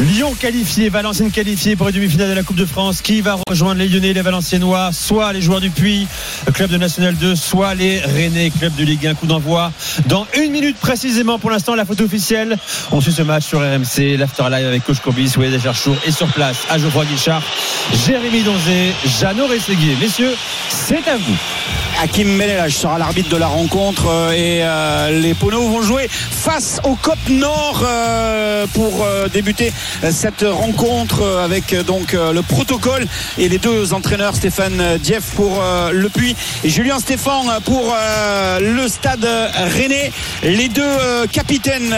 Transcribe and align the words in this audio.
Lyon 0.00 0.32
qualifié, 0.38 0.90
Valenciennes 0.90 1.32
qualifié 1.32 1.74
pour 1.74 1.88
les 1.88 1.92
demi-finales 1.92 2.28
de 2.28 2.34
la 2.34 2.44
Coupe 2.44 2.56
de 2.56 2.64
France. 2.64 3.02
Qui 3.02 3.20
va 3.20 3.36
rejoindre 3.48 3.80
les 3.80 3.88
Lyonnais 3.88 4.12
les 4.12 4.22
Valenciennois? 4.22 4.90
Soit 4.92 5.32
les 5.32 5.42
joueurs 5.42 5.60
du 5.60 5.70
Puy, 5.70 6.06
club 6.54 6.70
de 6.70 6.76
National 6.76 7.16
2, 7.16 7.34
soit 7.34 7.74
les 7.74 7.98
Rennais, 7.98 8.50
club 8.56 8.76
de 8.76 8.84
Ligue 8.84 9.08
1. 9.08 9.14
Coup 9.14 9.26
d'envoi 9.26 9.72
dans 10.06 10.24
une 10.36 10.52
minute 10.52 10.76
précisément. 10.76 11.40
Pour 11.40 11.50
l'instant, 11.50 11.74
la 11.74 11.84
photo 11.84 12.04
officielle. 12.04 12.56
On 12.92 13.00
suit 13.00 13.12
ce 13.12 13.22
match 13.22 13.46
sur 13.46 13.58
RMC, 13.58 14.16
l'Afterlive 14.16 14.68
avec 14.68 14.84
Coach 14.84 15.00
Courbis, 15.00 15.32
Wade 15.36 15.60
Cherchour 15.60 15.96
et 16.06 16.12
sur 16.12 16.28
place 16.28 16.58
à 16.70 16.78
Geoffroy 16.78 17.04
Guichard, 17.06 17.42
Jérémy 18.06 18.42
Donzé, 18.42 18.92
Jeannot 19.20 19.48
Rességuier. 19.48 19.96
Messieurs, 20.00 20.34
c'est 20.68 21.08
à 21.08 21.16
vous. 21.16 21.36
Hakim 22.00 22.28
Menelage 22.28 22.76
sera 22.76 22.96
l'arbitre 22.96 23.28
de 23.28 23.36
la 23.36 23.48
rencontre 23.48 24.06
euh, 24.06 24.30
et 24.30 24.60
euh, 24.62 25.20
les 25.20 25.34
Poneaux 25.34 25.66
vont 25.68 25.82
jouer 25.82 26.06
face 26.08 26.80
au 26.84 26.94
COP 26.94 27.18
Nord 27.28 27.82
euh, 27.84 28.66
pour 28.72 29.04
débuter 29.32 29.72
cette 30.10 30.44
rencontre 30.48 31.26
avec 31.44 31.74
donc 31.86 32.12
le 32.12 32.42
protocole 32.42 33.06
et 33.38 33.48
les 33.48 33.58
deux 33.58 33.92
entraîneurs 33.92 34.36
Stéphane 34.36 34.98
Dieff 34.98 35.34
pour 35.34 35.62
le 35.92 36.08
Puy 36.08 36.34
et 36.64 36.68
Julien 36.68 36.98
Stéphane 36.98 37.46
pour 37.64 37.94
le 38.60 38.88
stade 38.88 39.26
Rennais. 39.76 40.12
Les 40.42 40.68
deux 40.68 40.82
capitaines 41.32 41.94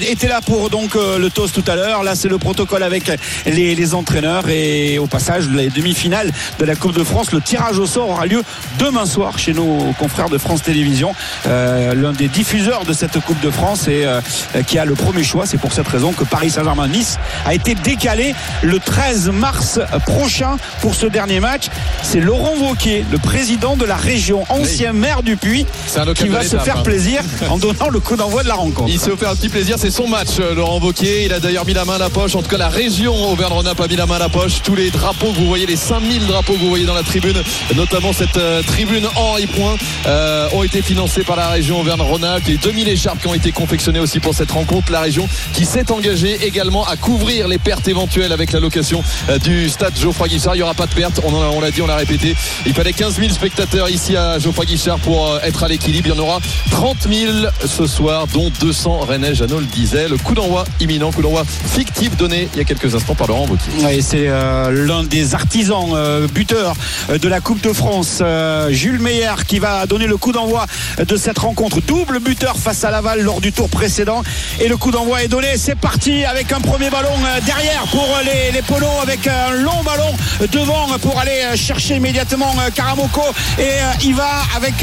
étaient 0.00 0.28
là 0.28 0.40
pour 0.40 0.70
donc 0.70 0.94
le 0.94 1.28
toast 1.30 1.54
tout 1.54 1.70
à 1.70 1.76
l'heure. 1.76 2.02
Là 2.02 2.14
c'est 2.14 2.28
le 2.28 2.38
protocole 2.38 2.82
avec 2.82 3.10
les, 3.46 3.74
les 3.74 3.94
entraîneurs 3.94 4.48
et 4.48 4.98
au 4.98 5.06
passage 5.06 5.48
les 5.48 5.68
demi-finales 5.68 6.30
de 6.58 6.64
la 6.64 6.74
Coupe 6.74 6.96
de 6.96 7.04
France. 7.04 7.32
Le 7.32 7.40
tirage 7.40 7.78
au 7.78 7.86
sort 7.86 8.10
aura 8.10 8.26
lieu 8.26 8.42
demain 8.78 9.06
soir 9.06 9.38
chez 9.38 9.52
nos 9.52 9.92
confrères 9.98 10.28
de 10.28 10.38
France 10.38 10.62
Télévisions, 10.62 11.14
euh, 11.46 11.94
l'un 11.94 12.12
des 12.12 12.28
diffuseurs 12.28 12.84
de 12.84 12.92
cette 12.92 13.18
Coupe 13.20 13.40
de 13.40 13.50
France 13.50 13.88
et 13.88 14.04
euh, 14.04 14.20
qui 14.66 14.78
a 14.78 14.84
le 14.84 14.94
premier 14.94 15.24
choix. 15.24 15.46
C'est 15.46 15.58
pour 15.58 15.72
cette 15.72 15.88
raison 15.88 16.12
que 16.12 16.24
Paris 16.24 16.50
Saint-Germain-Nice 16.50 17.15
a 17.44 17.54
été 17.54 17.74
décalé 17.74 18.34
le 18.62 18.78
13 18.78 19.30
mars 19.30 19.80
prochain 20.06 20.56
pour 20.80 20.94
ce 20.94 21.06
dernier 21.06 21.40
match. 21.40 21.66
C'est 22.02 22.20
Laurent 22.20 22.54
Wauquiez, 22.56 23.04
le 23.10 23.18
président 23.18 23.76
de 23.76 23.84
la 23.84 23.96
région, 23.96 24.44
ancien 24.48 24.92
maire 24.92 25.22
du 25.22 25.36
Puy, 25.36 25.66
qui 26.14 26.28
va 26.28 26.42
se 26.42 26.56
faire 26.58 26.78
hein. 26.78 26.82
plaisir 26.82 27.22
en 27.48 27.58
donnant 27.58 27.88
le 27.88 28.00
coup 28.00 28.16
d'envoi 28.16 28.42
de 28.42 28.48
la 28.48 28.54
rencontre. 28.54 28.90
Il 28.90 28.98
s'est 28.98 29.10
offert 29.10 29.30
un 29.30 29.36
petit 29.36 29.48
plaisir, 29.48 29.76
c'est 29.78 29.90
son 29.90 30.08
match, 30.08 30.38
euh, 30.40 30.54
Laurent 30.54 30.80
Wauquiez. 30.80 31.24
Il 31.24 31.32
a 31.32 31.40
d'ailleurs 31.40 31.66
mis 31.66 31.74
la 31.74 31.84
main 31.84 31.94
à 31.94 31.98
la 31.98 32.10
poche. 32.10 32.34
En 32.34 32.42
tout 32.42 32.48
cas, 32.48 32.58
la 32.58 32.68
région 32.68 33.14
Auvergne-Rhône-Alpes 33.32 33.80
a 33.80 33.88
mis 33.88 33.96
la 33.96 34.06
main 34.06 34.16
à 34.16 34.20
la 34.20 34.28
poche. 34.28 34.62
Tous 34.62 34.74
les 34.74 34.90
drapeaux 34.90 35.32
que 35.32 35.38
vous 35.38 35.46
voyez, 35.46 35.66
les 35.66 35.76
5000 35.76 36.26
drapeaux 36.26 36.54
que 36.54 36.58
vous 36.58 36.68
voyez 36.68 36.86
dans 36.86 36.94
la 36.94 37.02
tribune, 37.02 37.42
notamment 37.74 38.12
cette 38.12 38.38
tribune 38.66 39.06
en 39.16 39.36
et 39.38 39.46
points 39.46 39.76
euh, 40.06 40.48
ont 40.52 40.62
été 40.62 40.82
financés 40.82 41.22
par 41.22 41.36
la 41.36 41.48
région 41.48 41.80
Auvergne-Rhône-Alpes. 41.80 42.46
Les 42.46 42.56
2000 42.56 42.88
écharpes 42.88 43.20
qui 43.20 43.26
ont 43.28 43.34
été 43.34 43.52
confectionnées 43.52 43.98
aussi 43.98 44.20
pour 44.20 44.34
cette 44.34 44.50
rencontre. 44.50 44.92
La 44.92 45.00
région 45.00 45.28
qui 45.52 45.64
s'est 45.64 45.90
engagée 45.90 46.46
également 46.46 46.86
à 46.86 46.96
couvrir 47.06 47.46
les 47.46 47.58
pertes 47.58 47.86
éventuelles 47.86 48.32
avec 48.32 48.50
la 48.50 48.58
location 48.58 49.00
euh, 49.28 49.38
du 49.38 49.68
stade 49.68 49.96
Geoffroy 49.96 50.26
Guichard. 50.26 50.56
Il 50.56 50.58
n'y 50.58 50.64
aura 50.64 50.74
pas 50.74 50.88
de 50.88 50.94
pertes. 50.94 51.20
On, 51.22 51.60
l'a 51.60 51.70
dit, 51.70 51.80
on 51.80 51.86
l'a 51.86 51.94
répété. 51.94 52.34
Il 52.66 52.74
fallait 52.74 52.92
15 52.92 53.20
000 53.20 53.28
spectateurs 53.28 53.88
ici 53.88 54.16
à 54.16 54.40
Geoffroy 54.40 54.64
Guichard 54.64 54.98
pour 54.98 55.28
euh, 55.28 55.38
être 55.44 55.62
à 55.62 55.68
l'équilibre. 55.68 56.08
Il 56.08 56.16
y 56.16 56.18
en 56.18 56.20
aura 56.20 56.40
30 56.72 57.06
000 57.08 57.32
ce 57.64 57.86
soir, 57.86 58.26
dont 58.26 58.50
200 58.58 58.98
Rennais. 59.02 59.36
Jeannot 59.36 59.60
le 59.60 59.66
disait. 59.66 60.08
Le 60.08 60.18
coup 60.18 60.34
d'envoi 60.34 60.64
imminent, 60.80 61.12
coup 61.12 61.22
d'envoi 61.22 61.44
fictif 61.44 62.16
donné 62.16 62.48
il 62.54 62.58
y 62.58 62.60
a 62.60 62.64
quelques 62.64 62.92
instants 62.92 63.14
par 63.14 63.28
Laurent 63.28 63.46
Vautier. 63.46 64.02
c'est 64.02 64.26
l'un 64.26 65.04
des 65.04 65.34
artisans 65.36 66.26
buteurs 66.34 66.74
de 67.08 67.28
la 67.28 67.40
Coupe 67.40 67.60
de 67.60 67.72
France, 67.72 68.22
Jules 68.70 68.98
Meyer 68.98 69.34
qui 69.46 69.58
va 69.58 69.86
donner 69.86 70.06
le 70.06 70.16
coup 70.16 70.32
d'envoi 70.32 70.66
de 70.98 71.16
cette 71.16 71.38
rencontre. 71.38 71.80
Double 71.82 72.18
buteur 72.18 72.56
face 72.56 72.82
à 72.82 72.90
Laval 72.90 73.20
lors 73.20 73.40
du 73.40 73.52
tour 73.52 73.68
précédent. 73.68 74.22
Et 74.60 74.68
le 74.68 74.76
coup 74.76 74.90
d'envoi 74.90 75.22
est 75.22 75.28
donné. 75.28 75.56
C'est 75.56 75.76
parti 75.76 76.24
avec 76.24 76.52
un 76.52 76.60
premier 76.60 76.90
ballon 77.02 77.18
euh, 77.26 77.40
derrière 77.44 77.84
pour 77.90 78.08
les, 78.24 78.52
les 78.52 78.62
polos 78.62 79.00
avec 79.02 79.26
un 79.26 79.50
long 79.50 79.82
ballon 79.84 80.14
devant 80.50 80.86
pour 81.02 81.18
aller 81.20 81.54
chercher 81.54 81.96
immédiatement 81.96 82.54
euh, 82.58 82.70
Karamoko. 82.70 83.22
Et 83.58 83.62
euh, 83.62 83.92
il 84.02 84.14
va 84.14 84.30
avec 84.56 84.74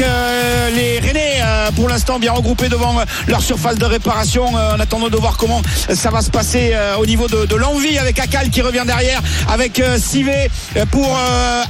les 0.76 1.00
Rennais 1.00 1.42
pour 1.74 1.88
l'instant 1.88 2.18
bien 2.18 2.32
regroupés 2.32 2.68
devant 2.68 2.94
leur 3.26 3.42
surface 3.42 3.76
de 3.76 3.84
réparation 3.84 4.46
en 4.46 4.78
attendant 4.78 5.08
de 5.08 5.16
voir 5.16 5.36
comment 5.36 5.62
ça 5.88 6.10
va 6.10 6.20
se 6.20 6.30
passer 6.30 6.74
au 6.98 7.06
niveau 7.06 7.26
de, 7.28 7.56
l'envie 7.56 7.98
avec 7.98 8.18
Akal 8.18 8.50
qui 8.50 8.62
revient 8.62 8.84
derrière 8.86 9.20
avec 9.48 9.82
Sivé 9.98 10.50
pour 10.90 11.18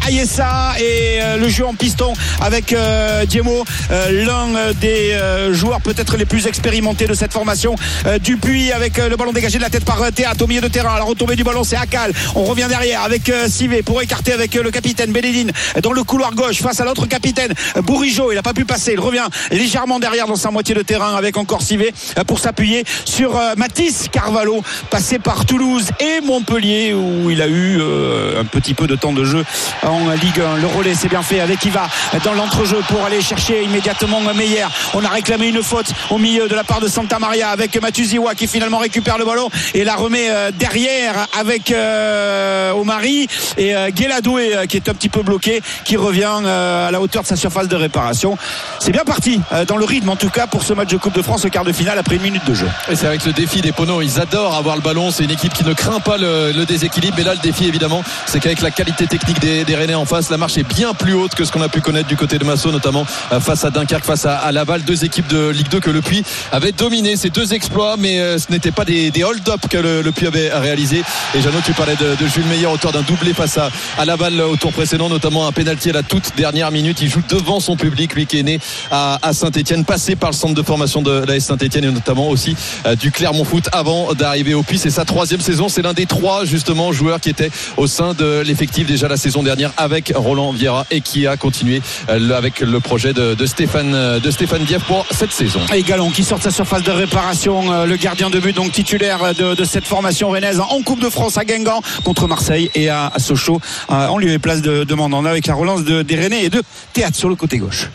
Ayessa 0.06 0.74
et 0.78 1.20
le 1.38 1.48
jeu 1.48 1.66
en 1.66 1.74
piston 1.74 2.12
avec 2.40 2.72
euh, 2.72 3.24
Diemo, 3.26 3.64
euh, 3.90 4.24
l'un 4.24 4.72
des 4.74 5.12
euh, 5.12 5.52
joueurs 5.52 5.80
peut-être 5.80 6.16
les 6.16 6.26
plus 6.26 6.46
expérimentés 6.46 7.06
de 7.06 7.14
cette 7.14 7.32
formation. 7.32 7.74
Dupuis 8.22 8.72
avec 8.72 8.98
le 8.98 9.16
ballon 9.16 9.32
dégagé 9.32 9.58
de 9.58 9.62
la 9.62 9.70
tête 9.70 9.84
par 9.84 9.98
Au 10.24 10.46
milieu 10.46 10.62
de 10.62 10.68
terrain. 10.68 10.96
La 10.96 11.04
retombée 11.04 11.36
du 11.36 11.44
ballon, 11.44 11.64
c'est 11.64 11.76
Akal. 11.76 12.10
On 12.34 12.44
revient 12.44 12.64
derrière 12.66 13.02
avec 13.02 13.30
Sivé 13.46 13.82
pour 13.82 14.00
écarter 14.00 14.32
avec 14.32 14.54
le 14.54 14.70
capitaine 14.70 15.12
Bénédine 15.12 15.52
dans 15.82 15.92
le 15.92 16.02
couloir 16.02 16.34
gauche 16.34 16.62
face 16.62 16.80
à 16.80 16.84
l'autre 16.84 17.04
capitaine 17.04 17.52
Bourigeau. 17.82 18.32
Il 18.32 18.36
n'a 18.36 18.42
pas 18.42 18.54
pu 18.54 18.64
passer. 18.64 18.92
Il 18.94 19.00
revient 19.00 19.26
légèrement 19.50 19.98
derrière 19.98 20.26
dans 20.26 20.36
sa 20.36 20.50
moitié 20.50 20.74
de 20.74 20.80
terrain 20.80 21.14
avec 21.14 21.36
encore 21.36 21.60
Sivé 21.60 21.92
pour 22.26 22.38
s'appuyer 22.38 22.84
sur 23.04 23.38
Mathis 23.58 24.08
Carvalho, 24.10 24.62
passé 24.88 25.18
par 25.18 25.44
Toulouse 25.44 25.90
et 26.00 26.22
Montpellier 26.22 26.94
où 26.94 27.30
il 27.30 27.42
a 27.42 27.46
eu 27.46 27.80
un 27.82 28.44
petit 28.44 28.72
peu 28.72 28.86
de 28.86 28.96
temps 28.96 29.12
de 29.12 29.24
jeu 29.24 29.44
en 29.82 30.08
Ligue 30.10 30.40
1. 30.40 30.56
Le 30.56 30.66
relais, 30.66 30.94
c'est 30.94 31.08
bien 31.08 31.22
fait 31.22 31.40
avec 31.40 31.64
Iva 31.66 31.86
dans 32.24 32.32
l'entrejeu 32.32 32.80
pour 32.88 33.04
aller 33.04 33.20
chercher 33.20 33.62
immédiatement 33.62 34.20
Meyer. 34.34 34.66
On 34.94 35.04
a 35.04 35.08
réclamé 35.08 35.48
une 35.48 35.62
faute 35.62 35.92
au 36.10 36.18
milieu 36.18 36.48
de 36.48 36.54
la 36.54 36.64
part 36.64 36.80
de 36.80 36.88
Santa 36.88 37.18
Maria 37.18 37.50
avec 37.50 37.80
Matuziwa 37.80 38.34
qui 38.34 38.48
finalement 38.48 38.78
récupère 38.78 39.18
le 39.18 39.24
ballon 39.24 39.50
et 39.74 39.84
la 39.84 39.94
remet 39.96 40.13
euh, 40.30 40.50
derrière 40.52 41.26
avec 41.38 41.70
euh, 41.70 42.72
Omari 42.72 43.26
et 43.56 43.74
euh, 43.74 43.90
Guéladoué 43.90 44.52
qui 44.68 44.76
est 44.76 44.88
un 44.88 44.94
petit 44.94 45.08
peu 45.08 45.22
bloqué 45.22 45.62
qui 45.84 45.96
revient 45.96 46.24
à 46.24 46.90
la 46.90 47.00
hauteur 47.00 47.22
de 47.22 47.28
sa 47.28 47.36
surface 47.36 47.68
de 47.68 47.76
réparation. 47.76 48.36
C'est 48.78 48.92
bien 48.92 49.04
parti 49.04 49.40
dans 49.68 49.76
le 49.76 49.84
rythme 49.84 50.10
en 50.10 50.16
tout 50.16 50.30
cas 50.30 50.46
pour 50.46 50.62
ce 50.62 50.72
match 50.72 50.88
de 50.88 50.96
Coupe 50.96 51.14
de 51.14 51.22
France 51.22 51.44
au 51.44 51.48
quart 51.48 51.64
de 51.64 51.72
finale 51.72 51.98
après 51.98 52.16
une 52.16 52.22
minute 52.22 52.46
de 52.46 52.54
jeu. 52.54 52.66
Et 52.90 52.96
c'est 52.96 53.06
avec 53.06 53.24
le 53.24 53.32
défi 53.32 53.60
des 53.60 53.72
Pono, 53.72 54.02
ils 54.02 54.20
adorent 54.20 54.54
avoir 54.54 54.76
le 54.76 54.82
ballon. 54.82 55.10
C'est 55.10 55.24
une 55.24 55.30
équipe 55.30 55.52
qui 55.52 55.64
ne 55.64 55.72
craint 55.72 56.00
pas 56.00 56.16
le, 56.16 56.64
déséquilibre. 56.64 57.14
Mais 57.18 57.24
là, 57.24 57.34
le 57.34 57.40
défi 57.40 57.66
évidemment, 57.66 58.02
c'est 58.26 58.40
qu'avec 58.40 58.60
la 58.60 58.70
qualité 58.70 59.06
technique 59.06 59.40
des, 59.40 59.64
des 59.64 59.76
Rennais 59.76 59.94
en 59.94 60.04
face, 60.04 60.30
la 60.30 60.36
marche 60.36 60.56
est 60.58 60.68
bien 60.68 60.94
plus 60.94 61.14
haute 61.14 61.34
que 61.34 61.44
ce 61.44 61.52
qu'on 61.52 61.62
a 61.62 61.68
pu 61.68 61.80
connaître 61.80 62.08
du 62.08 62.16
côté 62.16 62.38
de 62.38 62.44
Massot 62.44 62.72
notamment 62.72 63.06
euh, 63.32 63.40
face 63.40 63.64
à 63.64 63.70
Dunkerque, 63.70 64.04
face 64.04 64.26
à, 64.26 64.50
Laval, 64.52 64.82
deux 64.82 65.04
équipes 65.04 65.28
de 65.28 65.48
Ligue 65.48 65.68
2 65.68 65.80
que 65.80 65.90
le 65.90 66.00
Puy 66.00 66.24
avait 66.52 66.72
dominé. 66.72 67.16
Ces 67.16 67.30
deux 67.30 67.54
exploits, 67.54 67.96
mais 67.98 68.20
euh, 68.20 68.38
ce 68.38 68.50
n'était 68.50 68.70
pas 68.70 68.84
des, 68.84 69.12
hold-up 69.24 69.60
que 69.68 69.78
le, 69.78 70.03
Puy 70.12 70.26
avait 70.26 70.50
réalisé. 70.52 71.02
Et 71.34 71.40
Jeannot, 71.40 71.60
tu 71.64 71.72
parlais 71.72 71.96
de, 71.96 72.26
Jules 72.26 72.46
Meyer, 72.46 72.66
auteur 72.66 72.92
d'un 72.92 73.02
doublé 73.02 73.32
face 73.34 73.58
à, 73.58 73.70
Laval 74.04 74.40
au 74.40 74.56
tour 74.56 74.72
précédent, 74.72 75.08
notamment 75.08 75.46
un 75.46 75.52
pénalty 75.52 75.90
à 75.90 75.92
la 75.92 76.02
toute 76.02 76.36
dernière 76.36 76.70
minute. 76.70 77.00
Il 77.00 77.08
joue 77.08 77.22
devant 77.28 77.60
son 77.60 77.76
public, 77.76 78.14
lui 78.14 78.26
qui 78.26 78.38
est 78.38 78.42
né 78.42 78.60
à, 78.90 79.18
Saint-Etienne, 79.32 79.84
passé 79.84 80.16
par 80.16 80.30
le 80.30 80.36
centre 80.36 80.54
de 80.54 80.62
formation 80.62 81.02
de 81.02 81.24
la 81.26 81.40
Saint-Etienne 81.40 81.84
et 81.84 81.90
notamment 81.90 82.28
aussi 82.28 82.56
euh, 82.86 82.94
du 82.96 83.10
Clermont 83.10 83.44
Foot 83.44 83.68
avant 83.72 84.14
d'arriver 84.14 84.54
au 84.54 84.62
Puy. 84.62 84.78
C'est 84.78 84.90
sa 84.90 85.04
troisième 85.04 85.40
saison. 85.40 85.68
C'est 85.68 85.82
l'un 85.82 85.92
des 85.92 86.06
trois 86.06 86.44
justement 86.44 86.92
joueurs 86.92 87.20
qui 87.20 87.30
étaient 87.30 87.50
au 87.76 87.86
sein 87.86 88.14
de 88.14 88.42
l'effectif 88.44 88.86
déjà 88.86 89.08
la 89.08 89.16
saison 89.16 89.42
dernière 89.42 89.72
avec 89.76 90.12
Roland 90.14 90.52
Vieira 90.52 90.86
et 90.90 91.00
qui 91.00 91.26
a 91.26 91.36
continué 91.36 91.82
avec 92.08 92.60
le 92.60 92.80
projet 92.80 93.12
de, 93.12 93.46
Stéphane 93.46 94.18
de 94.18 94.30
Stéphane 94.30 94.64
Dieff 94.64 94.84
pour 94.84 95.06
cette 95.10 95.32
saison. 95.32 95.60
Et 95.74 95.82
Galon 95.82 96.10
qui 96.10 96.24
sort 96.24 96.38
de 96.38 96.44
sa 96.44 96.50
surface 96.50 96.82
de 96.82 96.90
réparation, 96.90 97.72
euh, 97.72 97.86
le 97.86 97.96
gardien 97.96 98.30
de 98.30 98.38
but 98.38 98.54
donc 98.54 98.72
titulaire 98.72 99.34
de, 99.34 99.64
cette 99.64 99.86
formation 99.94 100.30
rennaise 100.30 100.58
en 100.58 100.82
Coupe 100.82 100.98
de 100.98 101.08
France 101.08 101.38
à 101.38 101.44
Guingamp 101.44 101.80
contre 102.02 102.26
Marseille 102.26 102.68
et 102.74 102.88
à, 102.88 103.12
Sochaux 103.18 103.60
euh, 103.90 104.08
en 104.08 104.18
lieu 104.18 104.32
et 104.32 104.40
place 104.40 104.60
de, 104.60 104.82
de 104.82 104.94
Mandanda 104.96 105.30
avec 105.30 105.46
la 105.46 105.54
relance 105.54 105.84
de, 105.84 106.02
des 106.02 106.16
Rennais 106.16 106.42
et 106.42 106.50
de 106.50 106.64
Théâtre 106.92 107.16
sur 107.16 107.28
le 107.28 107.36
côté 107.36 107.58
gauche. 107.58 107.90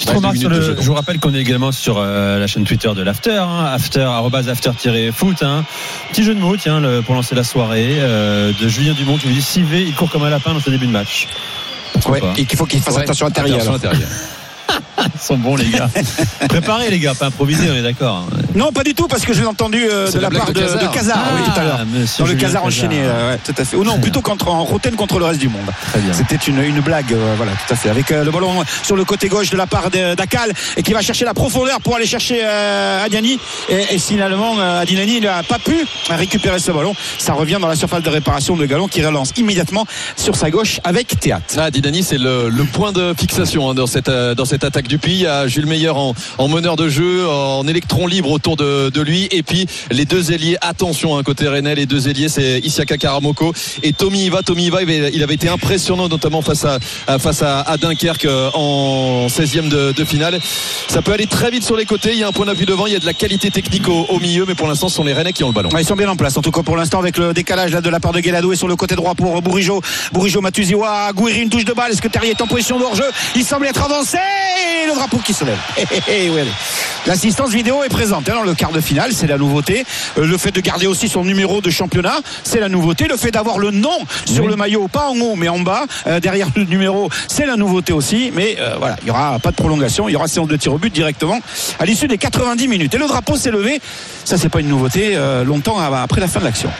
je 0.00 0.84
vous 0.84 0.94
rappelle 0.94 1.20
qu'on 1.20 1.32
est 1.32 1.40
également 1.40 1.70
sur 1.70 1.98
euh, 1.98 2.40
la 2.40 2.48
chaîne 2.48 2.64
Twitter 2.64 2.90
de 2.92 3.02
l'After, 3.02 3.38
hein, 3.38 3.66
after, 3.66 4.08
after-foot. 4.48 5.44
Hein. 5.44 5.64
Petit 6.10 6.24
jeu 6.24 6.34
de 6.34 6.40
mots, 6.40 6.56
tiens, 6.56 6.82
pour 7.06 7.14
lancer 7.14 7.36
la 7.36 7.44
soirée 7.44 7.94
de 7.94 8.68
Julien 8.68 8.94
Dumont 8.94 9.16
qui 9.16 9.28
nous 9.28 9.34
dit 9.34 9.42
Sivé, 9.42 9.84
il 9.84 9.94
court 9.94 10.10
comme 10.10 10.24
un 10.24 10.30
lapin 10.30 10.54
dans 10.54 10.60
ce 10.60 10.70
début 10.70 10.88
de 10.88 10.92
match 10.92 11.28
et 12.36 12.44
qu'il 12.46 12.58
faut 12.58 12.66
qu'il 12.66 12.80
fasse 12.80 12.96
attention 12.96 13.26
à 13.26 13.30
Ils 15.14 15.20
sont 15.20 15.36
bons, 15.36 15.56
les 15.56 15.68
gars. 15.70 15.88
Préparez, 16.48 16.90
les 16.90 16.98
gars, 16.98 17.14
pas 17.14 17.26
improviser, 17.26 17.70
on 17.70 17.74
est 17.74 17.82
d'accord. 17.82 18.26
Non, 18.54 18.72
pas 18.72 18.84
du 18.84 18.94
tout, 18.94 19.08
parce 19.08 19.24
que 19.24 19.32
je 19.32 19.40
l'ai 19.40 19.46
entendu 19.46 19.86
euh, 19.90 20.10
de 20.10 20.18
la 20.18 20.28
la 20.28 20.38
part 20.38 20.52
de, 20.52 20.60
oui, 20.60 20.66
Ah, 20.66 21.52
tout 21.52 21.60
à 21.60 21.64
l'heure. 21.64 21.86
monsieur 21.86 22.24
Dans 22.24 22.26
le 22.26 22.30
Julien 22.32 22.46
Casar 22.48 22.64
enchaîné, 22.64 23.00
euh, 23.00 23.30
ouais, 23.32 23.38
tout 23.44 23.54
à 23.56 23.64
fait. 23.64 23.76
Ou 23.76 23.84
non, 23.84 23.98
plutôt 23.98 24.20
contre, 24.20 24.48
en 24.48 24.64
rotaine 24.64 24.94
contre 24.96 25.18
le 25.18 25.24
reste 25.24 25.40
du 25.40 25.48
monde. 25.48 25.66
C'était 26.12 26.36
une, 26.36 26.62
une 26.62 26.80
blague, 26.80 27.12
euh, 27.12 27.34
voilà, 27.36 27.52
tout 27.52 27.72
à 27.72 27.76
fait. 27.76 27.90
Avec 27.90 28.10
euh, 28.10 28.24
le 28.24 28.30
ballon 28.30 28.62
sur 28.82 28.96
le 28.96 29.04
côté 29.04 29.28
gauche 29.28 29.50
de 29.50 29.56
la 29.56 29.66
part 29.66 29.90
d'Akal 29.90 30.52
et 30.76 30.82
qui 30.82 30.92
va 30.92 31.00
chercher 31.02 31.24
la 31.24 31.34
profondeur 31.34 31.80
pour 31.80 31.96
aller 31.96 32.06
chercher 32.06 32.40
euh, 32.42 33.04
Adiani. 33.04 33.38
Et, 33.68 33.94
et 33.94 33.98
finalement, 33.98 34.58
euh, 34.58 34.80
Adinani 34.82 35.20
n'a 35.20 35.42
pas 35.42 35.58
pu 35.58 35.76
récupérer 36.10 36.58
ce 36.58 36.72
ballon. 36.72 36.94
Ça 37.18 37.32
revient 37.32 37.58
dans 37.60 37.68
la 37.68 37.76
surface 37.76 38.02
de 38.02 38.10
réparation 38.10 38.56
de 38.56 38.66
Galon 38.66 38.88
qui 38.88 39.04
relance 39.04 39.32
immédiatement 39.36 39.86
sur 40.16 40.36
sa 40.36 40.50
gauche 40.50 40.80
avec 40.84 41.18
Théâtre. 41.20 41.54
Ah, 41.58 41.68
c'est 42.02 42.18
le, 42.18 42.48
le 42.48 42.64
point 42.64 42.92
de 42.92 43.14
fixation 43.18 43.68
hein, 43.70 43.74
dans, 43.74 43.86
cette, 43.86 44.08
euh, 44.08 44.34
dans 44.34 44.44
cette 44.44 44.57
attaque 44.64 44.88
du 44.88 44.98
Puy. 44.98 45.12
Il 45.12 45.20
y 45.20 45.26
a 45.26 45.46
Jules 45.46 45.66
Meyer 45.66 45.90
en, 45.90 46.14
en 46.38 46.48
meneur 46.48 46.76
de 46.76 46.88
jeu, 46.88 47.28
en 47.28 47.66
électron 47.66 48.06
libre 48.06 48.30
autour 48.30 48.56
de, 48.56 49.00
lui. 49.00 49.28
Et 49.30 49.42
puis 49.42 49.66
les 49.90 50.04
deux 50.04 50.32
ailiers, 50.32 50.56
attention, 50.60 51.16
hein, 51.16 51.22
côté 51.22 51.48
Rennais, 51.48 51.74
les 51.74 51.86
deux 51.86 52.08
ailiers, 52.08 52.28
c'est 52.28 52.58
Isiaka 52.60 52.96
Karamoko 52.98 53.52
et 53.82 53.92
Tommy 53.92 54.24
Iva. 54.24 54.42
Tommy 54.42 54.66
Iva, 54.66 54.82
il 54.82 55.22
avait, 55.22 55.34
été 55.34 55.48
impressionnant, 55.48 56.08
notamment 56.08 56.42
face 56.42 56.64
à, 56.64 56.78
face 57.18 57.42
à, 57.42 57.76
Dunkerque 57.80 58.24
euh, 58.24 58.50
en 58.54 59.28
16e 59.28 59.68
de, 59.68 60.04
finale. 60.04 60.38
Ça 60.88 61.02
peut 61.02 61.12
aller 61.12 61.26
très 61.26 61.50
vite 61.50 61.64
sur 61.64 61.76
les 61.76 61.84
côtés. 61.84 62.10
Il 62.12 62.18
y 62.18 62.24
a 62.24 62.28
un 62.28 62.32
point 62.32 62.46
d'appui 62.46 62.66
devant, 62.66 62.86
il 62.86 62.92
y 62.92 62.96
a 62.96 62.98
de 62.98 63.06
la 63.06 63.14
qualité 63.14 63.50
technique 63.50 63.88
au, 63.88 64.18
milieu, 64.18 64.44
mais 64.46 64.54
pour 64.54 64.66
l'instant, 64.66 64.88
ce 64.88 64.96
sont 64.96 65.04
les 65.04 65.12
Rennais 65.12 65.32
qui 65.32 65.44
ont 65.44 65.48
le 65.48 65.54
ballon. 65.54 65.68
Ils 65.78 65.84
sont 65.84 65.96
bien 65.96 66.08
en 66.08 66.16
place, 66.16 66.36
en 66.36 66.42
tout 66.42 66.50
cas 66.50 66.62
pour 66.62 66.76
l'instant, 66.76 66.98
avec 66.98 67.18
le 67.18 67.32
décalage 67.32 67.72
là, 67.72 67.80
de 67.80 67.90
la 67.90 68.00
part 68.00 68.12
de 68.12 68.20
Guelado 68.20 68.52
et 68.52 68.56
sur 68.56 68.68
le 68.68 68.76
côté 68.76 68.96
droit 68.96 69.14
pour 69.14 69.40
Bourigeau. 69.42 69.80
Bourigeau, 70.12 70.40
Matuziwa, 70.40 71.12
Gouiri, 71.12 71.40
une 71.42 71.50
touche 71.50 71.64
de 71.64 71.72
balle. 71.72 71.92
Est-ce 71.92 72.02
que 72.02 72.08
Terrier 72.08 72.30
est 72.30 72.42
en 72.42 72.46
position 72.46 72.78
de 72.78 72.84
hors-jeu? 72.84 73.10
Il 73.36 73.44
semble 73.44 73.66
être 73.66 73.82
avancé 73.82 74.18
et 74.82 74.86
le 74.86 74.94
drapeau 74.94 75.18
qui 75.18 75.32
se 75.32 75.44
lève. 75.44 75.58
Hé, 76.08 76.30
ouais, 76.30 76.40
allez. 76.40 76.50
L'assistance 77.06 77.50
vidéo 77.50 77.84
est 77.84 77.88
présente 77.88 78.28
hein, 78.28 78.34
dans 78.34 78.42
le 78.42 78.54
quart 78.54 78.72
de 78.72 78.80
finale, 78.80 79.12
c'est 79.12 79.26
la 79.26 79.38
nouveauté. 79.38 79.84
Euh, 80.18 80.26
le 80.26 80.36
fait 80.36 80.50
de 80.50 80.60
garder 80.60 80.86
aussi 80.86 81.08
son 81.08 81.24
numéro 81.24 81.60
de 81.60 81.70
championnat, 81.70 82.16
c'est 82.44 82.60
la 82.60 82.68
nouveauté. 82.68 83.06
Le 83.08 83.16
fait 83.16 83.30
d'avoir 83.30 83.58
le 83.58 83.70
nom 83.70 83.96
sur 84.26 84.46
le 84.46 84.56
maillot, 84.56 84.88
pas 84.88 85.08
en 85.08 85.18
haut 85.20 85.36
mais 85.36 85.48
en 85.48 85.60
bas, 85.60 85.84
euh, 86.06 86.20
derrière 86.20 86.48
le 86.54 86.64
numéro, 86.64 87.08
c'est 87.28 87.46
la 87.46 87.56
nouveauté 87.56 87.92
aussi. 87.92 88.30
Mais 88.34 88.56
euh, 88.60 88.76
voilà, 88.78 88.96
il 89.02 89.04
n'y 89.06 89.10
aura 89.10 89.38
pas 89.38 89.50
de 89.50 89.56
prolongation, 89.56 90.08
il 90.08 90.12
y 90.12 90.16
aura 90.16 90.28
séance 90.28 90.48
de 90.48 90.56
tir 90.56 90.72
au 90.72 90.78
but 90.78 90.92
directement 90.92 91.38
à 91.78 91.84
l'issue 91.86 92.08
des 92.08 92.18
90 92.18 92.68
minutes. 92.68 92.94
Et 92.94 92.98
le 92.98 93.06
drapeau 93.06 93.36
s'est 93.36 93.50
levé, 93.50 93.80
ça 94.24 94.36
c'est 94.36 94.48
pas 94.48 94.60
une 94.60 94.68
nouveauté, 94.68 95.12
euh, 95.14 95.44
longtemps 95.44 95.78
après 95.78 96.20
la 96.20 96.28
fin 96.28 96.40
de 96.40 96.44
l'action. 96.44 96.70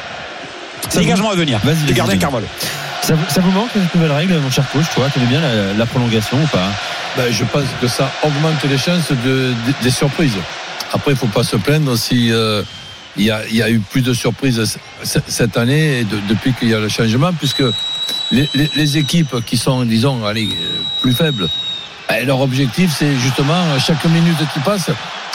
Dégagement 0.95 1.31
à 1.31 1.35
venir. 1.35 1.61
Vas-y, 1.65 1.93
gardien. 1.93 2.19
Carvalho. 2.19 2.47
Ça, 3.03 3.15
vous- 3.15 3.29
ça 3.29 3.41
vous 3.41 3.51
manque, 3.53 3.71
cette 3.73 3.95
nouvelle 3.95 4.13
règle, 4.13 4.39
mon 4.39 4.51
cher 4.51 4.65
coach 4.71 4.85
Toi, 4.95 5.07
tu 5.13 5.21
bien 5.21 5.41
la, 5.41 5.73
la 5.73 5.87
prolongation 5.87 6.37
ou 6.43 6.47
pas? 6.47 6.69
Ben, 7.17 7.33
je 7.33 7.45
pense 7.45 7.65
que 7.81 7.89
ça 7.89 8.11
augmente 8.23 8.63
les 8.65 8.77
chances 8.77 9.11
de, 9.11 9.53
de- 9.67 9.83
des 9.83 9.91
surprises. 9.91 10.37
Après, 10.93 11.13
il 11.13 11.17
faut 11.17 11.27
pas 11.27 11.43
se 11.43 11.57
plaindre 11.57 11.97
si 11.97 12.31
euh, 12.33 12.63
il 13.17 13.25
y, 13.25 13.31
a, 13.31 13.41
il 13.49 13.57
y 13.57 13.63
a 13.63 13.71
eu 13.71 13.79
plus 13.79 14.03
de 14.03 14.13
surprises 14.13 14.79
cette 15.03 15.57
année 15.57 16.01
et 16.01 16.05
de- 16.05 16.21
depuis 16.29 16.53
qu'il 16.53 16.69
y 16.69 16.75
a 16.75 16.81
le 16.81 16.89
changement, 16.89 17.33
puisque 17.33 17.63
les, 18.31 18.49
les- 18.55 18.71
les 18.75 18.99
équipes 18.99 19.37
qui 19.47 19.57
sont, 19.57 19.85
disons, 19.85 20.25
allez, 20.27 20.49
euh, 20.49 20.81
plus 21.01 21.15
faibles, 21.15 21.49
ben, 22.09 22.27
leur 22.27 22.41
objectif, 22.41 22.91
c'est 22.97 23.17
justement 23.17 23.79
chaque 23.79 24.05
minute 24.05 24.37
qui 24.53 24.61
passe, 24.61 24.91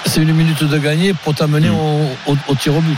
c'est 0.06 0.22
une 0.22 0.34
minute 0.34 0.64
de 0.64 0.78
gagner 0.78 1.14
pour 1.14 1.34
t'amener 1.34 1.70
au, 1.70 2.12
au- 2.28 2.38
au 2.48 2.56
tir 2.56 2.76
au 2.76 2.82
but. 2.82 2.98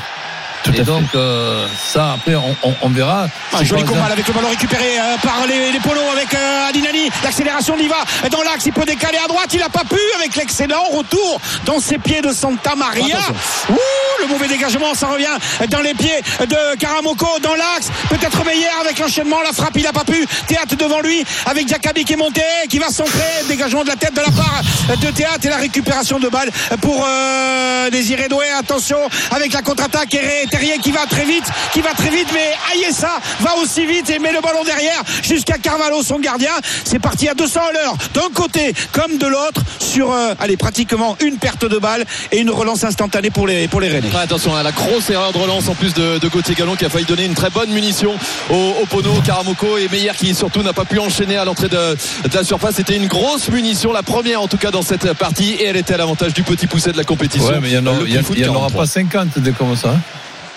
Tout 0.66 0.74
et 0.74 0.82
donc, 0.84 1.04
euh, 1.16 1.68
ça, 1.88 2.14
après, 2.14 2.36
on, 2.36 2.56
on- 2.64 2.74
on 2.82 2.90
verra. 2.90 3.28
Un 3.54 3.58
Si, 3.60 3.66
joli 3.66 3.84
combat 3.84 3.92
exemple- 4.00 4.12
avec 4.14 4.28
le 4.28 4.34
ballon 4.34 4.50
récupéré 4.50 4.98
euh, 5.00 5.18
par 5.24 5.46
les, 5.48 5.72
les 5.72 5.80
polos 5.80 6.02
avec 6.12 6.34
euh, 6.34 6.70
Adinani. 6.70 7.10
L'accélération 7.24 7.78
d'Iva 7.78 7.98
dans 8.32 8.42
l'axe. 8.42 8.66
Il 8.66 8.74
peut 8.74 8.86
décaler 8.86 9.18
à 9.24 9.28
droite. 9.28 9.50
Il 9.54 9.60
n'a 9.60 9.70
pas 9.70 9.84
pu 9.88 10.00
avec 10.18 10.36
l'excellent 10.36 10.84
retour 10.92 11.40
dans 11.66 11.80
ses 11.80 11.98
pieds 12.00 12.22
de 12.22 12.32
Santa 12.34 12.76
Maria. 12.76 13.18
Ouh, 13.70 13.74
le 14.28 14.34
mauvais 14.34 14.48
dégagement. 14.48 14.94
Ça 14.94 15.08
revient 15.08 15.26
dans 15.70 15.82
les 15.82 15.94
pieds 15.94 16.22
de 16.42 16.78
Karamoko 16.78 17.28
dans 17.42 17.56
l'axe. 17.56 17.90
Peut-être 18.10 18.44
Meyer 18.46 18.68
avec 18.82 19.00
l'enchaînement. 19.00 19.42
La 19.44 19.54
frappe, 19.54 19.76
il 19.76 19.84
n'a 19.84 19.94
pas 19.94 20.04
pu. 20.04 20.26
Théâtre 20.48 20.76
devant 20.76 21.02
lui 21.02 21.24
avec 21.46 21.68
Jacabi 21.68 22.06
qui 22.06 22.14
est 22.14 22.18
monté, 22.18 22.42
qui 22.70 22.80
va 22.80 22.90
centrer. 22.90 23.44
Dégagement 23.48 23.84
de 23.84 23.90
la 23.90 23.96
tête 23.96 24.14
de 24.14 24.22
la 24.22 24.32
part 24.32 24.62
de 25.02 25.12
Théâtre 25.12 25.46
et 25.46 25.50
la 25.50 25.58
récupération 25.58 26.20
de 26.20 26.30
balle 26.30 26.50
pour 26.82 27.06
euh, 27.08 27.90
Désiré 27.90 28.28
Doué. 28.28 28.46
Attention 28.58 28.98
avec 29.32 29.54
la 29.54 29.62
contre-attaque. 29.62 30.14
Et 30.14 30.48
Terrier 30.50 30.78
qui 30.80 30.92
va 30.92 31.06
très 31.06 31.26
vite, 31.26 31.46
qui 31.74 31.82
va 31.82 31.92
très 31.94 32.10
vite, 32.10 32.28
mais 32.34 32.54
Ayessa 32.74 33.20
va 33.40 33.56
aussi 33.58 33.86
vite 33.86 34.10
et 34.10 34.20
met 34.20 34.32
le 34.32 34.42
ballon 34.42 34.64
derrière 34.64 35.02
jusqu'à 35.24 35.58
Carvalho, 35.58 36.02
son 36.04 36.20
gardien. 36.20 36.54
C'est 36.84 37.00
parti 37.00 37.28
à 37.28 37.34
200 37.34 37.60
à 37.70 37.72
l'heure, 37.74 37.96
d'un 38.14 38.30
côté 38.34 38.74
comme 38.92 39.18
de 39.18 39.28
l'autre, 39.28 39.62
sur 39.80 40.12
euh, 40.12 40.34
allez, 40.40 40.58
pratiquement 40.58 41.18
une 41.22 41.38
perte 41.38 41.66
de 41.66 41.78
balle 41.78 42.06
et 42.32 42.40
une 42.40 42.52
relance 42.52 42.84
instantanée 42.84 43.30
pour 43.30 43.48
les, 43.48 43.68
pour 43.68 43.82
les 43.82 43.90
Rennais. 43.90 44.10
Attention 44.22 44.56
à 44.56 44.64
la 44.64 44.72
grosse 44.72 45.10
erreur 45.12 45.34
de 45.34 45.38
relance 45.38 45.68
en 45.68 45.76
plus 45.76 45.94
de, 45.94 46.18
de 46.18 46.28
Gauthier 46.30 46.56
Gallon 46.56 46.76
qui 46.76 46.84
a 46.86 46.90
failli 46.90 47.06
donner 47.06 47.26
une 47.26 47.36
très 47.36 47.50
bonne 47.52 47.70
munition 47.70 48.16
au, 48.50 48.56
au 48.82 48.86
Pono, 48.88 49.14
Karamoko 49.24 49.78
et 49.78 49.88
Meyer 49.90 50.12
qui 50.18 50.34
surtout 50.34 50.64
n'a 50.64 50.74
pas 50.74 50.84
pu 50.86 50.98
enchaîner 50.98 51.38
à 51.38 51.46
l'entrée 51.46 51.68
de, 51.68 51.76
de 52.28 52.34
la 52.36 52.44
surface. 52.44 52.76
C'était 52.76 52.96
une 52.96 53.06
grosse 53.08 53.50
munition, 53.50 53.94
la 53.94 54.02
première 54.04 54.42
en 54.42 54.48
tout 54.48 54.58
cas 54.58 54.72
dans 54.72 54.82
cette 54.82 55.14
partie 55.14 55.52
et 55.52 55.66
elle 55.66 55.76
était 55.78 55.94
à 55.94 55.98
l'avantage 55.98 56.34
du 56.34 56.42
petit 56.44 56.66
pousset 56.66 56.92
de 56.92 56.98
la 56.98 57.04
compétition. 57.04 57.48
Ouais, 57.50 57.60
mais 57.62 57.70
il 57.70 57.74
n'y 57.74 57.78
en, 57.78 57.86
aura- 57.86 58.00
Le 58.00 58.08
il 58.08 58.14
y 58.14 58.18
en- 58.18 58.22
Petit 58.22 58.26
Foot 58.26 58.36
il 58.40 58.46
y 58.46 58.48
en 58.48 58.56
aura 58.56 58.70
43. 58.70 58.82
pas 58.84 58.88
50 58.88 59.40
des 59.40 59.52
comme 59.52 59.76
ça. 59.76 59.90
hein. 59.90 60.00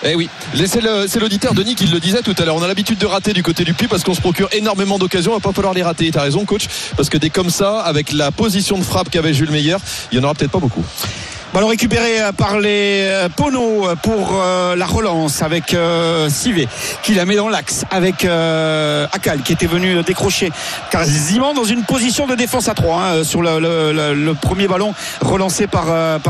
Eh 0.03 0.15
oui, 0.15 0.29
c'est 0.65 1.19
l'auditeur 1.19 1.53
Denis 1.53 1.75
qui 1.75 1.85
le 1.85 1.99
disait 1.99 2.21
tout 2.21 2.33
à 2.39 2.45
l'heure. 2.45 2.55
On 2.55 2.63
a 2.63 2.67
l'habitude 2.67 2.97
de 2.97 3.05
rater 3.05 3.33
du 3.33 3.43
côté 3.43 3.65
du 3.65 3.73
puits 3.73 3.87
parce 3.89 4.03
qu'on 4.03 4.13
se 4.15 4.21
procure 4.21 4.47
énormément 4.53 4.97
d'occasions. 4.97 5.31
Il 5.31 5.35
va 5.35 5.39
pas 5.41 5.51
falloir 5.53 5.73
les 5.73 5.83
rater. 5.83 6.09
T'as 6.11 6.21
raison, 6.21 6.45
coach, 6.45 6.63
parce 6.95 7.09
que 7.09 7.17
des 7.17 7.29
comme 7.29 7.49
ça, 7.49 7.79
avec 7.81 8.13
la 8.13 8.31
position 8.31 8.77
de 8.77 8.83
frappe 8.83 9.09
qu'avait 9.09 9.33
Jules 9.33 9.51
Meyer, 9.51 9.75
il 10.11 10.17
y 10.17 10.21
en 10.21 10.23
aura 10.23 10.33
peut-être 10.35 10.51
pas 10.51 10.59
beaucoup. 10.59 10.85
Ballon 11.53 11.67
récupéré 11.67 12.21
euh, 12.21 12.31
par 12.31 12.59
les 12.59 13.01
euh, 13.05 13.27
Pono 13.35 13.87
euh, 13.87 13.95
pour 13.95 14.37
la 14.39 14.85
relance 14.85 15.41
avec 15.41 15.75
Sivé 16.29 16.67
qui 17.01 17.13
la 17.13 17.25
met 17.25 17.35
dans 17.35 17.49
l'axe 17.49 17.85
avec 17.89 18.25
Akal 18.25 19.41
qui 19.43 19.53
était 19.53 19.65
venu 19.65 20.01
décrocher 20.03 20.51
quasiment 20.91 21.53
dans 21.53 21.63
une 21.63 21.83
position 21.83 22.27
de 22.27 22.35
défense 22.35 22.67
à 22.67 22.73
3 22.73 23.23
sur 23.23 23.41
le, 23.41 24.33
premier 24.33 24.67
ballon 24.67 24.93
relancé 25.21 25.67
par, 25.67 25.85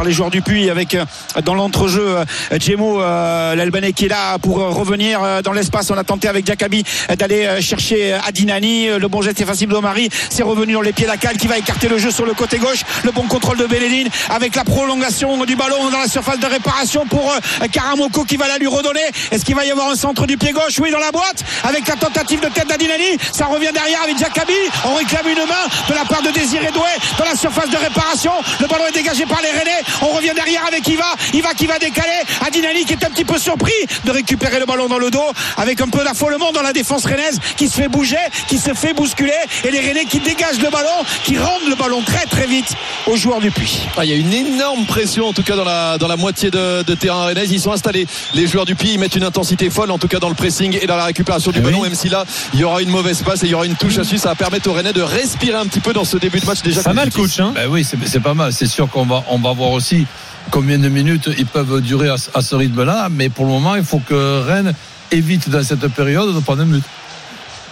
les 0.06 0.12
joueurs 0.12 0.30
du 0.30 0.42
Puy 0.42 0.70
avec 0.70 0.98
dans 1.44 1.54
l'entrejeu 1.54 2.18
Djemo 2.58 3.00
l'Albanais 3.00 3.94
qui 3.94 4.06
est 4.06 4.10
là 4.10 4.38
pour 4.40 4.58
revenir 4.58 5.42
dans 5.44 5.54
l'espace. 5.54 5.92
On 5.92 5.98
a 5.98 6.04
tenté 6.04 6.28
avec 6.28 6.46
Jakabi 6.46 6.84
euh, 7.10 7.16
d'aller 7.16 7.62
chercher 7.62 8.14
Adinani. 8.14 8.88
Le 8.88 9.08
bon 9.08 9.22
geste 9.22 9.42
est 9.42 9.46
facile 9.46 9.70
d'Omari. 9.70 10.10
C'est 10.30 10.44
revenu 10.44 10.74
dans 10.74 10.82
les 10.82 10.94
pieds 10.94 11.08
d'Akal 11.08 11.38
qui 11.38 11.48
va 11.48 11.58
écarter 11.58 11.88
le 11.88 11.98
jeu 11.98 12.12
sur 12.12 12.26
le 12.26 12.34
côté 12.34 12.58
gauche. 12.58 12.84
Le 13.04 13.12
bon 13.12 13.24
contrôle 13.24 13.58
de 13.58 13.66
Belledine 13.66 14.10
avec 14.30 14.56
la 14.56 14.64
prolongation 14.64 15.09
du 15.10 15.56
ballon 15.56 15.90
dans 15.90 15.98
la 15.98 16.08
surface 16.08 16.40
de 16.40 16.46
réparation 16.46 17.04
pour 17.08 17.32
euh, 17.32 17.68
Karamoko 17.68 18.26
qui 18.26 18.38
va 18.38 18.48
la 18.48 18.60
lui 18.60 18.68
redonner. 18.68 19.02
Est-ce 19.32 19.44
qu'il 19.44 19.56
va 19.56 19.66
y 19.66 19.72
avoir 19.72 19.90
un 19.90 19.96
centre 19.96 20.28
du 20.28 20.38
pied 20.38 20.52
gauche? 20.52 20.80
Oui 20.80 20.92
dans 20.92 21.00
la 21.00 21.12
boîte 21.12 21.44
avec 21.64 21.88
la 21.88 21.96
tentative 21.96 22.40
de 22.42 22.48
tête 22.48 22.68
d'Adinani 22.68 23.18
ça 23.32 23.46
revient 23.48 23.72
derrière 23.74 24.04
avec 24.04 24.20
Jakabi 24.20 24.54
on 24.86 24.94
réclame 24.94 25.28
une 25.28 25.46
main 25.48 25.66
de 25.90 25.96
la 25.96 26.06
part 26.06 26.22
de 26.22 26.30
Désiré 26.30 26.68
Doué 26.72 26.90
dans 27.18 27.26
la 27.26 27.36
surface 27.36 27.70
de 27.70 27.78
réparation. 27.78 28.32
Le 28.62 28.68
ballon 28.68 28.86
est 28.88 28.94
dégagé 28.94 29.26
par 29.26 29.42
les 29.42 29.50
Rennais. 29.50 29.82
On 30.02 30.08
revient 30.08 30.34
derrière 30.36 30.66
avec 30.68 30.88
Iva. 30.88 31.16
Iva 31.34 31.54
qui 31.56 31.66
va 31.66 31.80
décaler. 31.80 32.22
Adinani 32.46 32.86
qui 32.86 32.94
est 32.94 33.04
un 33.04 33.10
petit 33.10 33.26
peu 33.26 33.40
surpris 33.40 33.74
de 34.06 34.12
récupérer 34.12 34.60
le 34.60 34.66
ballon 34.66 34.88
dans 34.88 35.00
le 35.00 35.10
dos 35.10 35.32
avec 35.58 35.82
un 35.82 35.88
peu 35.88 36.04
d'affolement 36.04 36.52
dans 36.52 36.62
la 36.62 36.74
défense 36.74 37.06
rennaise 37.06 37.40
qui 37.58 37.68
se 37.68 37.82
fait 37.82 37.88
bouger 37.88 38.18
qui 38.48 38.60
se 38.60 38.74
fait 38.76 38.94
bousculer. 38.94 39.34
Et 39.64 39.72
les 39.72 39.80
Rennais 39.80 40.06
qui 40.06 40.20
dégagent 40.20 40.62
le 40.62 40.70
ballon 40.70 41.04
qui 41.24 41.38
rendent 41.38 41.68
le 41.68 41.76
ballon 41.76 42.02
très 42.04 42.26
très 42.28 42.46
vite 42.46 42.76
aux 43.08 43.16
joueurs 43.16 43.40
du 43.40 43.50
Puy. 43.50 43.88
Ah, 43.98 44.06
il 44.06 44.12
y 44.12 44.14
a 44.14 44.18
une 44.18 44.34
énorme 44.34 44.86
pression 44.86 44.99
en 45.28 45.34
tout 45.34 45.44
cas 45.44 45.56
dans 45.56 45.64
la, 45.64 45.98
dans 45.98 46.08
la 46.08 46.16
moitié 46.18 46.52
de, 46.52 46.84
de 46.84 46.96
terrain 46.96 47.26
rennais. 47.26 47.46
Ils 47.48 47.60
sont 47.60 47.72
installés. 47.72 48.06
Les 48.34 48.48
joueurs 48.48 48.66
du 48.66 48.76
Puy 48.76 48.94
ils 48.94 49.00
mettent 49.00 49.16
une 49.16 49.24
intensité 49.24 49.70
folle 49.70 49.92
en 49.92 49.98
tout 49.98 50.08
cas 50.08 50.20
dans 50.20 50.30
le 50.30 50.36
pressing 50.36 50.78
et 50.82 50.88
dans 50.88 50.98
la 50.98 51.06
récupération 51.06 51.52
du 51.52 51.60
Eh 51.60 51.62
ballon. 51.62 51.78
oui. 51.82 51.88
Même 51.90 51.96
si 51.96 52.10
là 52.10 52.26
il 52.54 52.60
y 52.60 52.64
aura 52.64 52.82
une 52.82 52.90
mauvaise 52.90 53.22
passe 53.24 53.44
et 53.44 53.48
il 53.48 53.52
y 53.52 53.56
aura 53.56 53.66
une 53.66 53.76
touche 53.76 53.98
à 53.98 54.04
suivre, 54.04 54.22
ça 54.22 54.30
va 54.30 54.36
permettre 54.36 54.70
aux 54.70 54.74
Rennais 54.74 54.94
de 54.94 55.02
respirer 55.02 55.58
un 55.58 55.66
petit 55.68 55.80
peu 55.80 55.94
dans 55.94 56.04
ce 56.06 56.18
début 56.18 56.40
de 56.40 56.46
match 56.46 56.62
déjà. 56.62 56.84
Pas 56.84 56.94
mal, 56.94 57.10
coach. 57.12 57.40
Hein 57.40 57.52
Ben 57.56 57.68
oui, 57.70 57.84
c'est 57.84 57.98
c'est 58.06 58.20
pas 58.20 58.34
mal. 58.34 58.52
C'est 58.54 58.68
sûr 58.68 58.90
qu'on 58.90 59.06
va, 59.06 59.24
on 59.30 59.38
va 59.40 59.54
voir 59.54 59.72
aussi 59.72 60.06
combien 60.52 60.78
de 60.80 60.90
minutes 60.90 61.30
ils 61.38 61.46
peuvent 61.46 61.82
durer 61.82 62.10
à, 62.10 62.18
ce- 62.18 62.30
à 62.34 62.42
ce 62.42 62.56
rythme-là. 62.56 63.08
Mais 63.12 63.30
pour 63.30 63.46
le 63.46 63.52
moment, 63.52 63.76
il 63.76 63.84
faut 63.84 64.00
que 64.00 64.42
Rennes 64.46 64.74
évite 65.12 65.50
dans 65.50 65.64
cette 65.64 65.88
période 65.90 66.34
de 66.36 66.40
prendre 66.40 66.62
un 66.62 66.66
but. 66.66 66.84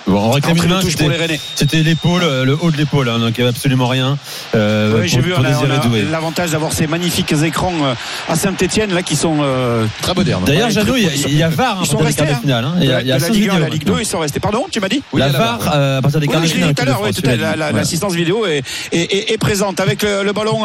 Bon, 0.07 0.33
les 0.35 0.41
c'était- 1.55 1.83
l'épaule, 1.83 2.23
euh, 2.23 2.45
le 2.45 2.57
haut 2.61 2.71
de 2.71 2.77
l'épaule, 2.77 3.09
hein, 3.09 3.19
donc 3.19 3.31
il 3.37 3.41
n'y 3.41 3.47
avait 3.47 3.55
absolument 3.55 3.87
rien. 3.87 4.17
Euh, 4.55 5.01
Oui, 5.01 5.07
j'ai 5.09 5.19
vu, 5.19 5.33
l'avantage 6.09 6.51
d'avoir 6.51 6.71
ces 6.71 6.87
magnifiques 6.87 7.33
écrans 7.43 7.73
euh, 7.83 7.93
à 8.29 8.35
Saint-Etienne 8.37 8.93
là 8.93 9.01
qui 9.03 9.15
sont 9.17 9.37
euh, 9.41 9.85
Très 10.01 10.13
moderne. 10.13 10.43
D'ailleurs, 10.45 10.67
Ouais, 10.67 10.71
Jeannot, 10.73 10.95
il 10.95 11.03
y 11.03 11.07
a- 11.43 11.47
y 11.49 11.49
VAR 11.49 11.77
hein, 11.77 11.81
ils 11.83 11.87
sont 11.87 11.97
restés, 11.97 12.23
finale. 12.41 12.63
hein. 12.65 12.75
de 12.77 12.83
Il 12.83 12.85
y 12.87 12.91
a, 12.93 13.01
il 13.01 13.07
y 13.07 13.11
a 13.11 13.17
de 13.17 13.21
la 13.21 13.29
Ligue 13.29 13.49
1 13.49 13.55
à 13.55 13.59
la 13.59 13.65
vidéos 13.65 13.73
Ligue 13.73 13.83
2 13.83 13.91
maintenant. 13.91 14.01
ils 14.01 14.05
sont 14.09 14.19
restés 14.19 14.39
pardon 14.39 14.65
tu 14.71 14.79
m'as 14.79 14.87
dit? 14.89 15.03
Oui, 15.11 15.19
la 15.19 15.27
il 15.27 15.33
y 15.33 15.35
a 15.35 15.39
la 15.39 15.45
VAR, 15.45 15.71
euh, 15.75 15.97
à 15.97 16.01
partir 16.01 16.19
des 16.21 16.27
Oui, 16.27 16.33
quarts 16.33 16.41
de 16.41 16.47
finale. 16.47 16.69
dit 16.69 16.75
tout 16.75 17.29
à 17.29 17.35
l'heure, 17.35 17.73
l'assistance 17.73 18.13
vidéo 18.13 18.45
est, 18.45 19.37
présente 19.39 19.79
avec 19.81 20.03
le, 20.03 20.31
ballon 20.31 20.61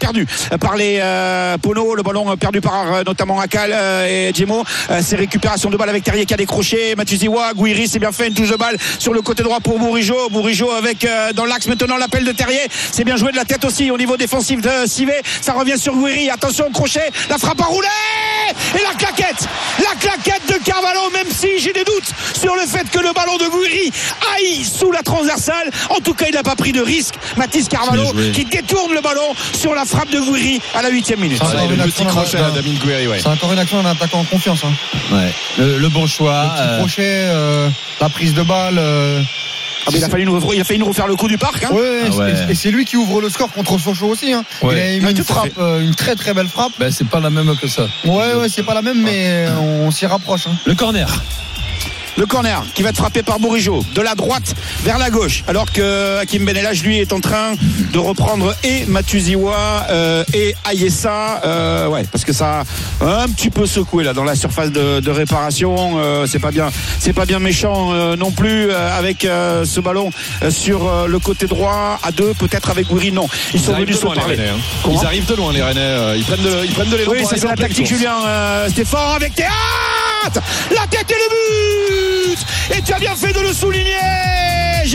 perdu 0.00 0.26
par 0.60 0.76
les 0.76 1.00
Pono, 1.62 1.94
le 1.94 2.02
ballon 2.02 2.36
perdu 2.36 2.60
par 2.60 3.04
notamment 3.06 3.38
Akal 3.40 3.72
et 4.08 4.32
Djemo. 4.34 4.64
Euh, 4.90 5.00
c'est 5.02 5.16
récupération 5.16 5.70
de 5.70 5.76
balle 5.76 5.90
avec 5.90 6.02
Terrier 6.02 6.26
qui 6.26 6.34
a 6.34 6.36
décroché, 6.36 6.94
Matuziwa, 6.96 7.52
Gouiri, 7.54 7.86
c'est 7.88 7.98
bien 8.00 8.10
fait, 8.12 8.28
une 8.28 8.34
touche 8.34 8.50
de 8.50 8.56
balle 8.56 8.63
sur 8.98 9.12
le 9.12 9.22
côté 9.22 9.42
droit 9.42 9.60
pour 9.60 9.78
Bourigeau. 9.78 10.28
Bourigeau 10.30 10.70
avec 10.70 11.04
euh, 11.04 11.32
dans 11.32 11.44
l'axe 11.44 11.66
maintenant 11.66 11.96
l'appel 11.96 12.24
de 12.24 12.32
Terrier. 12.32 12.66
C'est 12.92 13.04
bien 13.04 13.16
joué 13.16 13.32
de 13.32 13.36
la 13.36 13.44
tête 13.44 13.64
aussi 13.64 13.90
au 13.90 13.98
niveau 13.98 14.16
défensif 14.16 14.60
de 14.60 14.86
Sivé. 14.86 15.14
Ça 15.40 15.52
revient 15.52 15.78
sur 15.78 15.94
Guiri. 15.96 16.30
Attention 16.30 16.66
au 16.68 16.70
crochet. 16.70 17.10
La 17.28 17.38
frappe 17.38 17.60
à 17.60 17.64
rouler. 17.64 17.88
Et 18.78 18.82
la 18.82 18.94
claquette. 18.94 19.48
La 19.82 19.94
claquette 19.98 20.42
de 20.48 20.64
Carvalho, 20.64 21.10
même 21.12 21.26
si 21.30 21.58
j'ai 21.58 21.72
des 21.72 21.84
doutes 21.84 22.10
sur 22.38 22.54
le 22.54 22.62
fait 22.66 22.88
que 22.90 22.98
le 22.98 23.12
ballon 23.12 23.36
de 23.38 23.44
Guiri 23.48 23.92
aille 24.36 24.64
sous 24.64 24.90
la 24.92 25.02
transversale. 25.02 25.70
En 25.90 26.00
tout 26.00 26.14
cas, 26.14 26.26
il 26.28 26.34
n'a 26.34 26.42
pas 26.42 26.56
pris 26.56 26.72
de 26.72 26.80
risque. 26.80 27.14
Mathis 27.36 27.68
Carvalho 27.68 28.12
qui 28.32 28.44
détourne 28.44 28.92
le 28.94 29.00
ballon 29.00 29.34
sur 29.52 29.74
la 29.74 29.84
frappe 29.84 30.10
de 30.10 30.20
Guiri 30.20 30.60
à 30.74 30.82
la 30.82 30.88
huitième 30.90 31.20
minute. 31.20 31.40
Ah, 31.42 31.64
le 31.68 31.76
petit 31.84 32.04
crochet 32.04 32.38
Gouiri, 32.82 33.06
ouais. 33.06 33.18
C'est 33.20 33.28
encore 33.28 33.52
une 33.52 33.58
action 33.58 33.82
d'un 33.82 33.90
attaquant 33.90 34.20
en 34.20 34.24
confiance. 34.24 34.60
Hein. 34.64 34.72
Le, 35.58 35.78
le 35.78 35.88
bon 35.88 36.06
choix. 36.06 36.42
Le 36.44 36.48
petit 36.50 36.62
euh, 36.62 36.78
crochet, 36.78 37.02
euh, 37.02 37.68
la 38.00 38.08
prise 38.08 38.34
de 38.34 38.42
balle. 38.42 38.78
euh, 38.78 39.20
Ah, 39.86 39.90
mais 39.92 39.98
il, 39.98 40.04
a 40.04 40.08
fallu 40.08 40.24
nous, 40.24 40.40
il 40.52 40.60
a 40.60 40.64
fallu 40.64 40.78
nous 40.78 40.86
refaire 40.86 41.06
le 41.06 41.16
coup 41.16 41.28
du 41.28 41.38
parc. 41.38 41.64
hein. 41.64 41.70
Ouais, 41.72 42.00
Ah 42.06 42.14
ouais. 42.16 42.32
et- 42.50 42.54
c'est 42.54 42.70
lui 42.70 42.84
qui 42.84 42.96
ouvre 42.96 43.20
le 43.20 43.28
score 43.28 43.50
contre 43.52 43.78
Sochaux 43.78 44.08
aussi. 44.08 44.32
Hein. 44.32 44.44
Ouais. 44.62 44.96
Il 44.96 45.04
a 45.04 45.06
mis 45.12 45.16
une 45.18 45.24
frappe, 45.24 45.48
euh, 45.58 45.80
une 45.82 45.94
très 45.94 46.14
très 46.14 46.32
belle 46.34 46.48
frappe. 46.48 46.72
Ben, 46.78 46.90
c'est 46.90 47.06
pas 47.08 47.20
la 47.20 47.30
même 47.30 47.54
que 47.60 47.68
ça. 47.68 47.86
Ouais, 48.04 48.34
ouais, 48.34 48.48
c'est 48.48 48.62
pas 48.62 48.74
la 48.74 48.82
même, 48.82 49.02
mais 49.02 49.46
on 49.60 49.90
s'y 49.90 50.06
rapproche. 50.06 50.46
Hein. 50.46 50.56
le 50.66 50.74
corner. 50.74 51.22
Le 52.16 52.26
corner 52.26 52.64
qui 52.74 52.82
va 52.82 52.90
être 52.90 52.96
frappé 52.96 53.22
par 53.22 53.38
Bourigeau 53.40 53.84
de 53.94 54.00
la 54.00 54.14
droite 54.14 54.54
vers 54.84 54.98
la 54.98 55.10
gauche 55.10 55.42
alors 55.48 55.70
que 55.72 56.18
Hakim 56.18 56.44
Benelage 56.44 56.82
lui 56.84 56.98
est 56.98 57.12
en 57.12 57.20
train 57.20 57.54
de 57.92 57.98
reprendre 57.98 58.54
et 58.62 58.84
Matuziwa 58.86 59.86
euh, 59.90 60.24
et 60.32 60.54
Ayessa 60.64 61.40
euh, 61.44 61.88
ouais 61.88 62.04
parce 62.10 62.24
que 62.24 62.32
ça 62.32 62.62
a 63.00 63.22
un 63.22 63.28
petit 63.28 63.50
peu 63.50 63.66
secoué 63.66 64.04
là 64.04 64.12
dans 64.12 64.22
la 64.24 64.36
surface 64.36 64.70
de, 64.70 65.00
de 65.00 65.10
réparation 65.10 65.98
euh, 65.98 66.26
c'est 66.28 66.38
pas 66.38 66.52
bien 66.52 66.70
c'est 67.00 67.12
pas 67.12 67.26
bien 67.26 67.40
méchant 67.40 67.92
euh, 67.92 68.16
non 68.16 68.30
plus 68.30 68.70
euh, 68.70 68.96
avec 68.96 69.24
euh, 69.24 69.64
ce 69.64 69.80
ballon 69.80 70.10
sur 70.50 70.86
euh, 70.86 71.06
le 71.08 71.18
côté 71.18 71.46
droit 71.46 71.98
à 72.02 72.12
deux 72.12 72.32
peut-être 72.34 72.70
avec 72.70 72.86
Gouiri 72.86 73.10
non 73.12 73.26
ils 73.52 73.60
sont 73.60 73.72
venus 73.72 73.88
de 73.96 74.00
se 74.00 74.04
loin, 74.04 74.14
les 74.14 74.20
parler 74.20 74.36
Rennais, 74.36 74.48
hein. 74.50 74.90
Ils 75.00 75.04
arrivent 75.04 75.26
de 75.26 75.34
loin, 75.34 75.52
les 75.52 75.62
Rennais. 75.62 76.16
Ils 76.16 76.24
prennent 76.24 76.42
de, 76.42 76.64
ils 76.64 76.72
prennent 76.72 76.90
de 76.90 76.96
l'élan 76.96 77.12
oui, 77.12 77.24
ça 77.24 77.36
c'est 77.36 77.46
la 77.46 77.56
tactique. 77.56 77.86
Julien 77.86 78.14
euh, 78.26 78.68
Stéphane 78.68 79.16
avec 79.16 79.32
La 80.70 80.86
tête 80.86 81.10
et 81.10 81.14
le 81.14 82.34
but. 82.34 82.46
Et 82.74 82.82
tu 82.82 82.94
as 82.94 82.98
bien 82.98 83.14
fait 83.14 83.32
de 83.32 83.40
le 83.40 83.52
souligner 83.52 84.33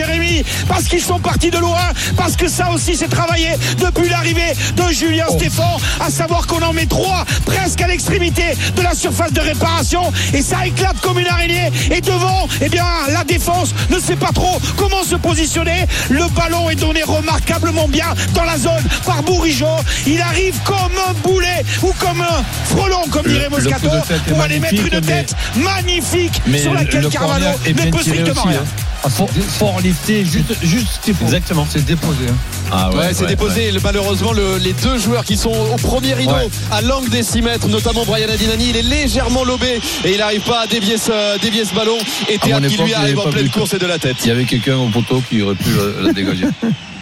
Jérémy 0.04 0.44
parce 0.70 0.86
qu'ils 0.86 1.02
sont 1.02 1.20
partis 1.20 1.52
de 1.52 1.58
loin 1.58 1.78
parce 2.16 2.38
que 2.38 2.48
ça 2.48 2.70
aussi 2.72 2.96
c'est 2.96 3.10
travaillé 3.10 3.50
depuis 3.80 4.08
l'arrivée 4.08 4.54
de 4.78 4.84
Julien 4.94 5.26
Stéphane 5.30 5.66
à 6.00 6.10
savoir 6.10 6.48
qu'on 6.48 6.62
en 6.62 6.72
met 6.72 6.86
trois 6.86 7.26
presque 7.46 7.82
à 7.82 7.88
l'extrémité 7.88 8.44
de 8.78 8.82
la 8.82 8.94
surface 8.96 9.34
de 9.34 9.42
réparation 9.42 10.04
et 10.34 10.42
ça 10.42 10.66
éclate 10.66 10.98
comme 11.02 11.20
une 11.20 11.28
araignée 11.28 11.70
et 11.92 12.00
devant 12.00 12.48
eh 12.62 12.70
bien 12.70 12.86
la 13.12 13.26
défense 13.26 13.74
ne 13.90 14.00
sait 14.00 14.16
pas 14.16 14.32
trop 14.34 14.58
comment 14.78 15.04
se 15.04 15.16
positionner. 15.16 15.86
Le 16.10 16.24
ballon 16.34 16.70
est 16.70 16.76
donné 16.76 17.04
remarquablement 17.04 17.90
bien 17.90 18.08
dans 18.34 18.46
la 18.46 18.58
zone 18.58 18.84
par 19.06 19.22
Bourigeau. 19.24 19.66
Il 20.08 20.22
arrive 20.22 20.56
comme 20.64 20.94
un 21.10 21.14
boulet 21.24 21.66
ou 21.84 21.92
comme 22.00 22.22
un 22.22 22.44
frelon 22.74 23.02
comme 23.12 23.26
Le- 23.26 23.34
dirait 23.34 23.50
Moscato 23.50 23.90
pour 24.30 24.42
aller 24.42 24.60
mettre 24.60 24.76
une 24.76 24.90
mais- 24.94 25.02
tête 25.02 25.36
magnifique 25.58 26.42
Mais 26.48 26.60
sur 26.60 26.74
laquelle 26.74 27.02
le 27.02 27.10
Carvalho 27.10 27.48
ne 27.68 27.74
peut 27.92 28.02
strictement 28.02 28.44
rien. 28.44 28.60
hein. 28.62 28.84
Fort, 29.08 29.30
fort 29.48 29.80
lifté, 29.82 30.26
juste, 30.26 30.54
juste 30.62 30.88
ce 30.96 31.00
qu'il 31.00 31.14
faut. 31.14 31.24
Exactement. 31.24 31.66
C'est 31.70 31.86
déposé. 31.86 32.26
hein. 32.30 32.36
Ah 32.72 32.90
Ouais, 32.94 33.14
c'est 33.14 33.26
déposé. 33.28 33.72
Le- 33.72 33.80
Malheureusement, 33.82 34.34
le- 34.34 34.58
les 34.58 34.74
deux 34.74 34.98
joueurs 34.98 35.24
qui 35.24 35.38
sont 35.38 35.52
au 35.52 35.78
premier 35.78 36.14
rideau, 36.14 36.34
Ouais. 36.34 36.50
à 36.72 36.82
l'angle 36.82 37.10
des 37.10 37.24
6 37.24 37.42
mètres, 37.42 37.68
notamment 37.70 38.04
Brian 38.06 38.28
Adinani, 38.30 38.70
il 38.70 38.76
est 38.78 38.82
légèrement 38.82 39.44
lobé 39.44 39.80
et 40.04 40.12
il 40.12 40.18
n'arrive 40.18 40.42
pas 40.42 40.62
à 40.62 40.68
dévier 40.68 40.98
ce, 40.98 41.40
dévier 41.40 41.64
ce 41.66 41.74
ballon. 41.74 41.98
Et 42.30 42.38
Théâtre 42.38 42.68
qui 42.68 42.74
époque, 42.76 42.88
lui 42.88 42.94
arrive 42.94 43.20
en 43.20 43.30
pleine 43.32 43.50
course 43.50 43.74
et 43.74 43.80
de 43.80 43.88
la 43.88 43.98
tête. 44.00 44.18
Il 44.24 44.28
y 44.28 44.32
avait 44.32 44.46
quelqu'un 44.46 44.78
au 44.78 44.90
poteau 44.90 45.24
qui 45.30 45.42
aurait 45.42 45.56
pu 45.56 45.70
la 46.02 46.12
dégager. 46.14 46.46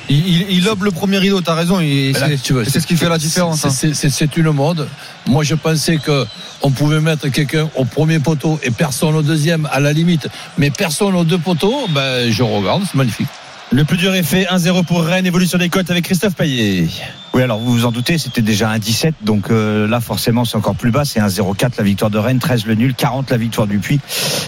Il, 0.09 0.27
il, 0.27 0.45
il 0.51 0.63
lobe 0.63 0.83
le 0.83 0.91
premier 0.91 1.17
rideau, 1.17 1.41
t'as 1.41 1.53
raison. 1.55 1.79
c'est- 2.13 2.79
ce 2.79 2.87
qui 2.87 2.95
fait 2.95 3.09
la 3.09 3.17
différence. 3.17 3.59
c'est- 3.69 4.05
hein. 4.05 4.09
C'est 4.09 4.37
une 4.37 4.51
mode. 4.51 4.87
Moi, 5.27 5.43
je 5.43 5.55
pensais 5.55 5.97
que 5.97 6.25
on 6.61 6.71
pouvait 6.71 7.01
mettre 7.01 7.27
quelqu'un 7.29 7.69
au 7.75 7.83
premier 7.85 8.19
poteau 8.19 8.59
et 8.63 8.71
personne 8.71 9.15
au 9.15 9.21
deuxième, 9.21 9.67
à 9.71 9.79
la 9.79 9.91
limite. 9.93 10.27
Mais 10.57 10.69
personne 10.71 11.13
aux 11.15 11.23
deux 11.25 11.37
poteaux, 11.37 11.87
ben, 11.89 12.31
je 12.31 12.41
regarde, 12.43 12.83
c'est 12.89 12.95
magnifique. 12.97 13.27
Le 13.71 13.83
plus 13.83 13.97
dur 13.97 14.15
est 14.15 14.23
fait. 14.23 14.45
1-0 14.45 14.85
pour 14.85 15.03
Rennes. 15.03 15.25
Évolution 15.25 15.57
des 15.57 15.67
cotes 15.67 15.91
avec 15.91 16.05
Christophe 16.05 16.35
Payet. 16.35 16.87
Oui, 17.33 17.43
alors 17.43 17.59
vous 17.59 17.71
vous 17.73 17.85
en 17.85 17.91
doutez, 17.91 18.17
c'était 18.17 18.41
déjà 18.41 18.69
un 18.69 18.79
17, 18.79 19.15
donc 19.21 19.51
euh, 19.51 19.87
là 19.87 19.99
forcément 19.99 20.43
c'est 20.43 20.55
encore 20.55 20.73
plus 20.73 20.89
bas, 20.89 21.05
c'est 21.05 21.19
un 21.19 21.27
0,4 21.27 21.73
la 21.77 21.83
victoire 21.83 22.09
de 22.09 22.17
Rennes, 22.17 22.39
13 22.39 22.65
le 22.65 22.73
nul, 22.73 22.95
40 22.95 23.29
la 23.29 23.37
victoire 23.37 23.67
du 23.67 23.77
Puy. 23.77 23.99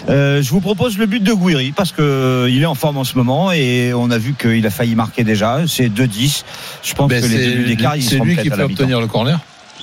Euh, 0.08 0.42
je 0.42 0.50
vous 0.50 0.60
propose 0.60 0.98
le 0.98 1.06
but 1.06 1.22
de 1.22 1.32
Gouiri 1.32 1.70
parce 1.70 1.92
que 1.92 2.02
euh, 2.02 2.50
il 2.50 2.62
est 2.62 2.66
en 2.66 2.74
forme 2.74 2.96
en 2.96 3.04
ce 3.04 3.16
moment 3.16 3.52
et 3.52 3.92
on 3.94 4.10
a 4.10 4.18
vu 4.18 4.34
qu'il 4.34 4.66
a 4.66 4.70
failli 4.70 4.96
marquer 4.96 5.22
déjà, 5.22 5.60
c'est 5.68 5.88
2-10. 5.88 6.42
Je 6.82 6.94
pense 6.94 7.08
Ben, 7.08 7.22
que 7.22 7.28
les 7.28 7.36
c'est 7.36 7.48
débuts 7.50 7.64
d'écart 7.64 7.96
ils 7.96 8.02
c'est 8.02 8.16
seront 8.16 8.24
lui 8.24 8.36
qui 8.36 8.50
peut 8.50 8.62
obtenir 8.62 9.00
le 9.00 9.06
corner. 9.06 9.38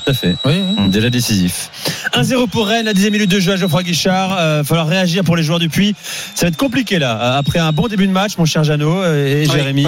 Tout 0.07 0.11
à 0.11 0.13
fait. 0.13 0.37
Oui, 0.45 0.53
oui. 0.77 0.87
Déjà 0.87 1.09
décisif. 1.09 1.69
1-0 2.13 2.47
pour 2.47 2.65
Rennes, 2.67 2.85
la 2.85 2.93
10 2.93 3.11
minute 3.11 3.29
de 3.29 3.41
jeu 3.41 3.51
à 3.51 3.55
Geoffroy 3.57 3.83
Guichard. 3.83 4.37
Euh, 4.39 4.63
falloir 4.63 4.87
réagir 4.87 5.25
pour 5.25 5.35
les 5.35 5.43
joueurs 5.43 5.59
du 5.59 5.67
Puy. 5.67 5.95
Ça 6.33 6.45
va 6.45 6.47
être 6.47 6.55
compliqué 6.55 6.97
là. 6.97 7.35
Après 7.35 7.59
un 7.59 7.73
bon 7.73 7.89
début 7.89 8.07
de 8.07 8.13
match, 8.13 8.37
mon 8.37 8.45
cher 8.45 8.63
Jeannot 8.63 9.01
euh, 9.01 9.41
et 9.41 9.45
Jérémy. 9.45 9.85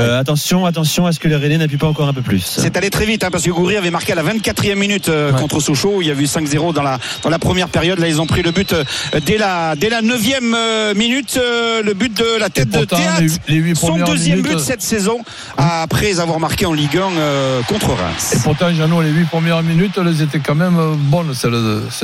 Euh, 0.00 0.18
attention, 0.20 0.66
attention 0.66 1.06
à 1.06 1.12
ce 1.12 1.18
que 1.20 1.28
les 1.28 1.36
Rennais 1.36 1.58
n'appuient 1.58 1.76
pas 1.76 1.86
encore 1.86 2.08
un 2.08 2.12
peu 2.12 2.22
plus. 2.22 2.40
C'est 2.40 2.76
allé 2.76 2.90
très 2.90 3.04
vite 3.06 3.22
hein, 3.24 3.28
parce 3.30 3.44
que 3.44 3.50
Goury 3.50 3.76
avait 3.76 3.90
marqué 3.90 4.12
à 4.12 4.14
la 4.16 4.22
24e 4.22 4.74
minute 4.76 5.08
euh, 5.08 5.32
Ouais. 5.32 5.38
contre 5.40 5.60
Sochaux. 5.60 6.00
Il 6.00 6.08
y 6.08 6.10
a 6.10 6.14
eu 6.14 6.24
5-0 6.24 6.72
dans 6.72 6.82
la 6.82 6.98
dans 7.22 7.30
la 7.30 7.38
première 7.38 7.68
période. 7.68 7.98
Là, 7.98 8.08
ils 8.08 8.20
ont 8.20 8.26
pris 8.26 8.42
le 8.42 8.50
but 8.50 8.72
euh, 8.72 8.84
dès 9.26 9.36
la 9.38 9.74
dès 9.76 9.88
la 9.90 10.00
9e 10.02 10.54
euh, 10.54 10.94
minute. 10.94 11.38
le 11.38 11.92
but 11.94 12.12
de 12.16 12.38
la 12.38 12.48
tête 12.50 12.70
de 12.70 12.84
Théâtre. 12.84 13.20
les, 13.20 13.54
les 13.54 13.60
huit 13.60 13.76
Son 13.76 13.96
deuxième 13.98 14.38
minutes, 14.38 14.52
but 14.52 14.60
cette 14.60 14.82
saison 14.82 15.18
après 15.56 16.20
avoir 16.20 16.40
marqué 16.40 16.66
en 16.66 16.72
Ligue 16.72 16.96
1 16.96 17.00
euh, 17.18 17.62
contre 17.62 17.88
Reims. 17.90 18.34
Et 18.34 18.38
pourtant, 18.42 18.72
Jeannot, 18.72 19.02
les 19.02 19.10
huit 19.10 19.26
premières 19.28 19.62
minutes, 19.62 19.98
elles 19.98 20.22
étaient 20.22 20.38
quand 20.40 20.54
même 20.54 20.78
bonnes. 21.10 21.32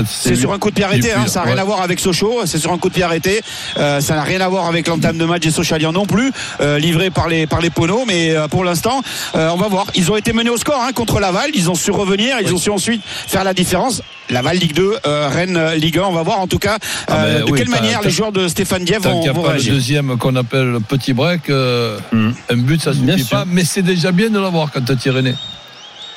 C'est 0.07 0.37
sur 0.37 0.53
un 0.53 0.59
coup 0.59 0.71
de 0.71 0.75
pied 0.75 0.85
arrêté, 0.85 1.12
hein, 1.12 1.26
ça 1.26 1.41
n'a 1.41 1.47
rien 1.47 1.55
Ouais. 1.57 1.61
à 1.61 1.65
voir 1.65 1.81
avec 1.83 2.00
Sochaux, 2.00 2.41
c'est 2.45 2.59
sur 2.59 2.73
un 2.73 2.79
coup 2.79 2.88
de 2.88 2.95
pied 2.95 3.03
arrêté, 3.03 3.41
ça 3.76 4.00
n'a 4.15 4.23
rien 4.23 4.41
à 4.41 4.49
voir 4.49 4.67
avec 4.67 4.87
l'entame 4.88 5.17
de 5.19 5.25
match 5.25 5.43
des 5.43 5.50
Sochaliens 5.50 5.93
non 5.93 6.07
plus, 6.07 6.33
livré 6.79 7.11
par 7.11 7.29
les 7.29 7.47
par 7.47 7.61
les 7.61 7.71
Mais 8.07 8.35
euh, 8.37 8.49
pour 8.49 8.64
l'instant, 8.64 9.02
euh, 9.35 9.49
on 9.52 9.57
va 9.57 9.69
voir. 9.69 9.87
Ils 9.95 10.11
ont 10.11 10.16
été 10.16 10.33
menés 10.33 10.50
au 10.50 10.57
score 10.57 10.81
hein, 10.87 10.93
contre 10.93 11.21
Laval, 11.21 11.50
ils 11.55 11.71
ont 11.71 11.75
su 11.75 11.90
revenir, 11.90 12.37
ils 12.40 12.52
ont 12.55 12.59
su 12.59 12.71
ensuite 12.71 13.02
faire 13.05 13.45
la 13.45 13.55
différence. 13.55 14.02
Laval 14.28 14.57
Ligue 14.57 14.75
2, 14.75 14.97
euh, 15.07 15.28
Rennes 15.33 15.75
Ligue 15.76 15.99
1, 15.99 16.02
on 16.02 16.12
va 16.12 16.23
voir 16.23 16.40
en 16.40 16.49
tout 16.49 16.59
cas 16.59 16.78
Ah 17.07 17.26
de 17.38 17.45
oui, 17.45 17.52
quelle 17.59 17.69
manière 17.69 18.02
les 18.02 18.11
joueurs 18.11 18.33
de 18.33 18.49
Stéphane 18.49 18.85
Diev 18.85 19.02
vont, 19.02 19.21
n'y 19.21 19.28
a 19.28 19.33
vont 19.33 19.43
pas 19.43 19.49
le 19.49 19.52
réagir. 19.55 19.73
deuxième 19.75 20.19
qu'on 20.19 20.35
appelle 20.35 20.66
le 20.73 20.81
petit 20.81 21.12
break, 21.12 21.49
euh, 21.49 21.99
Mm. 22.12 22.31
un 22.50 22.57
but 22.57 22.83
ça 22.83 22.90
Bien 22.93 23.14
suffit 23.14 23.28
sûr. 23.28 23.38
pas, 23.38 23.45
mais 23.47 23.64
c'est 23.64 23.83
déjà 23.83 24.11
bien 24.11 24.31
de 24.31 24.38
l'avoir 24.40 24.71
quand 24.73 24.81
tu 24.97 25.11
René. 25.11 25.35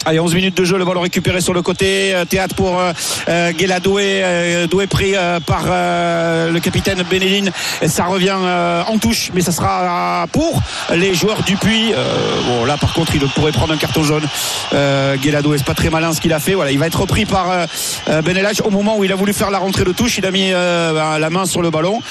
Allez, 0.05 0.19
11 0.19 0.33
minutes 0.33 0.55
de 0.55 0.63
jeu, 0.63 0.77
le 0.77 0.85
ballon 0.85 1.01
récupéré 1.01 1.41
sur 1.41 1.53
le 1.53 1.61
côté. 1.61 2.15
euh, 2.15 2.23
Théâtre 2.23 2.55
pour 2.55 2.79
euh, 2.79 2.93
euh, 3.27 3.51
Guéla 3.51 3.81
Doué, 3.81 4.21
euh, 4.23 4.67
pris 4.89 5.13
par 5.45 5.63
le 5.65 6.57
capitaine 6.59 7.03
Bénéline. 7.09 7.51
Et 7.81 7.89
ça 7.89 8.05
revient 8.05 8.35
en 8.87 8.97
touche, 8.97 9.29
mais 9.33 9.41
ça 9.41 9.51
sera 9.51 10.25
pour 10.31 10.61
les 10.95 11.13
joueurs 11.13 11.43
du. 11.43 11.57
Euh, 11.65 12.41
bon, 12.47 12.65
là, 12.65 12.77
par 12.77 12.93
contre, 12.93 13.13
il 13.15 13.21
pourrait 13.27 13.51
prendre 13.51 13.73
un 13.73 13.77
carton 13.77 14.03
jaune. 14.03 14.23
Euh, 14.73 15.17
Guéla 15.17 15.41
c'est 15.57 15.65
pas 15.65 15.73
très 15.73 15.89
malin 15.89 16.13
ce 16.13 16.21
qu'il 16.21 16.31
a 16.31 16.39
fait. 16.39 16.53
Voilà, 16.53 16.71
il 16.71 16.79
va 16.79 16.87
être 16.87 17.01
repris 17.01 17.25
par 17.25 17.67
Benelach 18.07 18.61
au 18.63 18.69
moment 18.69 18.97
où 18.97 19.03
il 19.03 19.11
a 19.11 19.15
voulu 19.15 19.33
faire 19.33 19.51
la 19.51 19.57
rentrée 19.57 19.83
de 19.83 19.91
touche. 19.91 20.17
Il 20.17 20.25
a 20.25 20.31
mis 20.31 20.51
ben, 20.51 21.19
la 21.19 21.29
main 21.29 21.45
sur 21.45 21.61
le 21.61 21.71
ballon. 21.71 22.01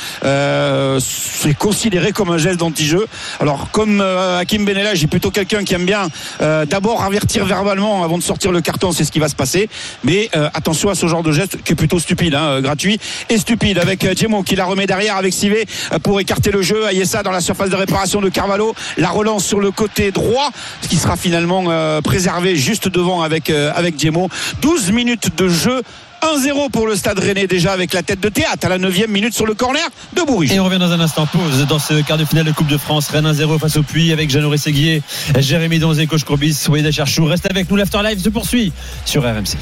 C'est 1.00 1.54
considéré 1.54 2.12
comme 2.12 2.30
un 2.30 2.38
geste 2.38 2.58
d'anti-jeu. 2.60 3.06
Alors, 3.40 3.68
comme 3.72 4.00
Hakim 4.00 4.64
Benelach 4.66 5.02
est 5.02 5.06
plutôt 5.06 5.30
quelqu'un 5.30 5.64
qui 5.64 5.74
aime 5.74 5.86
bien 5.86 6.08
d'abord 6.40 7.02
avertir 7.02 7.46
verbalement 7.78 8.04
avant 8.04 8.18
de 8.18 8.22
sortir 8.22 8.52
le 8.52 8.60
carton, 8.60 8.92
c'est 8.92 9.04
ce 9.04 9.12
qui 9.12 9.18
va 9.18 9.28
se 9.28 9.34
passer. 9.34 9.68
Mais 10.04 10.28
euh, 10.36 10.48
attention 10.54 10.90
à 10.90 10.94
ce 10.94 11.06
genre 11.06 11.22
de 11.22 11.32
geste 11.32 11.62
qui 11.62 11.72
est 11.72 11.76
plutôt 11.76 11.98
stupide, 11.98 12.34
hein, 12.34 12.44
euh, 12.44 12.60
gratuit 12.60 12.98
et 13.28 13.38
stupide. 13.38 13.78
Avec 13.78 14.04
euh, 14.04 14.14
Djemo 14.14 14.42
qui 14.42 14.56
la 14.56 14.64
remet 14.64 14.86
derrière 14.86 15.16
avec 15.16 15.32
Sivé 15.32 15.66
pour 16.02 16.20
écarter 16.20 16.50
le 16.50 16.62
jeu. 16.62 16.86
Ayessa 16.86 17.22
dans 17.22 17.30
la 17.30 17.40
surface 17.40 17.70
de 17.70 17.76
réparation 17.76 18.20
de 18.20 18.28
Carvalho. 18.28 18.74
La 18.96 19.10
relance 19.10 19.44
sur 19.44 19.60
le 19.60 19.70
côté 19.70 20.10
droit, 20.10 20.50
ce 20.82 20.88
qui 20.88 20.96
sera 20.96 21.16
finalement 21.16 21.64
préservé 22.02 22.56
juste 22.56 22.88
devant 22.88 23.22
avec 23.22 23.50
euh, 23.50 23.70
avec 23.74 23.98
Djemo. 23.98 24.28
12 24.62 24.92
minutes 24.92 25.36
de 25.36 25.48
jeu. 25.48 25.82
1-0 26.22 26.70
pour 26.70 26.86
le 26.86 26.96
stade 26.96 27.18
rennais 27.18 27.46
déjà 27.46 27.72
avec 27.72 27.92
la 27.92 28.02
tête 28.02 28.20
de 28.20 28.28
théâtre 28.28 28.66
à 28.66 28.68
la 28.68 28.78
9 28.78 29.08
minute 29.08 29.34
sur 29.34 29.46
le 29.46 29.54
corner 29.54 29.88
de 30.14 30.22
Bourges. 30.22 30.52
Et 30.52 30.60
on 30.60 30.64
revient 30.64 30.78
dans 30.78 30.92
un 30.92 31.00
instant 31.00 31.26
pause 31.26 31.66
dans 31.68 31.78
ce 31.78 32.02
quart 32.02 32.18
de 32.18 32.24
finale 32.24 32.44
de 32.44 32.52
Coupe 32.52 32.68
de 32.68 32.78
France. 32.78 33.08
Rennes 33.08 33.30
1-0 33.30 33.58
face 33.58 33.76
au 33.76 33.82
Puy 33.82 34.12
avec 34.12 34.30
Jeannot 34.30 34.50
Rességuier, 34.50 35.02
Jérémy 35.38 35.78
Donzé, 35.78 36.06
Coach 36.06 36.24
Courbis, 36.24 36.66
Weda 36.68 36.90
Cherchou. 36.90 37.24
Reste 37.26 37.50
avec 37.50 37.70
nous, 37.70 37.76
l'Afterlife 37.76 38.22
se 38.22 38.28
poursuit 38.28 38.72
sur 39.04 39.22
RMC. 39.22 39.56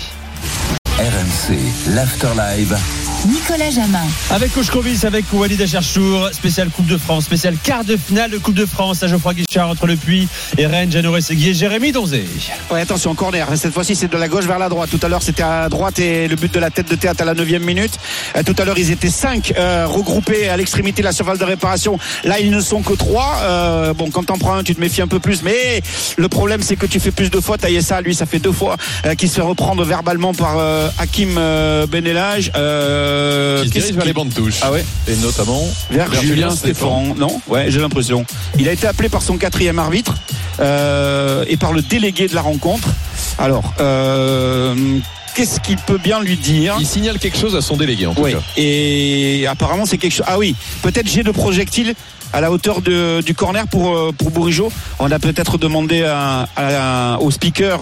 RMC, 0.98 1.58
l'Afterlive. 1.94 2.76
Nicolas 3.24 3.70
Jamin. 3.70 4.06
Avec 4.30 4.52
Courbis, 4.70 5.04
avec 5.04 5.24
Walid 5.32 5.60
Acharchour, 5.60 6.28
spécial 6.32 6.68
Coupe 6.70 6.86
de 6.86 6.96
France, 6.96 7.24
spécial 7.24 7.56
quart 7.62 7.84
de 7.84 7.96
finale 7.96 8.30
de 8.30 8.38
Coupe 8.38 8.54
de 8.54 8.66
France 8.66 9.02
à 9.02 9.08
Geoffroy 9.08 9.34
Guichard 9.34 9.68
entre 9.68 9.86
le 9.86 9.96
Puy 9.96 10.28
et 10.58 10.66
Rennes, 10.66 10.92
Jeannot 10.92 11.20
Seguier, 11.20 11.54
Jérémy 11.54 11.92
Donzé. 11.92 12.24
Ouais, 12.70 12.80
attention, 12.80 13.14
corner. 13.14 13.48
Cette 13.56 13.72
fois-ci, 13.72 13.96
c'est 13.96 14.10
de 14.10 14.16
la 14.16 14.28
gauche 14.28 14.44
vers 14.44 14.58
la 14.58 14.68
droite. 14.68 14.90
Tout 14.90 15.00
à 15.02 15.08
l'heure, 15.08 15.22
c'était 15.22 15.42
à 15.42 15.68
droite 15.68 15.98
et 15.98 16.28
le 16.28 16.36
but 16.36 16.52
de 16.52 16.60
la 16.60 16.70
tête 16.70 16.88
de 16.90 16.96
théâtre 16.96 17.22
à 17.22 17.24
la 17.24 17.34
9 17.34 17.60
minute. 17.60 17.98
Euh, 18.36 18.42
tout 18.44 18.54
à 18.58 18.64
l'heure, 18.64 18.78
ils 18.78 18.90
étaient 18.90 19.08
5 19.10 19.54
regroupés 19.86 20.48
à 20.48 20.56
l'extrémité 20.56 21.02
de 21.02 21.06
la 21.06 21.12
surface 21.12 21.38
de 21.38 21.44
réparation. 21.44 21.98
Là, 22.24 22.38
ils 22.38 22.50
ne 22.50 22.60
sont 22.60 22.82
que 22.82 22.94
3. 22.94 23.92
bon, 23.96 24.10
quand 24.10 24.24
t'en 24.24 24.38
prends 24.38 24.54
un, 24.54 24.62
tu 24.62 24.74
te 24.74 24.80
méfies 24.80 25.02
un 25.02 25.08
peu 25.08 25.18
plus. 25.20 25.42
Mais 25.42 25.82
le 26.16 26.28
problème, 26.28 26.62
c'est 26.62 26.76
que 26.76 26.86
tu 26.86 27.00
fais 27.00 27.10
plus 27.10 27.30
de 27.30 27.40
fois. 27.40 27.58
Taïessa, 27.58 28.00
lui, 28.00 28.14
ça 28.14 28.26
fait 28.26 28.38
deux 28.38 28.52
fois 28.52 28.76
euh, 29.04 29.14
qu'il 29.14 29.28
se 29.28 29.36
fait 29.36 29.42
reprendre 29.42 29.84
verbalement 29.84 30.34
par 30.34 30.58
euh, 30.58 30.88
Hakim 30.98 31.36
euh, 31.38 31.86
Benelage. 31.86 32.52
Euh, 32.56 33.05
qui 33.62 33.68
se 33.68 33.72
dirige 33.72 33.94
vers 33.94 34.04
les 34.04 34.12
bandes 34.12 34.34
touches. 34.34 34.60
Ah 34.62 34.72
ouais 34.72 34.84
Et 35.08 35.16
notamment 35.16 35.62
vers, 35.90 36.12
Julien 36.14 36.50
Stéphane. 36.50 37.14
Non, 37.16 37.40
ouais, 37.48 37.70
j'ai 37.70 37.80
l'impression. 37.80 38.24
Il 38.58 38.68
a 38.68 38.72
été 38.72 38.86
appelé 38.86 39.08
par 39.08 39.22
son 39.22 39.36
quatrième 39.36 39.78
arbitre 39.78 40.14
euh, 40.60 41.44
et 41.48 41.56
par 41.56 41.72
le 41.72 41.82
délégué 41.82 42.28
de 42.28 42.34
la 42.34 42.42
rencontre. 42.42 42.88
Alors, 43.38 43.74
euh, 43.80 44.74
qu'est-ce 45.36 45.60
qu'il 45.60 45.76
peut 45.76 45.98
bien 45.98 46.20
lui 46.20 46.36
dire 46.36 46.76
Il 46.80 46.86
signale 46.86 47.18
quelque 47.18 47.38
chose 47.38 47.54
à 47.54 47.60
son 47.60 47.76
délégué 47.76 48.06
en 48.06 48.14
tout 48.14 48.22
Oui. 48.22 48.32
cas. 48.32 48.38
Et 48.56 49.46
apparemment 49.48 49.84
c'est 49.86 49.98
quelque 49.98 50.14
chose. 50.14 50.26
Ah 50.28 50.38
oui, 50.38 50.54
peut-être 50.82 51.06
j'ai 51.08 51.22
de 51.22 51.30
projectile 51.30 51.94
à 52.32 52.40
la 52.40 52.50
hauteur 52.50 52.82
de- 52.82 53.20
du 53.24 53.34
corner 53.34 53.66
pour 53.68 53.94
euh, 53.96 54.12
pour 54.16 54.30
Bourigeau. 54.30 54.72
On 54.98 55.10
a 55.12 55.18
peut-être 55.18 55.58
demandé 55.58 56.02
à- 56.02 56.48
à- 56.56 57.18
au 57.20 57.30
speaker 57.30 57.78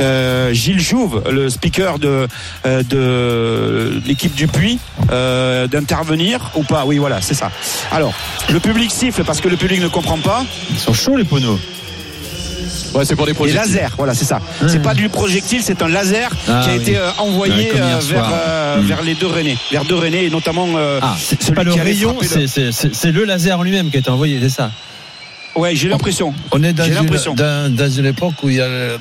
euh, 0.00 0.52
Gilles 0.52 0.80
Jouve, 0.80 1.22
le 1.30 1.48
speaker 1.50 1.98
de 1.98 2.26
euh, 2.66 2.82
de 2.82 4.02
l'équipe 4.06 4.34
du 4.34 4.48
Puy, 4.48 4.78
euh, 5.12 5.66
d'intervenir 5.68 6.50
ou 6.56 6.62
pas. 6.64 6.84
Oui, 6.84 6.98
voilà, 6.98 7.22
c'est 7.22 7.34
ça. 7.34 7.50
Alors, 7.92 8.12
le 8.50 8.58
public 8.58 8.90
siffle 8.90 9.22
parce 9.24 9.40
que 9.40 9.48
le 9.48 9.56
public 9.56 9.80
ne 9.80 9.88
comprend 9.88 10.18
pas. 10.18 10.44
Ils 10.70 10.78
sont 10.78 10.92
chauds 10.94 11.16
les 11.16 11.24
poneaux. 11.24 11.58
Ouais, 12.96 13.04
c'est 13.04 13.14
pour 13.16 13.26
des 13.26 13.32
Et 13.32 13.34
projets. 13.34 13.54
laser, 13.54 13.90
voilà, 13.96 14.14
c'est 14.14 14.24
ça. 14.24 14.40
C'est 14.66 14.80
pas 14.82 14.94
du 14.94 15.08
projectile, 15.08 15.60
c'est 15.62 15.82
un 15.82 15.88
laser 15.88 16.30
Ah 16.48 16.62
qui 16.64 16.70
a 16.70 16.72
oui. 16.74 16.80
été 16.82 16.96
euh, 16.96 17.10
envoyé 17.18 17.70
euh, 17.74 17.98
vers, 18.02 18.30
euh, 18.32 18.80
Mm. 18.80 18.86
vers 18.86 19.02
les 19.02 19.14
deux 19.14 19.26
Rennais, 19.26 19.56
vers 19.70 19.84
deux 19.84 19.96
Rennais 19.96 20.24
et 20.26 20.30
notamment. 20.30 20.66
euh, 20.76 20.98
Ah, 21.02 21.14
c'est 21.18 21.54
pas 21.54 21.62
le 21.64 21.72
rayon, 21.72 22.16
le- 22.20 22.46
c'est- 22.46 23.12
le 23.12 23.24
laser 23.24 23.58
en 23.58 23.62
lui-même 23.62 23.90
qui 23.90 23.96
a 23.96 24.00
été 24.00 24.10
envoyé, 24.10 24.38
c'est 24.42 24.48
ça. 24.48 24.70
Ouais, 25.54 25.74
j'ai 25.74 25.88
l'impression. 25.88 26.34
On 26.52 26.62
est 26.62 26.72
dans 26.72 26.84
une, 26.84 27.06
dans, 27.34 27.74
dans 27.74 27.90
une 27.90 28.06
époque 28.06 28.34
où 28.42 28.48
il 28.50 28.56
y 28.56 28.60
a 28.60 28.68
le- 28.68 28.98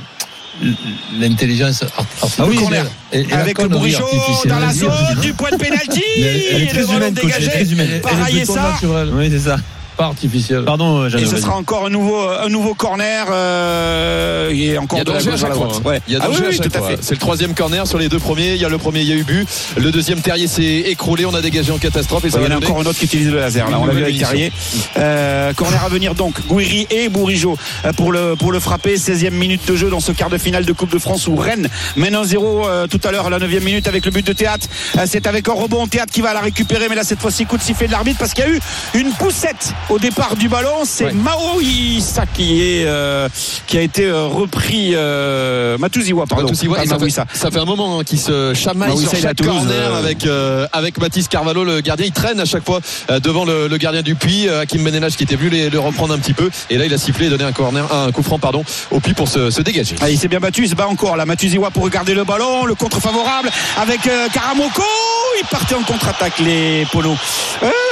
l'intelligence 1.20 1.84
art- 1.84 2.06
artificielle. 2.22 2.86
oui. 3.12 3.20
Et- 3.20 3.22
et 3.30 3.34
Avec 3.34 3.56
connerie 3.58 3.70
Bourigeau 3.78 4.06
dans 4.46 4.60
la 4.60 4.74
zone 4.74 4.92
du 5.22 5.34
point 5.34 5.52
de 5.52 5.58
pénalty. 5.58 6.02
Elle 6.18 6.24
est- 6.24 6.46
elle 6.52 6.62
est 6.62 6.66
Et 6.66 6.68
très 6.68 6.80
le 6.80 6.86
ballon 6.88 6.98
humaine, 6.98 7.14
coach, 7.16 7.24
elle 7.24 7.30
est 7.44 7.46
dégagé 7.46 7.50
très 7.66 7.72
humaine. 7.74 7.88
Elle 7.92 7.98
est 7.98 8.00
par 8.00 8.12
plutôt 8.14 8.28
Ayessa. 8.28 8.62
naturelle, 8.72 9.10
Oui, 9.14 9.30
c'est 9.32 9.40
ça. 9.50 9.58
Pas 9.96 10.06
artificielle. 10.06 10.64
Pardon, 10.66 11.04
euh, 11.04 11.18
Et 11.18 11.26
ce 11.26 11.38
sera 11.38 11.56
encore 11.56 11.86
un 11.86 11.90
nouveau, 11.90 12.18
un 12.28 12.50
nouveau 12.50 12.74
corner. 12.74 13.26
euh, 13.32 14.50
et 14.52 14.54
Il 14.54 14.74
y 14.74 14.78
encore 14.78 15.00
a 15.00 15.04
de 15.04 15.12
la 15.12 15.18
à 15.18 15.22
gauche 15.24 15.44
à 15.44 15.50
la 15.50 15.56
fois. 15.56 15.66
droite. 15.68 15.82
hein. 15.86 15.90
Ouais. 15.90 16.02
Il 16.08 16.14
y 16.14 16.18
a 16.18 16.20
Ah 16.24 16.28
oui, 16.30 16.38
oui, 16.50 16.60
tout 16.60 16.70
à 16.78 16.82
fait. 16.82 16.98
C'est 17.02 17.14
le 17.16 17.20
troisième 17.20 17.54
corner 17.54 17.88
sur 17.88 17.98
les 17.98 18.10
deux 18.10 18.20
premiers. 18.20 18.54
Il 18.56 18.62
y 18.62 18.66
a 18.66 18.70
le 18.70 18.78
premier, 18.78 19.02
il 19.02 19.08
y 19.08 19.12
a 19.14 19.16
eu 19.16 19.24
but. 19.24 19.48
Le 19.78 19.92
deuxième, 19.92 20.22
Terrier 20.22 20.48
s'est 20.48 20.64
écroulé. 20.88 21.26
On 21.26 21.34
a 21.34 21.42
dégagé 21.42 21.72
en 21.72 21.78
catastrophe 21.78 22.26
et 22.26 22.30
ça 22.30 22.40
Il 22.42 22.46
y 22.46 22.48
en 22.48 22.56
a 22.56 22.58
encore 22.58 22.78
un 22.80 22.86
autre 22.86 23.00
qui 23.00 23.06
utilise 23.06 23.30
le 23.32 23.40
laser. 23.40 23.70
Là, 23.70 23.80
on 23.80 23.86
l'a 23.86 23.94
vu 23.94 24.04
avec 24.04 24.18
Terrier. 24.18 24.52
Euh, 24.98 25.54
corner 25.54 25.84
à 25.84 25.90
venir 25.90 26.16
donc. 26.16 26.46
Gouiri 26.48 26.88
et 26.90 27.10
Bourigeau 27.10 27.58
pour 27.98 28.12
le, 28.12 28.36
pour 28.36 28.52
le 28.52 28.60
frapper. 28.60 28.96
16e 28.96 29.32
minute 29.32 29.68
de 29.68 29.76
jeu 29.76 29.90
dans 29.90 30.00
ce 30.00 30.12
quart 30.12 30.30
de 30.30 30.38
finale 30.38 30.66
de 30.66 30.72
Coupe 30.74 30.92
de 30.92 31.00
France 31.00 31.28
où 31.28 31.36
Rennes 31.36 31.68
mène 31.96 32.16
1-0 32.16 32.38
euh, 32.68 32.88
tout 32.88 33.00
à 33.04 33.12
l'heure 33.12 33.28
à 33.28 33.30
la 33.30 33.40
9e 33.40 33.64
minute 33.64 33.88
avec 33.88 34.06
le 34.06 34.12
but 34.12 34.26
de 34.26 34.34
Théâtre. 34.34 34.68
Euh, 34.98 35.06
c'est 35.08 35.28
avec 35.28 35.48
un 35.50 35.54
rebond 35.54 35.88
Théâtre 35.88 36.12
qui 36.14 36.22
va 36.22 36.34
la 36.34 36.42
récupérer. 36.42 36.88
Mais 36.90 36.96
là, 36.96 37.04
cette 37.04 37.20
fois-ci, 37.22 37.46
coup 37.46 37.58
de 37.58 37.62
sifflet 37.64 37.88
de 37.88 37.92
l'arbitre 37.92 38.20
parce 38.20 38.34
qu'il 38.34 38.44
y 38.46 38.48
a 38.48 38.52
eu 38.52 38.60
une 38.94 39.12
poussette 39.14 39.74
au 39.90 40.00
départ 40.00 40.36
du 40.36 40.50
ballon. 40.50 40.84
C'est 40.86 41.06
Ouais. 41.06 41.14
Mao 41.14 41.62
Issa 41.62 42.26
qui, 42.26 42.62
est, 42.62 42.86
euh, 42.86 43.28
qui 43.68 43.78
a 43.78 43.82
été 43.82 44.06
euh, 44.06 44.26
repris. 44.26 44.92
Euh, 44.94 45.78
Matuziwa, 45.78 46.26
pardon. 46.26 46.48
Et 46.48 46.56
ça, 46.56 46.62
fait, 46.66 46.88
Mawissa. 46.88 47.26
ça 47.34 47.52
fait 47.52 47.60
un 47.60 47.66
moment 47.66 48.00
hein, 48.00 48.04
qu'il 48.04 48.20
se 48.20 48.54
chamaille 48.56 48.98
sur 48.98 49.16
chaque 49.16 49.36
Toulouse, 49.36 49.54
corner 49.56 49.94
euh, 49.94 50.00
avec, 50.00 50.28
avec 50.74 50.98
Mathis 51.00 51.28
Carvalho, 51.28 51.64
le 51.64 51.82
gardien. 51.82 52.06
Il 52.08 52.12
traîne 52.12 52.40
à 52.40 52.46
chaque 52.46 52.66
fois 52.66 52.80
devant 53.24 53.46
le, 53.46 53.68
le 53.68 53.78
gardien 53.78 54.02
du 54.02 54.16
euh, 54.48 54.62
Hakim 54.62 54.84
Benenage 54.84 55.16
qui 55.16 55.24
était 55.24 55.36
venu 55.36 55.50
les- 55.50 55.70
le 55.70 55.80
reprendre 55.80 56.14
un 56.14 56.18
petit 56.18 56.34
peu. 56.34 56.50
Et 56.70 56.78
là, 56.78 56.86
il 56.86 56.94
a 56.94 56.98
sifflé 56.98 57.28
et 57.28 57.30
donné 57.30 57.44
un, 57.44 57.52
corner, 57.52 57.86
un 57.94 58.12
coup 58.12 58.24
franc 58.24 58.40
pardon, 58.40 58.64
au 58.92 59.00
Puy 59.00 59.14
pour 59.14 59.28
se, 59.28 59.50
se 59.52 59.62
dégager. 59.62 59.96
Ah, 60.02 60.10
il 60.10 60.18
s'est 60.18 60.28
bien 60.28 60.40
battu, 60.40 60.64
il 60.64 60.70
se 60.70 60.76
bat 60.76 60.88
encore 60.88 61.16
là. 61.18 61.26
Matuziwa 61.26 61.70
pour 61.72 61.84
regarder 61.84 62.14
le 62.14 62.24
ballon, 62.24 62.66
le 62.66 62.74
contre 62.76 63.00
favorable 63.00 63.50
avec 63.82 64.02
Karamoko. 64.34 64.84
Il 65.42 65.46
partait 65.48 65.76
en 65.76 65.84
contre-attaque 65.84 66.40
les 66.40 66.88
polos. 66.92 67.18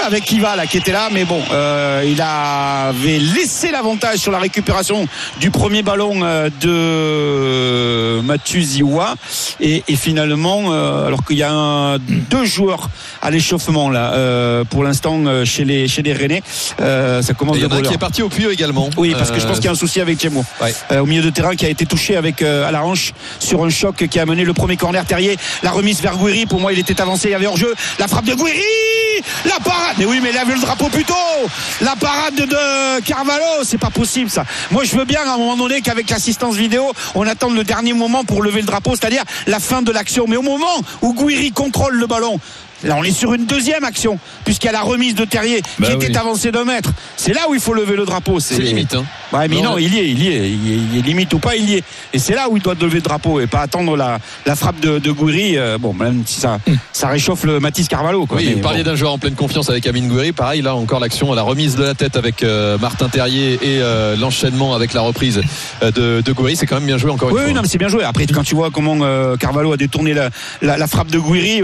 Avec 0.06 0.24
Kiva 0.26 0.56
là 0.56 0.66
qui 0.66 0.78
était 0.78 0.92
là, 0.92 1.08
mais 1.12 1.24
bon, 1.26 1.42
euh, 1.52 1.83
il 2.06 2.22
avait 2.22 3.20
laissé 3.20 3.72
l'avantage 3.72 4.18
sur 4.20 4.32
la 4.32 4.40
récupération 4.40 5.08
du 5.40 5.52
premier 5.52 5.84
ballon 5.84 6.20
euh, 6.24 6.50
de 6.62 8.22
Matuziwa 8.22 9.16
et, 9.60 9.84
et 9.88 9.96
finalement, 9.96 10.66
euh, 10.72 11.08
alors 11.08 11.24
qu'il 11.26 11.38
y 11.38 11.44
a 11.44 11.52
un- 11.52 11.98
deux 12.00 12.46
joueurs 12.46 12.90
à 13.22 13.32
l'échauffement 13.32 13.90
là 13.90 14.14
euh, 14.14 14.64
pour 14.66 14.84
l'instant 14.84 15.20
euh, 15.26 15.46
chez 15.46 15.66
les 15.66 15.88
chez 15.88 16.02
les 16.02 16.14
Rennais, 16.14 16.42
euh, 16.82 17.22
ça 17.22 17.34
commence 17.34 17.56
Et 17.58 17.60
il 17.60 17.66
y 17.66 17.68
de 17.68 17.70
en 17.70 17.72
a 17.72 17.76
un 17.76 17.78
brûler. 17.80 17.90
qui 17.90 17.96
est 17.96 17.98
parti 17.98 18.22
au 18.22 18.30
Puy 18.30 18.46
également. 18.52 18.90
Oui, 18.98 19.14
parce 19.18 19.32
que 19.32 19.40
je 19.40 19.44
Euh, 19.46 19.48
pense 19.48 19.58
qu'il 19.58 19.66
y 19.66 19.70
a 19.70 19.72
un 19.72 19.76
souci 19.76 20.00
avec. 20.02 20.24
Ouais. 20.62 20.74
Euh, 20.92 21.00
au 21.00 21.06
milieu 21.06 21.22
de 21.22 21.30
terrain 21.30 21.56
qui 21.56 21.66
a 21.66 21.70
été 21.70 21.86
touché 21.86 22.16
avec 22.16 22.42
euh, 22.42 22.68
à 22.68 22.72
la 22.72 22.84
hanche 22.86 23.14
sur 23.40 23.64
un 23.64 23.70
choc 23.70 24.08
qui 24.10 24.20
a 24.20 24.26
mené 24.26 24.44
le 24.46 24.54
premier 24.54 24.78
corner 24.78 25.04
Terrier. 25.06 25.38
La 25.64 25.72
remise 25.72 26.02
vers 26.02 26.16
Gouiri. 26.18 26.46
Pour 26.46 26.60
moi, 26.62 26.72
il 26.74 26.80
était 26.80 27.02
avancé. 27.02 27.28
Il 27.30 27.32
y 27.32 27.36
avait 27.36 27.48
hors-jeu. 27.48 27.74
La 28.00 28.08
frappe 28.08 28.26
de 28.26 28.34
Gouiri. 28.36 28.62
La 29.46 29.60
parade. 29.64 29.96
Mais 30.00 30.06
oui, 30.06 30.20
mais 30.24 30.30
il 30.32 30.38
a 30.38 30.46
vu 30.46 30.54
le 30.56 30.62
drapeau 30.62 30.88
plus 30.90 31.04
tôt. 31.06 31.14
La 31.82 31.96
parade 31.96 32.36
de, 32.36 33.00
Carvalho. 33.02 33.64
C'est 33.64 33.78
pas 33.78 33.90
possible, 33.90 34.30
ça. 34.30 34.46
Moi, 34.72 34.84
je 34.84 34.96
veux 34.96 35.06
bien, 35.06 35.22
à 35.22 35.34
un 35.34 35.38
moment 35.38 35.58
donné, 35.58 35.82
qu'avec 35.82 36.10
l'assistance 36.10 36.56
vidéo, 36.56 36.92
on 37.16 37.26
attende 37.28 37.56
le 37.56 37.64
dernier 37.64 37.94
moment 37.94 38.24
pour 38.24 38.44
lever 38.44 38.62
le 38.62 38.68
drapeau, 38.68 38.92
c'est-à-dire 38.92 39.24
la 39.48 39.60
fin 39.60 39.82
de 39.82 39.92
l'action. 39.92 40.26
Mais 40.28 40.38
au 40.38 40.42
moment 40.42 40.82
où 41.02 41.14
Gouiri 41.14 41.52
contrôle 41.52 41.96
le 41.96 42.08
ballon, 42.08 42.40
Là, 42.84 42.96
on 42.98 43.04
est 43.04 43.12
sur 43.12 43.34
une 43.34 43.46
deuxième 43.46 43.84
action, 43.84 44.20
puisqu'il 44.46 44.68
y 44.68 44.70
a 44.70 44.74
la 44.74 44.82
remise 44.82 45.16
de 45.16 45.26
Terrier 45.26 45.62
Bah 45.80 45.88
qui 45.88 45.96
oui. 45.98 46.06
était 46.06 46.18
avancé 46.18 46.52
d'un 46.52 46.66
mètre. 46.66 46.92
C'est 47.18 47.34
là 47.34 47.42
où 47.50 47.54
il 47.56 47.62
faut 47.62 47.74
lever 47.74 47.96
le 47.96 48.06
drapeau. 48.06 48.40
C'est 48.40 48.58
limite. 48.60 48.94
Hein. 48.96 49.06
Ouais, 49.32 49.48
mais 49.48 49.62
Non, 49.62 49.78
il 49.78 49.94
y 49.94 50.00
est, 50.00 50.10
il 50.10 50.22
y 50.24 50.28
est, 50.28 50.50
il 50.50 50.96
y 50.96 51.00
est, 51.00 51.02
limite 51.02 51.34
ou 51.34 51.40
pas, 51.40 51.56
il 51.56 51.70
y 51.70 51.76
est. 51.76 51.84
Et 52.14 52.20
c'est 52.20 52.36
là 52.36 52.50
où 52.50 52.58
il 52.58 52.64
doit 52.64 52.76
lever 52.80 52.96
le 52.96 53.02
drapeau 53.02 53.40
et 53.40 53.48
pas 53.48 53.62
attendre 53.62 53.96
la, 53.96 54.20
la 54.46 54.56
frappe 54.56 54.80
de, 54.80 55.00
de 55.00 55.12
Gouiri. 55.12 55.58
euh, 55.58 55.78
bon, 55.78 55.94
même 55.94 56.24
si 56.26 56.40
ça, 56.40 56.60
ça 56.92 57.08
réchauffe 57.08 57.44
le 57.46 57.60
Mathis 57.60 57.88
Carvalho. 57.88 58.26
Quoi. 58.26 58.38
Oui, 58.38 58.46
Mais 58.50 58.54
vous 58.56 58.60
parliez 58.62 58.84
bon. 58.84 58.92
d'un 58.92 58.96
joueur 58.96 59.14
en 59.14 59.18
pleine 59.18 59.36
confiance 59.36 59.70
avec 59.70 59.88
Amine 59.88 60.08
Gouiri. 60.10 60.32
Pareil, 60.34 60.62
là 60.62 60.76
encore 60.76 61.00
l'action, 61.00 61.34
la 61.34 61.42
remise 61.42 61.76
de 61.76 61.84
la 61.84 61.94
tête 61.96 62.16
avec 62.18 62.44
euh, 62.44 62.78
Martin 62.78 63.10
Terrier 63.10 63.54
et 63.62 63.82
euh, 63.82 64.16
l'enchaînement 64.18 64.76
avec 64.76 64.94
la 64.94 65.02
reprise 65.02 65.42
de, 65.82 66.22
de 66.22 66.32
Gouiri. 66.34 66.56
C'est 66.56 66.66
quand 66.66 66.76
même 66.76 66.86
bien 66.86 66.98
joué 66.98 67.12
encore 67.12 67.30
Oui, 67.30 67.36
une 67.36 67.40
oui, 67.40 67.44
fois. 67.46 67.54
non, 67.56 67.62
mais 67.64 67.68
c'est 67.70 67.78
bien 67.78 67.88
joué. 67.88 68.04
Après, 68.04 68.26
quand 68.28 68.44
tu 68.44 68.56
vois 68.56 68.70
comment 68.72 68.98
Carvalho 69.38 69.72
a 69.74 69.78
détourné 69.78 70.14
la, 70.14 70.30
la, 70.62 70.78
la 70.78 70.88
frappe 70.88 71.10
de 71.12 71.20
Gouiri, 71.20 71.62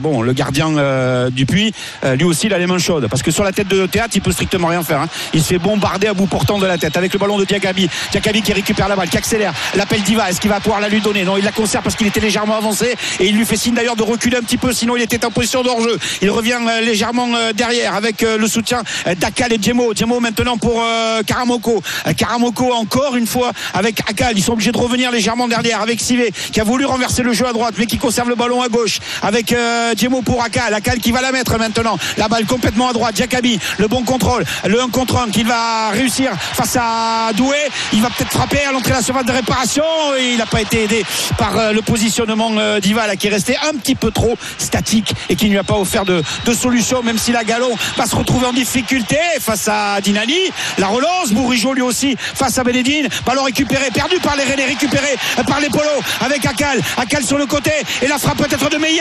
bon, 0.00 0.22
le 0.22 0.32
gardien 0.42 0.76
euh, 0.76 1.30
du 1.30 1.46
puits, 1.46 1.72
euh, 2.04 2.16
lui 2.16 2.24
aussi, 2.24 2.46
il 2.46 2.54
a 2.54 2.58
les 2.58 2.66
mains 2.66 2.78
chaudes. 2.78 3.06
Parce 3.08 3.22
que 3.22 3.30
sur 3.30 3.44
la 3.44 3.52
tête 3.52 3.68
de 3.68 3.86
théâtre, 3.86 4.14
il 4.16 4.22
peut 4.22 4.32
strictement 4.32 4.68
rien 4.68 4.82
faire. 4.82 5.00
hein. 5.02 5.08
Il 5.34 5.40
se 5.40 5.48
fait 5.48 5.58
bombarder 5.58 6.08
à 6.08 6.14
bout 6.14 6.26
portant 6.26 6.58
de 6.58 6.66
la 6.66 6.78
tête 6.78 6.96
avec 6.96 7.12
le 7.12 7.18
ballon 7.20 7.38
de 7.38 7.44
Diakabi. 7.44 7.88
Diakabi 8.10 8.42
qui 8.42 8.52
récupère 8.52 8.88
la 8.88 8.96
balle, 8.96 9.08
qui 9.08 9.16
accélère. 9.16 9.52
L'appel 9.76 10.02
d'Iva, 10.02 10.28
est-ce 10.30 10.40
qu'il 10.40 10.50
va 10.50 10.58
pouvoir 10.58 10.80
la 10.80 10.88
lui 10.88 11.00
donner? 11.00 11.22
Non, 11.22 11.36
il 11.36 11.44
la 11.44 11.52
conserve 11.52 11.84
parce 11.84 11.94
qu'il 11.94 12.08
était 12.08 12.20
légèrement 12.20 12.56
avancé 12.56 12.96
et 13.20 13.26
il 13.28 13.36
lui 13.36 13.46
fait 13.46 13.56
signe 13.56 13.74
d'ailleurs 13.74 13.94
de 13.94 14.02
reculer 14.02 14.36
un 14.36 14.40
petit 14.40 14.56
peu, 14.56 14.72
sinon 14.72 14.96
il 14.96 15.02
était 15.02 15.24
en 15.24 15.30
position 15.30 15.62
de 15.62 15.68
hors-jeu. 15.68 15.96
Il 16.22 16.30
revient 16.30 16.58
euh, 16.68 16.80
légèrement 16.80 17.28
euh, 17.36 17.52
derrière 17.52 17.94
avec 17.94 18.22
le 18.22 18.48
soutien 18.48 18.82
d'Akal 19.20 19.52
et 19.52 19.58
Djemo. 19.62 19.94
Djemo 19.94 20.18
maintenant 20.18 20.56
pour 20.56 20.82
Karamoko. 21.26 21.82
Karamoko 22.16 22.72
encore 22.72 23.14
une 23.16 23.26
fois 23.26 23.52
avec 23.74 24.00
Akal. 24.08 24.36
Ils 24.36 24.42
sont 24.42 24.54
obligés 24.54 24.72
de 24.72 24.78
revenir 24.78 25.10
légèrement 25.12 25.46
derrière 25.46 25.80
avec 25.80 26.00
Sivé 26.00 26.32
qui 26.52 26.60
a 26.60 26.64
voulu 26.64 26.84
renverser 26.84 27.22
le 27.22 27.32
jeu 27.32 27.46
à 27.46 27.52
droite 27.52 27.74
mais 27.78 27.86
qui 27.86 27.98
conserve 27.98 28.28
le 28.28 28.34
ballon 28.34 28.62
à 28.62 28.68
gauche 28.68 28.98
avec 29.22 29.54
Djemo 29.96 30.22
pour 30.22 30.31
Akal. 30.40 30.72
Akal 30.72 30.98
qui 30.98 31.12
va 31.12 31.20
la 31.20 31.32
mettre 31.32 31.58
maintenant. 31.58 31.98
La 32.16 32.28
balle 32.28 32.46
complètement 32.46 32.88
à 32.88 32.92
droite. 32.92 33.16
Jakabi, 33.16 33.58
le 33.78 33.88
bon 33.88 34.02
contrôle. 34.02 34.44
Le 34.66 34.80
1 34.80 34.88
contre 34.88 35.16
1 35.16 35.30
qu'il 35.30 35.46
va 35.46 35.90
réussir 35.90 36.32
face 36.54 36.76
à 36.80 37.32
Doué. 37.34 37.56
Il 37.92 38.02
va 38.02 38.08
peut-être 38.10 38.32
frapper 38.32 38.64
à 38.64 38.72
l'entrée 38.72 38.90
de 38.90 38.96
la 38.96 39.02
surface 39.02 39.26
de 39.26 39.32
réparation 39.32 39.82
il 40.20 40.36
n'a 40.38 40.46
pas 40.46 40.60
été 40.60 40.84
aidé 40.84 41.04
par 41.38 41.58
euh, 41.58 41.72
le 41.72 41.82
positionnement 41.82 42.50
euh, 42.58 42.80
d'Iva 42.80 43.06
là, 43.06 43.16
qui 43.16 43.26
est 43.26 43.30
resté 43.30 43.56
un 43.68 43.76
petit 43.76 43.94
peu 43.94 44.10
trop 44.10 44.36
statique 44.58 45.12
et 45.28 45.36
qui 45.36 45.46
ne 45.46 45.50
lui 45.50 45.58
a 45.58 45.64
pas 45.64 45.76
offert 45.76 46.04
de, 46.04 46.22
solution 46.54 47.02
même 47.02 47.18
si 47.18 47.32
la 47.32 47.44
Galon 47.44 47.74
va 47.96 48.06
se 48.06 48.14
retrouver 48.14 48.46
en 48.46 48.52
difficulté 48.52 49.16
face 49.40 49.68
à 49.68 50.00
Dinali. 50.00 50.38
La 50.78 50.88
relance, 50.88 51.32
Bourigeau 51.32 51.72
lui 51.72 51.82
aussi 51.82 52.14
face 52.18 52.58
à 52.58 52.64
Bénédine. 52.64 53.08
Ballon 53.24 53.42
récupéré, 53.42 53.90
perdu 53.92 54.16
par 54.18 54.36
les 54.36 54.44
Rennais, 54.44 54.66
récupéré 54.66 55.16
par 55.46 55.60
les 55.60 55.70
Polos 55.70 55.88
avec 56.20 56.44
Akal. 56.44 56.80
Akal 56.98 57.24
sur 57.24 57.38
le 57.38 57.46
côté 57.46 57.72
et 58.02 58.06
la 58.06 58.18
frappe 58.18 58.36
peut-être 58.36 58.68
de 58.68 58.76
Meyer. 58.76 59.00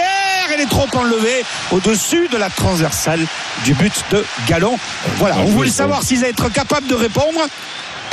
Elle 0.54 0.62
est 0.62 0.70
trop 0.70 0.88
enlevée 0.94 1.21
au-dessus 1.72 2.28
de 2.32 2.38
la 2.38 2.50
transversale 2.50 3.20
du 3.66 3.74
but 3.74 3.94
de 4.12 4.24
Galon. 4.48 4.78
Voilà, 5.18 5.38
on 5.40 5.46
voulait 5.46 5.70
savoir 5.70 6.04
s'ils 6.04 6.20
allaient 6.20 6.30
être 6.30 6.52
capables 6.52 6.88
de 6.88 6.96
répondre. 6.96 7.40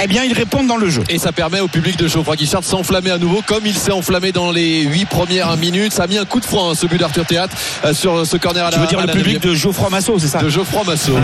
eh 0.00 0.06
bien 0.06 0.22
ils 0.24 0.32
répondent 0.32 0.66
dans 0.68 0.76
le 0.76 0.88
jeu. 0.88 1.02
Et 1.08 1.18
ça 1.18 1.32
permet 1.32 1.58
au 1.60 1.66
public 1.68 1.96
de 1.96 2.06
Geoffroy 2.06 2.36
Guichard 2.36 2.60
de 2.60 2.66
s'enflammer 2.66 3.10
à 3.10 3.18
nouveau 3.18 3.42
comme 3.44 3.66
il 3.66 3.74
s'est 3.74 3.90
enflammé 3.92 4.30
dans 4.32 4.52
les 4.52 4.82
8 4.82 5.06
premières 5.06 5.56
minutes. 5.56 5.92
Ça 5.92 6.04
a 6.04 6.06
mis 6.06 6.18
un 6.18 6.24
coup 6.24 6.38
de 6.40 6.44
froid 6.44 6.70
hein, 6.70 6.74
ce 6.76 6.86
but 6.86 6.98
d'Arthur 6.98 7.24
Théâtre 7.26 7.56
euh, 7.84 7.92
sur 7.92 8.24
ce 8.26 8.36
corner 8.36 8.64
à 8.64 8.70
la 8.70 8.76
Tu 8.76 8.80
veux 8.80 8.86
dire 8.86 9.00
le 9.00 9.06
public 9.12 9.40
de 9.40 9.54
Geoffroy 9.54 9.90
Massot, 9.90 10.18
c'est 10.20 10.28
ça 10.28 10.38
de 10.38 10.48
Geoffroy 10.48 10.84
Massot. 10.84 11.14
ouais. 11.14 11.20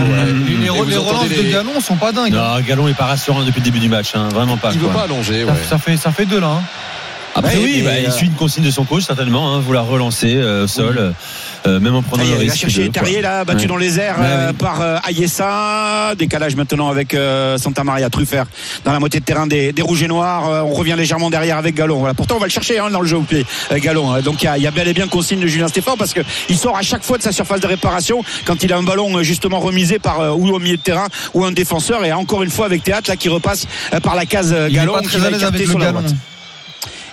Les, 0.47 0.63
les 0.65 0.69
relances 0.97 1.29
de 1.29 1.51
Galon 1.51 1.79
sont 1.79 1.95
pas 1.95 2.11
dingues. 2.11 2.33
Non, 2.33 2.59
Galon 2.67 2.87
est 2.89 2.93
pas 2.93 3.05
rassurant 3.05 3.43
depuis 3.43 3.59
le 3.61 3.65
début 3.65 3.79
du 3.79 3.87
match, 3.89 4.11
hein, 4.15 4.27
vraiment 4.33 4.57
pas. 4.57 4.71
Il 4.73 4.79
veut 4.79 4.87
quoi. 4.87 5.01
pas 5.01 5.03
allonger. 5.05 5.45
Ça 5.69 5.77
fait, 5.77 5.95
ça 5.97 6.11
fait 6.11 6.25
deux 6.25 6.39
là. 6.41 6.47
hein. 6.47 6.63
Après 7.37 7.57
oui, 7.57 7.81
bah, 7.83 7.99
il 7.99 8.05
euh, 8.05 8.11
suit 8.11 8.27
une 8.27 8.33
consigne 8.33 8.63
de 8.63 8.71
son 8.71 8.85
coach 8.85 9.03
certainement, 9.03 9.53
hein, 9.53 9.59
vouloir 9.59 9.85
relancer 9.87 10.35
euh, 10.35 10.67
sol, 10.67 11.13
euh, 11.67 11.79
même 11.81 11.93
en 11.95 12.01
prenant 12.01 12.23
Ah, 12.25 12.29
le 12.37 12.43
il 12.43 12.49
risque. 12.49 12.61
chercher 12.61 12.83
de- 12.87 12.93
quoi. 12.93 12.93
Terrier 13.01 13.21
là, 13.21 13.43
battu 13.43 13.63
Ouais. 13.63 13.67
dans 13.67 13.75
les 13.75 13.99
airs 13.99 14.17
Ouais, 14.19 14.25
euh, 14.25 14.47
oui. 14.51 14.57
par 14.57 14.79
euh, 14.81 14.97
Ayessa. 15.05 16.15
Décalage 16.17 16.55
maintenant 16.55 16.89
avec 16.89 17.13
euh, 17.13 17.57
Santa 17.57 17.83
Maria 17.83 18.09
Truffert 18.09 18.45
dans 18.85 18.93
la 18.93 18.99
moitié 18.99 19.19
de 19.19 19.25
terrain 19.25 19.47
des, 19.47 19.73
des 19.73 19.81
Rouges 19.81 20.01
et 20.03 20.07
Noirs. 20.07 20.47
Euh, 20.49 20.61
on 20.61 20.73
revient 20.73 20.95
légèrement 20.97 21.29
derrière 21.29 21.57
avec 21.57 21.75
Galon. 21.75 21.99
Voilà. 21.99 22.13
Pourtant, 22.13 22.35
on 22.37 22.39
va 22.39 22.45
le 22.45 22.51
chercher 22.51 22.79
hein, 22.79 22.89
dans 22.89 23.01
le 23.01 23.07
jeu 23.07 23.17
au 23.17 23.21
pied, 23.23 23.45
euh, 23.71 23.79
Galon. 23.79 24.13
hein. 24.13 24.21
Donc 24.21 24.41
il 24.41 24.45
y 24.45 24.47
a, 24.47 24.57
il 24.57 24.63
y 24.63 24.67
a 24.67 24.71
bel 24.71 24.87
et 24.87 24.93
bien 24.93 25.07
consigne 25.07 25.41
de 25.41 25.47
Julien 25.47 25.67
Stéphane 25.67 25.95
parce 25.97 26.13
que 26.13 26.21
il 26.49 26.57
sort 26.57 26.77
à 26.77 26.83
chaque 26.83 27.03
fois 27.03 27.17
de 27.17 27.23
sa 27.23 27.33
surface 27.33 27.59
de 27.59 27.67
réparation 27.67 28.23
quand 28.45 28.63
il 28.63 28.71
a 28.71 28.77
un 28.77 28.83
ballon 28.83 29.17
euh, 29.17 29.23
justement 29.23 29.59
remisé 29.59 29.99
par 29.99 30.21
euh, 30.21 30.29
ou 30.31 30.47
au 30.55 30.59
milieu 30.59 30.77
de 30.77 30.81
terrain 30.81 31.07
ou 31.33 31.43
un 31.43 31.51
défenseur. 31.51 32.05
Et 32.05 32.13
encore 32.13 32.43
une 32.43 32.49
fois 32.49 32.65
avec 32.65 32.83
Théâtre 32.83 33.09
là 33.09 33.17
qui 33.17 33.27
repasse 33.27 33.67
euh, 33.93 33.99
par 33.99 34.15
la 34.15 34.25
case 34.25 34.53
euh, 34.53 34.67
Il 34.69 34.75
est 34.75 34.79
Galon 34.79 34.93
pas 34.93 35.01
qui 35.01 35.07
très 35.07 35.17
va 35.19 35.27
à 35.27 35.29
l'aise 35.31 35.39
écarter 35.41 35.55
avec 35.57 35.67
le 35.67 35.71
sur 35.71 35.79
la 35.79 35.85
galon. 35.87 35.99
droite. 35.99 36.15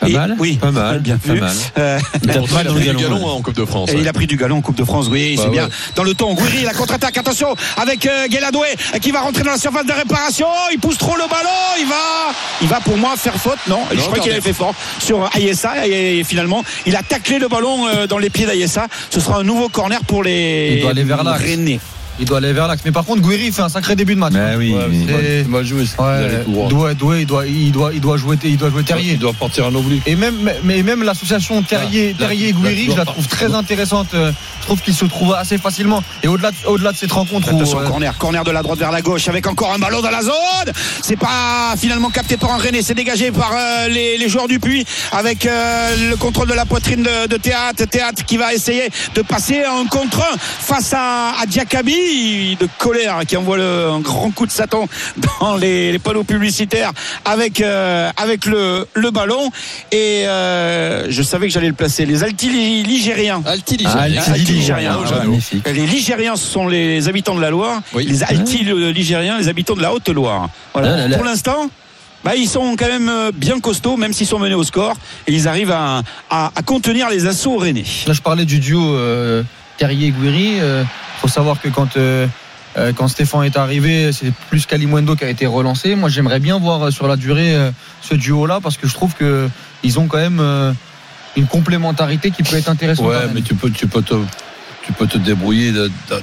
Pas 0.02 0.08
Et- 0.08 0.12
mal, 0.14 0.34
oui, 0.40 0.56
pas 0.60 0.72
mal, 0.72 0.98
bien 0.98 1.16
pas 1.16 1.34
mal. 1.34 1.52
Euh, 1.78 2.00
Il 2.24 2.30
a 2.32 2.34
pris 2.42 2.64
du 2.74 2.84
galon. 2.86 3.00
galon 3.00 3.16
hein, 3.28 3.32
en 3.34 3.40
Coupe 3.40 3.54
de 3.54 3.64
France. 3.64 3.90
Et 3.90 3.94
ouais. 3.94 4.00
il 4.00 4.08
a 4.08 4.12
pris 4.12 4.26
du 4.26 4.36
galon 4.36 4.56
en 4.56 4.60
Coupe 4.60 4.74
de 4.76 4.84
France, 4.84 5.06
oui, 5.08 5.36
Bah 5.36 5.42
c'est 5.44 5.50
bien. 5.50 5.64
ouais. 5.66 5.70
Dans 5.94 6.02
le 6.02 6.12
ton, 6.14 6.34
Guiri, 6.34 6.64
la 6.64 6.72
contre-attaque, 6.72 7.16
attention, 7.18 7.54
avec 7.76 8.04
euh, 8.06 8.26
Guéladoué 8.26 8.66
qui 9.00 9.12
va 9.12 9.20
rentrer 9.20 9.44
dans 9.44 9.52
la 9.52 9.58
surface 9.58 9.86
de 9.86 9.92
réparation. 9.92 10.48
Il 10.72 10.80
pousse 10.80 10.98
trop 10.98 11.14
le 11.14 11.22
ballon, 11.28 11.48
il 11.78 11.86
va, 11.86 12.34
il 12.62 12.66
va 12.66 12.80
pour 12.80 12.96
moi 12.96 13.14
faire 13.16 13.36
faute, 13.36 13.58
non, 13.68 13.78
Je 13.92 14.00
crois 14.00 14.18
qu'il 14.18 14.32
avait 14.32 14.40
fait 14.40 14.52
fort 14.52 14.74
sur 14.98 15.30
Ayessa 15.36 15.86
et, 15.86 16.24
finalement, 16.24 16.64
il 16.84 16.96
a 16.96 17.02
taclé 17.04 17.38
le 17.38 17.46
ballon 17.46 17.86
euh, 17.86 18.08
dans 18.08 18.18
les 18.18 18.28
pieds 18.28 18.46
d'Ayessa. 18.46 18.88
Ce 19.08 19.20
sera 19.20 19.38
un 19.38 19.44
nouveau 19.44 19.68
corner 19.68 20.00
pour 20.04 20.24
les 20.24 20.72
Il 20.78 20.80
doit 20.82 20.90
aller 20.90 21.04
vers. 21.04 21.22
Rennais. 21.24 21.78
Il 22.18 22.26
doit 22.26 22.38
aller 22.38 22.52
vers 22.52 22.68
l'axe. 22.68 22.82
Mais 22.84 22.92
par 22.92 23.04
contre, 23.04 23.22
Guiri 23.22 23.50
fait 23.52 23.62
un 23.62 23.68
sacré 23.68 23.96
début 23.96 24.14
de 24.14 24.20
match. 24.20 24.32
Bah 24.32 24.56
oui, 24.56 24.74
Ouais, 24.74 25.44
mal- 25.48 25.64
joué. 25.64 25.84
il 25.86 26.52
doit, 26.68 26.94
doit, 26.94 27.18
il, 27.20 27.26
doit, 27.26 27.46
il, 27.46 27.72
doit, 27.72 27.90
il, 27.92 28.00
doit 28.00 28.16
jouer, 28.16 28.36
il 28.44 28.56
doit 28.56 28.70
jouer 28.70 28.82
Terrier. 28.82 29.12
Il 29.12 29.18
doit 29.18 29.32
partir 29.32 29.66
en 29.66 29.74
oblique. 29.74 30.02
Et 30.06 30.14
même, 30.16 30.50
mais 30.62 30.82
même 30.82 31.02
l'association 31.02 31.62
Terrier, 31.62 32.14
Ah, 32.16 32.18
Terrier 32.22 32.52
Guiri, 32.52 32.88
je 32.92 32.96
la 32.96 33.04
trouve 33.04 33.26
très 33.26 33.54
intéressante. 33.54 34.08
Euh, 34.14 34.32
Je 34.60 34.66
trouve 34.66 34.80
qu'ils 34.80 34.94
se 34.94 35.04
trouvent 35.06 35.34
assez 35.34 35.58
facilement. 35.58 36.04
Et 36.22 36.28
au-delà 36.28 36.52
de, 36.52 36.56
au-delà 36.66 36.92
de 36.92 36.96
cette 36.96 37.10
rencontre 37.10 37.52
où, 37.52 37.60
euh, 37.60 37.86
corner, 37.88 38.16
corner 38.16 38.44
de 38.44 38.50
la 38.52 38.62
droite 38.62 38.78
vers 38.78 38.92
la 38.92 39.02
gauche 39.02 39.26
avec 39.28 39.46
encore 39.48 39.72
un 39.74 39.78
ballon 39.80 40.00
dans 40.00 40.10
la 40.10 40.22
zone. 40.22 40.72
C'est 41.02 41.16
pas 41.18 41.74
finalement 41.76 42.10
capté 42.10 42.36
par 42.36 42.52
un 42.52 42.58
René, 42.58 42.80
c'est 42.82 42.94
dégagé 42.94 43.32
par 43.32 43.50
euh, 43.52 43.88
les, 43.88 44.18
les 44.18 44.28
joueurs 44.28 44.46
du 44.46 44.60
Puy 44.60 44.84
avec 45.10 45.46
euh, 45.46 46.10
le 46.10 46.16
contrôle 46.16 46.46
de 46.48 46.54
la 46.54 46.64
poitrine 46.64 47.02
de, 47.02 47.26
de 47.26 47.36
Théâtre. 47.38 47.84
Théâtre 47.86 48.24
qui 48.24 48.36
va 48.36 48.54
essayer 48.54 48.88
de 49.16 49.22
passer 49.22 49.62
un 49.64 49.84
contre 49.86 50.20
un 50.20 50.36
face 50.38 50.92
à, 50.94 51.32
à 51.40 51.46
Diakabi 51.46 51.92
de 52.16 52.68
colère 52.78 53.20
qui 53.26 53.36
envoie 53.36 53.56
le, 53.56 53.88
un 53.90 54.00
grand 54.00 54.30
coup 54.30 54.46
de 54.46 54.50
Satan 54.50 54.88
dans 55.40 55.56
les, 55.56 55.92
les 55.92 55.98
panneaux 55.98 56.24
publicitaires 56.24 56.92
avec 57.24 57.60
euh, 57.60 58.10
avec 58.16 58.46
le, 58.46 58.86
le 58.94 59.10
ballon 59.10 59.50
et 59.90 60.24
euh, 60.26 61.06
je 61.10 61.22
savais 61.22 61.46
que 61.48 61.52
j'allais 61.52 61.68
le 61.68 61.74
placer. 61.74 62.06
Les 62.06 62.22
Alti-Ligériens. 62.24 63.42
Ah, 63.46 63.50
Alti- 63.52 63.86
Alti-Ligérien, 63.86 64.96
ouais, 64.98 65.10
ouais. 65.10 65.18
magnifique. 65.26 65.66
Les 65.66 65.86
Ligériens 65.86 66.36
ce 66.36 66.46
sont 66.46 66.68
les 66.68 67.08
habitants 67.08 67.34
de 67.34 67.40
la 67.40 67.50
Loire, 67.50 67.80
Oui. 67.94 68.04
les 68.06 68.22
Alti-Ligériens, 68.22 69.38
les 69.38 69.48
habitants 69.48 69.74
de 69.74 69.82
la 69.82 69.92
Haute-Loire. 69.92 70.48
Voilà. 70.74 70.92
Ah 70.92 70.96
là 70.96 71.08
là. 71.08 71.16
Pour 71.16 71.24
l'instant, 71.24 71.70
bah, 72.24 72.32
ils 72.36 72.48
sont 72.48 72.76
quand 72.78 72.86
même 72.88 73.08
euh, 73.08 73.30
bien 73.34 73.58
costauds, 73.60 73.96
même 73.96 74.12
s'ils 74.12 74.26
sont 74.26 74.38
menés 74.38 74.54
au 74.54 74.64
score, 74.64 74.94
et 75.26 75.32
ils 75.32 75.48
arrivent 75.48 75.72
à, 75.72 76.02
à- 76.30 76.52
à 76.54 76.62
contenir 76.62 77.08
les 77.10 77.26
assauts 77.26 77.56
rennais. 77.56 77.84
Là, 78.06 78.12
je 78.12 78.20
parlais 78.20 78.44
du 78.44 78.58
duo 78.60 78.94
euh, 78.94 79.42
Terrier-Guiri. 79.78 80.60
Faut 81.22 81.28
savoir 81.28 81.60
que 81.60 81.68
quand, 81.68 81.96
euh, 81.96 82.26
euh, 82.76 82.92
quand 82.96 83.06
Stéphane 83.06 83.44
est 83.44 83.56
arrivé, 83.56 84.10
c'est 84.12 84.32
plus 84.50 84.66
Kalimundo 84.66 85.14
qui 85.14 85.24
a 85.24 85.28
été 85.28 85.46
relancé. 85.46 85.94
Moi, 85.94 86.08
j'aimerais 86.08 86.40
bien 86.40 86.58
voir 86.58 86.82
euh, 86.82 86.90
sur 86.90 87.06
la 87.06 87.14
durée 87.16 87.56
ce 88.02 88.14
duo-là 88.14 88.58
parce 88.60 88.76
que 88.76 88.88
je 88.88 88.92
trouve 88.94 89.14
qu'ils 89.14 89.98
ont 90.00 90.08
quand 90.08 90.18
même 90.18 90.74
une 91.36 91.46
complémentarité 91.46 92.30
qui 92.32 92.42
peut 92.42 92.56
être 92.56 92.68
intéressante. 92.68 93.06
Ouais, 93.06 93.28
mais 93.32 93.40
tu 93.42 93.54
peux, 93.54 93.70
tu 93.70 93.86
peux 93.86 94.02
te, 94.02 94.14
tu 94.84 94.92
peux 94.92 95.06
te 95.06 95.16
débrouiller 95.18 95.72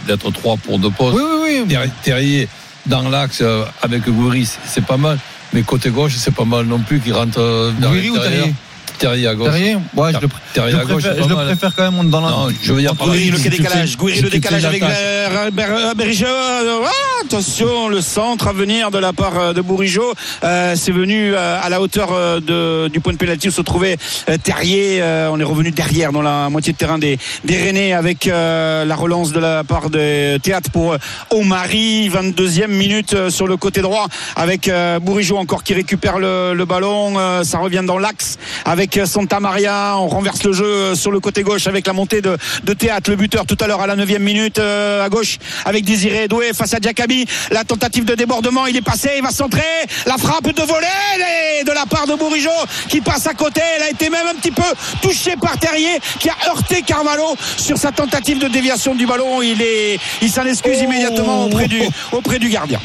d'être 0.06 0.32
trois 0.32 0.58
pour 0.58 0.80
deux 0.80 0.92
postes. 0.92 1.18
Oui, 1.18 1.24
oui, 1.44 1.62
oui. 1.64 1.68
Terri- 1.70 1.92
Terrier 2.04 2.48
dans 2.86 3.08
l'axe 3.10 3.42
avec 3.82 4.08
Goury, 4.10 4.46
c'est- 4.66 4.82
pas 4.86 4.98
mal. 4.98 5.18
Mais 5.54 5.64
côté 5.64 5.90
gauche, 5.92 6.14
c'est 6.18 6.34
pas 6.36 6.46
mal 6.46 6.66
non 6.66 6.80
plus 6.80 7.00
qui 7.00 7.12
rentre 7.14 7.72
Guiri 7.80 8.10
ou. 8.12 8.18
Terrier? 8.18 8.54
Terrier 9.00 9.28
à 9.28 9.36
gauche. 9.36 9.48
Terrier 9.48 9.78
Ouais, 9.96 10.12
je 10.14 10.20
le, 10.20 10.28
Terrier 10.54 10.72
je 10.74 10.78
à 10.78 10.84
gauche, 10.84 11.04
préfère, 11.04 11.24
je 11.24 11.30
le 11.30 11.36
préfère 11.36 11.76
quand 11.76 11.92
même 11.92 12.10
dans 12.10 12.20
la. 12.20 12.30
Non, 12.30 12.48
je 12.62 12.74
veux 12.74 12.82
dire 12.82 12.94
Gouiri, 12.96 13.32
le 13.32 13.38
décalage, 13.38 13.98
Gouiri, 13.98 14.22
le 14.22 14.30
décalage 14.30 14.66
avec 14.66 14.84
euh, 14.84 15.28
euh, 15.48 16.82
ah, 16.86 17.26
attention, 17.26 17.88
le 17.88 18.02
centre 18.02 18.50
à 18.50 18.54
venir 18.54 18.92
de 18.92 18.98
la 18.98 19.14
part 19.14 19.40
euh, 19.40 19.54
de 19.54 19.62
Bourigeau. 19.62 20.14
C'est 20.42 20.92
venu 20.92 21.36
à 21.36 21.70
la 21.70 21.82
hauteur 21.82 22.42
du 22.42 23.00
point 23.00 23.14
de 23.14 23.18
pénalty 23.18 23.48
où 23.48 23.52
se 23.52 23.62
trouvait 23.62 23.98
Terrier. 24.44 25.02
On 25.32 25.40
est 25.40 25.44
revenu 25.44 25.72
derrière 25.72 26.12
dans 26.12 26.22
la 26.22 26.50
moitié 26.50 26.74
de 26.74 26.78
terrain 26.78 26.98
des, 26.98 27.18
des 27.46 27.58
Rennais 27.58 27.94
avec 27.94 28.26
la 28.26 28.96
relance 28.96 29.32
de 29.32 29.40
la 29.40 29.64
part 29.64 29.90
de 29.90 30.38
Théâtre 30.38 30.72
pour 30.72 30.96
Omari. 31.30 32.10
22e 32.10 32.68
minute 32.68 33.30
sur 33.30 33.48
le 33.48 33.56
côté 33.56 33.82
droit 33.82 34.08
avec 34.36 34.70
Bourigeau 35.02 35.38
encore 35.38 35.64
qui 35.64 35.74
récupère 35.74 36.20
le, 36.20 36.54
le 36.54 36.66
ballon. 36.66 37.44
Ça 37.44 37.60
revient 37.60 37.84
dans 37.86 37.98
l'axe 37.98 38.38
avec 38.66 38.88
euh, 38.97 39.06
Santa 39.06 39.39
Maria. 39.39 39.95
On 39.97 40.08
renverse 40.08 40.43
le 40.43 40.54
jeu 40.54 40.65
euh, 40.65 40.95
sur 40.95 41.12
le 41.12 41.19
côté 41.19 41.43
gauche 41.43 41.67
avec 41.67 41.88
la 41.88 41.93
montée 41.93 42.21
de, 42.21 42.38
de 42.63 42.73
Théâtre, 42.73 43.10
le 43.10 43.15
buteur 43.15 43.45
tout 43.45 43.58
à 43.60 43.67
l'heure 43.67 43.82
à 43.82 43.88
la 43.88 43.95
9 43.95 44.19
minute 44.19 44.60
euh, 44.60 45.06
à 45.06 45.10
gauche 45.10 45.38
avec 45.65 45.86
Désiré 45.86 46.28
Doué 46.28 46.52
face 46.54 46.73
à 46.73 46.80
Diakabi. 46.80 47.25
La 47.52 47.63
tentative 47.63 48.06
de 48.06 48.15
débordement, 48.15 48.65
il 48.67 48.75
est 48.75 48.82
passé, 48.82 49.12
il 49.17 49.23
va 49.23 49.32
centrer. 49.32 49.62
La 50.06 50.17
frappe 50.17 50.52
de 50.52 50.62
volée 50.62 51.63
de 51.65 51.71
la 51.71 51.86
part 51.86 52.08
de 52.08 52.15
Bourigeau 52.15 52.49
qui 52.88 53.02
passe 53.02 53.28
à 53.28 53.34
côté. 53.34 53.62
Elle 53.78 53.84
a 53.84 53.89
été 53.89 54.10
même 54.10 54.28
un 54.28 54.36
petit 54.36 54.52
peu 54.52 54.63
touchée 55.02 55.36
par 55.41 55.58
Terrier 55.58 55.99
qui 56.19 56.30
a 56.30 56.36
heurté 56.49 56.82
Carvalho 56.82 57.36
sur 57.58 57.78
sa 57.78 57.91
tentative 57.91 58.39
de 58.39 58.47
déviation 58.47 58.95
du 58.95 59.06
ballon. 59.06 59.41
Il 59.41 59.62
est, 59.62 59.99
il 60.21 60.30
s'en 60.30 60.45
excuse 60.45 60.80
immédiatement 60.80 61.45
auprès 61.45 61.67
du, 61.67 61.82
auprès 62.12 62.39
du 62.39 62.49
gardien. 62.49 62.80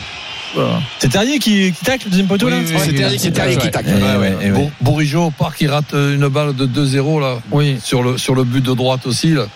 C'est 0.99 1.09
Terrier 1.09 1.39
qui, 1.39 1.73
qui 1.73 1.85
tacle 1.85 2.05
le 2.07 2.11
deuxième 2.11 2.27
poteau 2.29 2.49
là 2.49 2.57
Oui, 2.61 2.67
C'est. 2.85 2.93
Terrier, 2.93 3.19
c'est 3.19 3.31
Terrier 3.33 3.57
qui 3.57 3.71
tacle. 3.71 3.91
Eh 3.91 4.19
ouais, 4.19 4.33
eh 4.41 4.45
ouais. 4.45 4.51
Bour- 4.51 4.71
Bourigeau 4.81 5.31
part 5.31 5.55
qui 5.57 5.67
rate 5.67 5.95
euh, 5.95 6.15
une 6.15 6.29
balle 6.29 6.55
de 6.55 6.67
2-0 6.67 7.21
là. 7.21 7.39
Oui. 7.51 7.79
Sur 7.83 8.03
le, 8.03 8.19
sur 8.19 8.35
le 8.35 8.45
but 8.45 8.65
de 8.65 8.75
droite 8.75 9.07
aussi 9.07 9.29
là. 9.31 9.47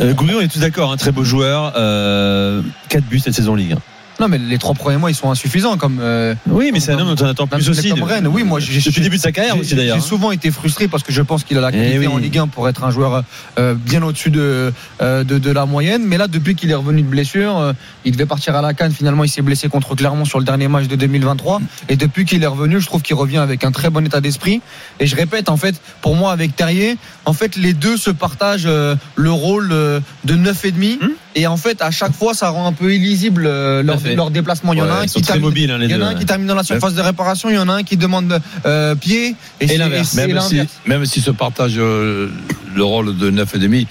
Euh, 0.00 0.12
on 0.18 0.40
est 0.40 0.48
tous 0.48 0.58
d'accord, 0.58 0.90
un 0.90 0.96
très 0.96 1.12
beau 1.12 1.22
joueur. 1.24 1.72
Euh, 1.76 2.62
4 2.88 3.04
buts 3.04 3.20
cette 3.20 3.34
saison 3.34 3.52
en 3.52 3.56
Ligue. 3.56 3.76
Hein. 4.18 4.22
Non, 4.22 4.28
mais 4.28 4.38
les 4.38 4.58
trois 4.58 4.74
premiers 4.74 4.96
mois, 4.96 5.10
ils 5.10 5.14
sont 5.14 5.30
insuffisants. 5.30 5.76
Comme, 5.76 5.98
euh, 6.00 6.34
Oui, 6.46 6.70
mais 6.72 6.80
c'est 6.80 6.92
un 6.92 6.98
homme 6.98 7.14
dont 7.14 7.24
on 7.24 7.28
attend 7.28 7.46
plus 7.46 7.68
aussi. 7.68 7.90
comme 7.90 8.02
Rennes, 8.02 8.26
oui, 8.26 8.42
moi, 8.44 8.60
j'ai- 8.60 8.78
depuis 8.78 9.00
le 9.00 9.04
début 9.04 9.16
de 9.16 9.22
sa 9.22 9.32
carrière 9.32 9.58
aussi 9.58 9.74
d'ailleurs. 9.74 9.96
J'ai 9.96 10.02
souvent 10.02 10.30
été 10.32 10.50
frustré 10.50 10.88
parce 10.88 11.02
que 11.02 11.12
je 11.12 11.22
pense 11.22 11.44
qu'il 11.44 11.58
a 11.58 11.60
la 11.60 11.70
qualité 11.72 11.92
Eh 11.96 11.98
oui. 11.98 12.06
en 12.06 12.16
Ligue 12.18 12.38
1 12.38 12.48
pour 12.48 12.68
être 12.68 12.84
un 12.84 12.90
joueur 12.90 13.24
euh, 13.58 13.74
bien 13.74 14.02
au-dessus 14.02 14.30
de, 14.30 14.72
euh, 15.02 15.24
de, 15.24 15.38
de 15.38 15.50
la 15.50 15.66
moyenne. 15.66 16.02
Mais 16.04 16.16
là, 16.18 16.28
depuis 16.28 16.54
qu'il 16.54 16.70
est 16.70 16.74
revenu 16.74 17.02
de 17.02 17.06
blessure, 17.08 17.74
il 18.04 18.12
devait 18.12 18.26
partir 18.26 18.54
à 18.56 18.62
la 18.62 18.74
Cannes. 18.74 18.92
Finalement, 18.92 19.24
il 19.24 19.28
s'est 19.28 19.42
blessé 19.42 19.68
contre 19.68 19.94
Clermont 19.94 20.24
sur 20.24 20.38
le 20.38 20.44
dernier 20.44 20.68
match 20.68 20.86
de 20.86 20.96
2023. 20.96 21.60
Et 21.88 21.96
depuis 21.96 22.24
qu'il 22.24 22.42
est 22.42 22.46
revenu, 22.46 22.80
je 22.80 22.86
trouve 22.86 23.02
qu'il 23.02 23.16
revient 23.16 23.38
avec 23.38 23.64
un 23.64 23.72
très 23.72 23.90
bon 23.90 24.04
état 24.06 24.20
d'esprit. 24.20 24.60
Et 25.00 25.06
je 25.06 25.16
répète, 25.16 25.48
en 25.48 25.56
fait, 25.56 25.74
pour 26.00 26.14
moi, 26.16 26.32
avec 26.32 26.54
Terrier, 26.56 26.96
en 27.24 27.32
fait, 27.32 27.56
les 27.56 27.72
deux 27.72 27.96
se 27.96 28.10
partagent 28.10 28.68
le 28.68 29.30
rôle 29.30 29.68
de 29.70 30.02
9,5. 30.34 30.98
Hmm. 31.02 31.08
Et 31.36 31.46
en 31.48 31.56
fait, 31.56 31.82
à 31.82 31.90
chaque 31.90 32.12
fois, 32.12 32.32
ça 32.34 32.50
rend 32.50 32.66
un 32.68 32.72
peu 32.72 32.94
illisible 32.94 33.44
euh, 33.46 33.82
leur, 33.82 33.98
fait. 34.10 34.14
leur 34.16 34.30
déplacement. 34.30 34.72
Il 34.72 34.78
y 34.78 34.82
en 34.82 34.86
a 34.86 34.98
Ouais, 34.98 35.02
un 35.02 35.06
qui 35.06 35.22
termine- 35.22 35.44
mobiles, 35.44 35.70
hein, 35.70 35.78
les 35.78 35.86
il 35.86 35.90
y 35.90 35.94
en 35.94 35.96
a 35.96 35.98
deux, 36.00 36.04
un 36.04 36.12
ouais. 36.14 36.18
qui 36.20 36.26
termine 36.26 36.46
dans 36.46 36.54
la 36.54 36.62
surface 36.62 36.94
de 36.94 37.00
réparation, 37.02 37.50
il 37.50 37.56
y 37.56 37.58
en 37.58 37.68
a 37.68 37.74
un 37.74 37.82
qui 37.82 37.96
demande 37.96 38.40
euh, 38.66 38.94
pied 38.94 39.34
et, 39.60 39.76
l'inverse. 39.76 40.14
Même 40.14 40.40
si, 40.40 40.60
même 40.86 41.04
si 41.06 41.20
se 41.20 41.30
partage 41.30 41.74
euh, 41.78 42.28
le 42.74 42.84
rôle 42.84 43.16
de 43.16 43.30
9,5, 43.30 43.86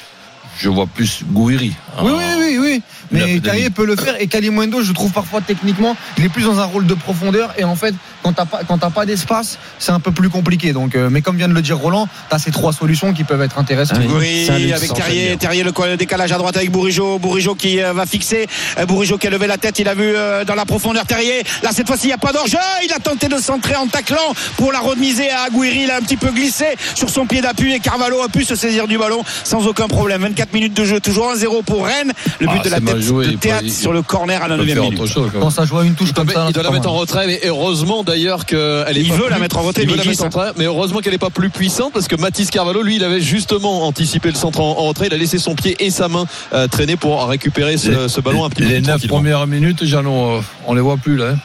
je 0.58 0.70
vois 0.70 0.88
plus 0.88 1.24
Gouiri. 1.32 1.74
Oui, 2.02 2.12
oui, 2.16 2.24
oui, 2.40 2.58
oui. 2.60 2.82
A 3.14 3.26
Mais 3.28 3.40
Carrier 3.40 3.70
peut 3.70 3.86
le 3.86 3.96
faire 3.96 4.20
et 4.20 4.28
Kalimundo, 4.28 4.82
je 4.82 4.92
trouve 4.92 5.12
parfois 5.12 5.42
techniquement, 5.42 5.96
il 6.18 6.26
est 6.26 6.30
plus 6.30 6.44
dans 6.44 6.60
un 6.60 6.66
rôle 6.66 6.88
de 6.88 6.94
profondeur 6.94 7.54
et 7.58 7.64
en 7.64 7.76
fait, 7.76 7.94
quand 8.24 8.34
t'as 8.34 8.46
pas, 8.46 8.62
quand 8.68 8.80
t'as 8.80 8.90
pas 8.90 9.06
d'espace, 9.06 9.60
c'est 9.78 9.92
un 9.92 10.00
peu 10.00 10.12
plus 10.12 10.30
compliqué. 10.30 10.74
Donc, 10.74 10.96
euh, 10.96 11.10
mais 11.12 11.22
comme 11.22 11.38
vient 11.38 11.48
de 11.48 11.54
le 11.54 11.62
dire 11.62 11.78
Roland, 11.78 12.08
t'as 12.30 12.40
ces 12.40 12.52
trois 12.52 12.74
solutions 12.74 13.14
qui 13.14 13.24
peuvent 13.24 13.42
être 13.42 13.60
intéressantes. 13.60 14.00
Ah 14.02 14.14
oui. 14.18 14.48
Luxe, 14.48 14.76
avec 14.76 14.94
Terrier. 14.94 15.38
Terrier 15.38 15.64
le 15.64 15.98
décalage 15.98 16.32
à 16.32 16.38
droite 16.38 16.58
avec 16.58 16.72
Bourigeau, 16.72 17.20
Bourigeau 17.20 17.56
qui 17.56 17.82
euh, 17.82 17.94
va 17.94 18.06
fixer, 18.06 18.48
Euh, 18.80 18.86
Bourigeau 18.86 19.18
qui 19.18 19.28
a 19.28 19.30
levé 19.30 19.48
la 19.48 19.58
tête, 19.58 19.80
il 19.80 19.88
a 19.88 19.94
vu 19.94 20.04
euh, 20.04 20.46
dans 20.46 20.56
la 20.56 20.66
profondeur 20.66 21.06
Terrier. 21.06 21.44
Là 21.62 21.72
cette 21.72 21.88
fois-ci 21.88 22.06
il 22.06 22.08
n'y 22.08 22.14
a 22.14 22.18
pas 22.18 22.32
d'enjeu, 22.32 22.58
il 22.84 22.92
a 22.94 23.00
tenté 23.00 23.28
de 23.28 23.38
centrer 23.38 23.76
en 23.76 23.88
taclant 23.88 24.34
pour 24.58 24.72
la 24.72 24.80
remiser 24.80 25.30
à 25.30 25.50
Gouiri, 25.50 25.84
il 25.84 25.92
a 25.92 25.98
un 25.98 26.02
petit 26.02 26.18
peu 26.18 26.32
glissé 26.32 26.66
sur 26.96 27.10
son 27.10 27.26
pied 27.26 27.42
d'appui 27.42 27.74
et 27.74 27.80
Carvalho 27.80 28.22
a 28.22 28.30
pu 28.30 28.44
se 28.44 28.56
saisir 28.56 28.88
du 28.88 28.98
ballon 28.98 29.24
sans 29.44 29.68
aucun 29.68 29.88
problème. 29.88 30.22
24 30.22 30.43
minutes 30.52 30.74
de 30.76 30.84
jeu, 30.84 31.00
toujours 31.00 31.32
1-0 31.32 31.64
pour 31.64 31.86
Rennes. 31.86 32.12
Le 32.40 32.48
but 32.48 32.66
de 32.66 32.70
la 32.70 32.82
tête 32.82 33.00
joué, 33.00 33.28
de 33.28 33.32
Théâtre 33.38 33.62
il- 33.66 33.72
sur 33.72 33.94
le 33.94 34.02
corner 34.02 34.42
à 34.44 34.48
la 34.48 34.56
Il 34.56 34.60
peut 34.62 34.66
9 34.66 34.74
faire 34.74 34.84
minute. 34.92 35.06
chose. 35.08 35.32
Quand 35.40 35.50
ça 35.52 35.64
joue 35.66 35.78
à 35.78 35.86
une 35.86 35.94
touche 35.96 36.10
Il, 36.10 36.14
comme 36.14 36.30
ça, 36.30 36.46
il 36.50 36.54
doit 36.54 36.64
la 36.64 36.72
mettre 36.72 36.90
en 36.90 36.94
retrait 36.96 37.32
et 37.32 37.48
heureusement 37.48 38.04
d'ailleurs 38.04 38.46
qu'elle 38.46 38.58
est 38.98 39.02
Il 39.02 39.10
pas 39.10 39.16
veut 39.16 39.22
plus- 39.26 39.30
la 39.30 39.40
mettre 39.40 39.58
en 39.58 39.62
retrait, 39.62 39.84
il 39.84 39.86
mais 39.86 39.92
veut 39.94 39.98
la 40.00 40.04
il 40.04 40.10
mettre 40.10 40.24
en 40.24 40.28
glisse. 40.28 40.36
retrait, 40.36 40.52
mais 40.58 40.66
heureusement 40.66 41.00
qu'elle 41.00 41.14
n'est 41.14 41.18
pas 41.20 41.30
plus 41.30 41.50
puissante 41.50 41.94
parce 41.94 42.08
que 42.08 42.16
Mathis 42.16 42.50
Carvalho 42.50 42.82
lui 42.82 42.96
il 42.98 43.04
avait 43.04 43.22
justement 43.22 43.86
anticipé 43.88 44.30
le 44.30 44.36
centre 44.36 44.60
en, 44.60 44.72
en 44.80 44.84
retrait 44.86 45.08
il 45.08 45.14
a 45.14 45.18
laissé 45.18 45.38
son 45.38 45.54
pied 45.56 45.76
et 45.80 45.90
sa 45.92 46.08
main 46.08 46.26
euh, 46.54 46.68
traîner 46.68 46.96
pour 46.98 47.28
récupérer 47.28 47.78
ce, 47.78 47.90
Les- 47.92 48.10
ce 48.10 48.20
ballon 48.22 48.44
un 48.46 48.50
petit 48.50 48.64
peu 48.64 48.68
Les 48.70 48.76
plus 48.76 48.82
neuf 48.82 48.90
tranquillement. 49.02 49.16
premières 49.18 49.48
minutes, 49.48 49.86
Jeannot, 49.86 50.38
euh, 50.38 50.42
on 50.66 50.74
les 50.74 50.82
voit 50.82 50.98
plus 50.98 51.18
là. 51.18 51.26
hein. 51.34 51.38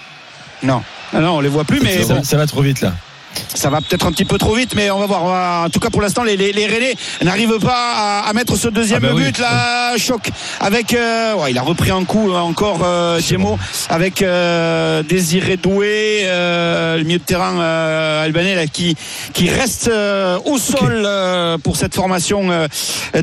Non. 0.63 0.83
Ah 1.13 1.21
non, 1.21 1.37
on 1.37 1.41
les 1.41 1.49
voit 1.49 1.65
plus, 1.65 1.81
mais 1.81 2.03
ça, 2.03 2.15
bon, 2.15 2.23
ça 2.25 2.37
va 2.37 2.47
trop 2.47 2.63
vite 2.63 2.81
là. 2.81 2.93
Ça 3.55 3.71
va 3.71 3.81
peut-être 3.81 4.07
un 4.07 4.13
petit 4.13 4.25
peu 4.25 4.39
trop 4.39 4.55
vite, 4.55 4.75
mais 4.75 4.91
on 4.91 4.99
va 4.99 5.07
voir. 5.07 5.23
On 5.25 5.29
va- 5.29 5.63
En 5.67 5.71
tout 5.71 5.81
cas, 5.81 5.91
pour 5.91 6.03
l'instant, 6.03 6.23
les, 6.23 6.37
les, 6.37 6.53
les 6.53 6.67
Rennais 6.67 6.95
n'arrivent 7.23 7.59
pas 7.61 8.23
à, 8.25 8.29
à 8.29 8.33
mettre 8.33 8.57
ce 8.57 8.69
deuxième 8.69 9.05
Ah 9.05 9.09
bah 9.09 9.15
oui. 9.15 9.25
but. 9.25 9.39
Là, 9.39 9.97
choc 9.99 10.31
avec. 10.61 10.93
euh, 10.95 11.35
ouais, 11.37 11.51
il 11.51 11.59
a 11.59 11.63
repris 11.63 11.91
un 11.91 12.05
coup 12.05 12.31
euh, 12.31 12.39
encore, 12.39 12.81
euh, 12.85 13.21
Gémeaux, 13.21 13.59
avec 13.89 14.23
euh, 14.23 15.03
Désiré 15.03 15.57
Doué, 15.57 16.21
euh, 16.25 16.97
le 16.99 17.05
milieu 17.05 17.19
de 17.19 17.25
terrain 17.25 17.59
euh, 17.61 18.25
albanais 18.25 18.55
là, 18.55 18.67
qui 18.67 18.97
qui 19.33 19.49
reste 19.49 19.89
euh, 19.89 20.39
au 20.45 20.59
sol 20.59 21.03
euh, 21.05 21.59
pour 21.59 21.77
cette 21.77 21.95
formation 21.95 22.51
euh, 22.51 22.67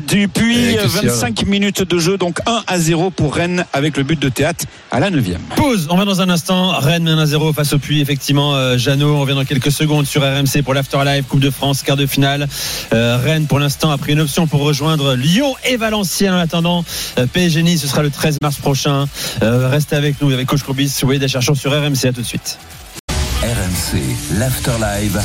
du 0.08 0.28
Puy. 0.28 0.74
Et 0.74 0.76
Christian. 0.76 1.02
25 1.12 1.46
minutes 1.46 1.82
de 1.82 1.98
jeu, 1.98 2.16
donc 2.18 2.38
1 2.46 2.62
à 2.66 2.78
0 2.78 3.10
pour 3.10 3.34
Rennes 3.34 3.64
avec 3.72 3.96
le 3.96 4.02
but 4.02 4.18
de 4.20 4.28
théâtre 4.28 4.64
à 4.90 5.00
la 5.00 5.10
9 5.10 5.24
Pause. 5.56 5.88
On 5.90 5.96
va 5.96 6.04
dans 6.04 6.20
un 6.20 6.28
instant. 6.28 6.72
Rennes 6.78 7.04
mène 7.04 7.18
1-0 7.24 7.52
face 7.54 7.72
au 7.72 7.78
Puy. 7.78 8.00
Effectivement, 8.00 8.54
euh, 8.54 8.76
Jeannot. 8.78 9.14
On 9.16 9.20
revient 9.20 9.34
dans 9.34 9.44
quelques 9.44 9.72
secondes 9.72 9.95
sur 10.04 10.22
RMC 10.22 10.62
pour 10.62 10.74
l'After 10.74 10.98
Live 11.04 11.24
Coupe 11.24 11.40
de 11.40 11.50
France, 11.50 11.82
quart 11.82 11.96
de 11.96 12.06
finale. 12.06 12.46
Euh, 12.92 13.18
Rennes, 13.22 13.46
pour 13.46 13.58
l'instant, 13.58 13.90
a 13.90 13.98
pris 13.98 14.12
une 14.12 14.20
option 14.20 14.46
pour 14.46 14.60
rejoindre 14.60 15.14
Lyon 15.14 15.54
et 15.64 15.76
Valenciennes. 15.76 16.34
En 16.34 16.38
attendant, 16.38 16.84
euh, 17.18 17.26
PSG 17.26 17.62
Nice, 17.62 17.82
ce 17.82 17.88
sera 17.88 18.02
le 18.02 18.10
13 18.10 18.38
mars 18.42 18.56
prochain. 18.56 19.06
Euh, 19.42 19.68
restez 19.68 19.96
avec 19.96 20.20
nous, 20.20 20.32
avec 20.32 20.46
Coach 20.46 20.62
Courbis. 20.62 20.88
Soyez 20.88 21.18
des 21.18 21.28
chercheurs 21.28 21.56
sur 21.56 21.70
RMC. 21.72 22.06
À 22.06 22.12
tout 22.12 22.20
de 22.20 22.26
suite. 22.26 22.58
RMC, 23.42 24.00
l'Afterlive. 24.38 25.20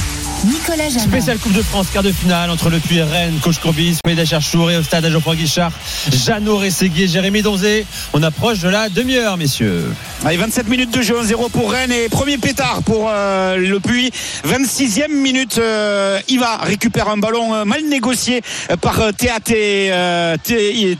Nicolas 0.45 0.89
Jamin. 0.89 0.99
Spécial 1.05 1.37
Coupe 1.37 1.53
de 1.53 1.61
France, 1.61 1.87
quart 1.93 2.01
de 2.01 2.11
finale 2.11 2.49
entre 2.49 2.69
le 2.71 2.79
Puy 2.79 2.97
et 2.97 3.03
Rennes, 3.03 3.37
coach 3.43 3.59
Courbis, 3.59 3.97
Médé 4.07 4.25
Cherchour 4.25 4.71
et 4.71 4.77
au 4.77 4.81
stade 4.81 5.05
à 5.05 5.11
Geoffroy 5.11 5.35
Guichard, 5.35 5.71
Jeannot 6.11 6.57
Rességuier, 6.57 7.07
Jérémy 7.07 7.43
Donzé. 7.43 7.85
On 8.13 8.23
approche 8.23 8.59
de 8.59 8.69
la 8.69 8.89
demi-heure, 8.89 9.37
messieurs. 9.37 9.85
Allez, 10.25 10.37
27 10.37 10.67
minutes 10.67 10.91
de 10.91 11.01
jeu, 11.03 11.15
1-0 11.21 11.51
pour 11.51 11.71
Rennes 11.71 11.91
et 11.91 12.09
premier 12.09 12.39
pétard 12.39 12.81
pour 12.83 13.07
euh, 13.11 13.55
le 13.57 13.79
Puy. 13.79 14.09
26e 14.47 15.11
minute, 15.11 15.59
euh, 15.59 16.19
Iva 16.27 16.57
récupère 16.57 17.07
un 17.09 17.17
ballon 17.17 17.53
euh, 17.53 17.63
mal 17.65 17.81
négocié 17.87 18.41
par 18.81 18.99
euh, 18.99 19.11
Théâtre 19.11 19.51
et, 19.51 19.89
euh, 19.91 20.37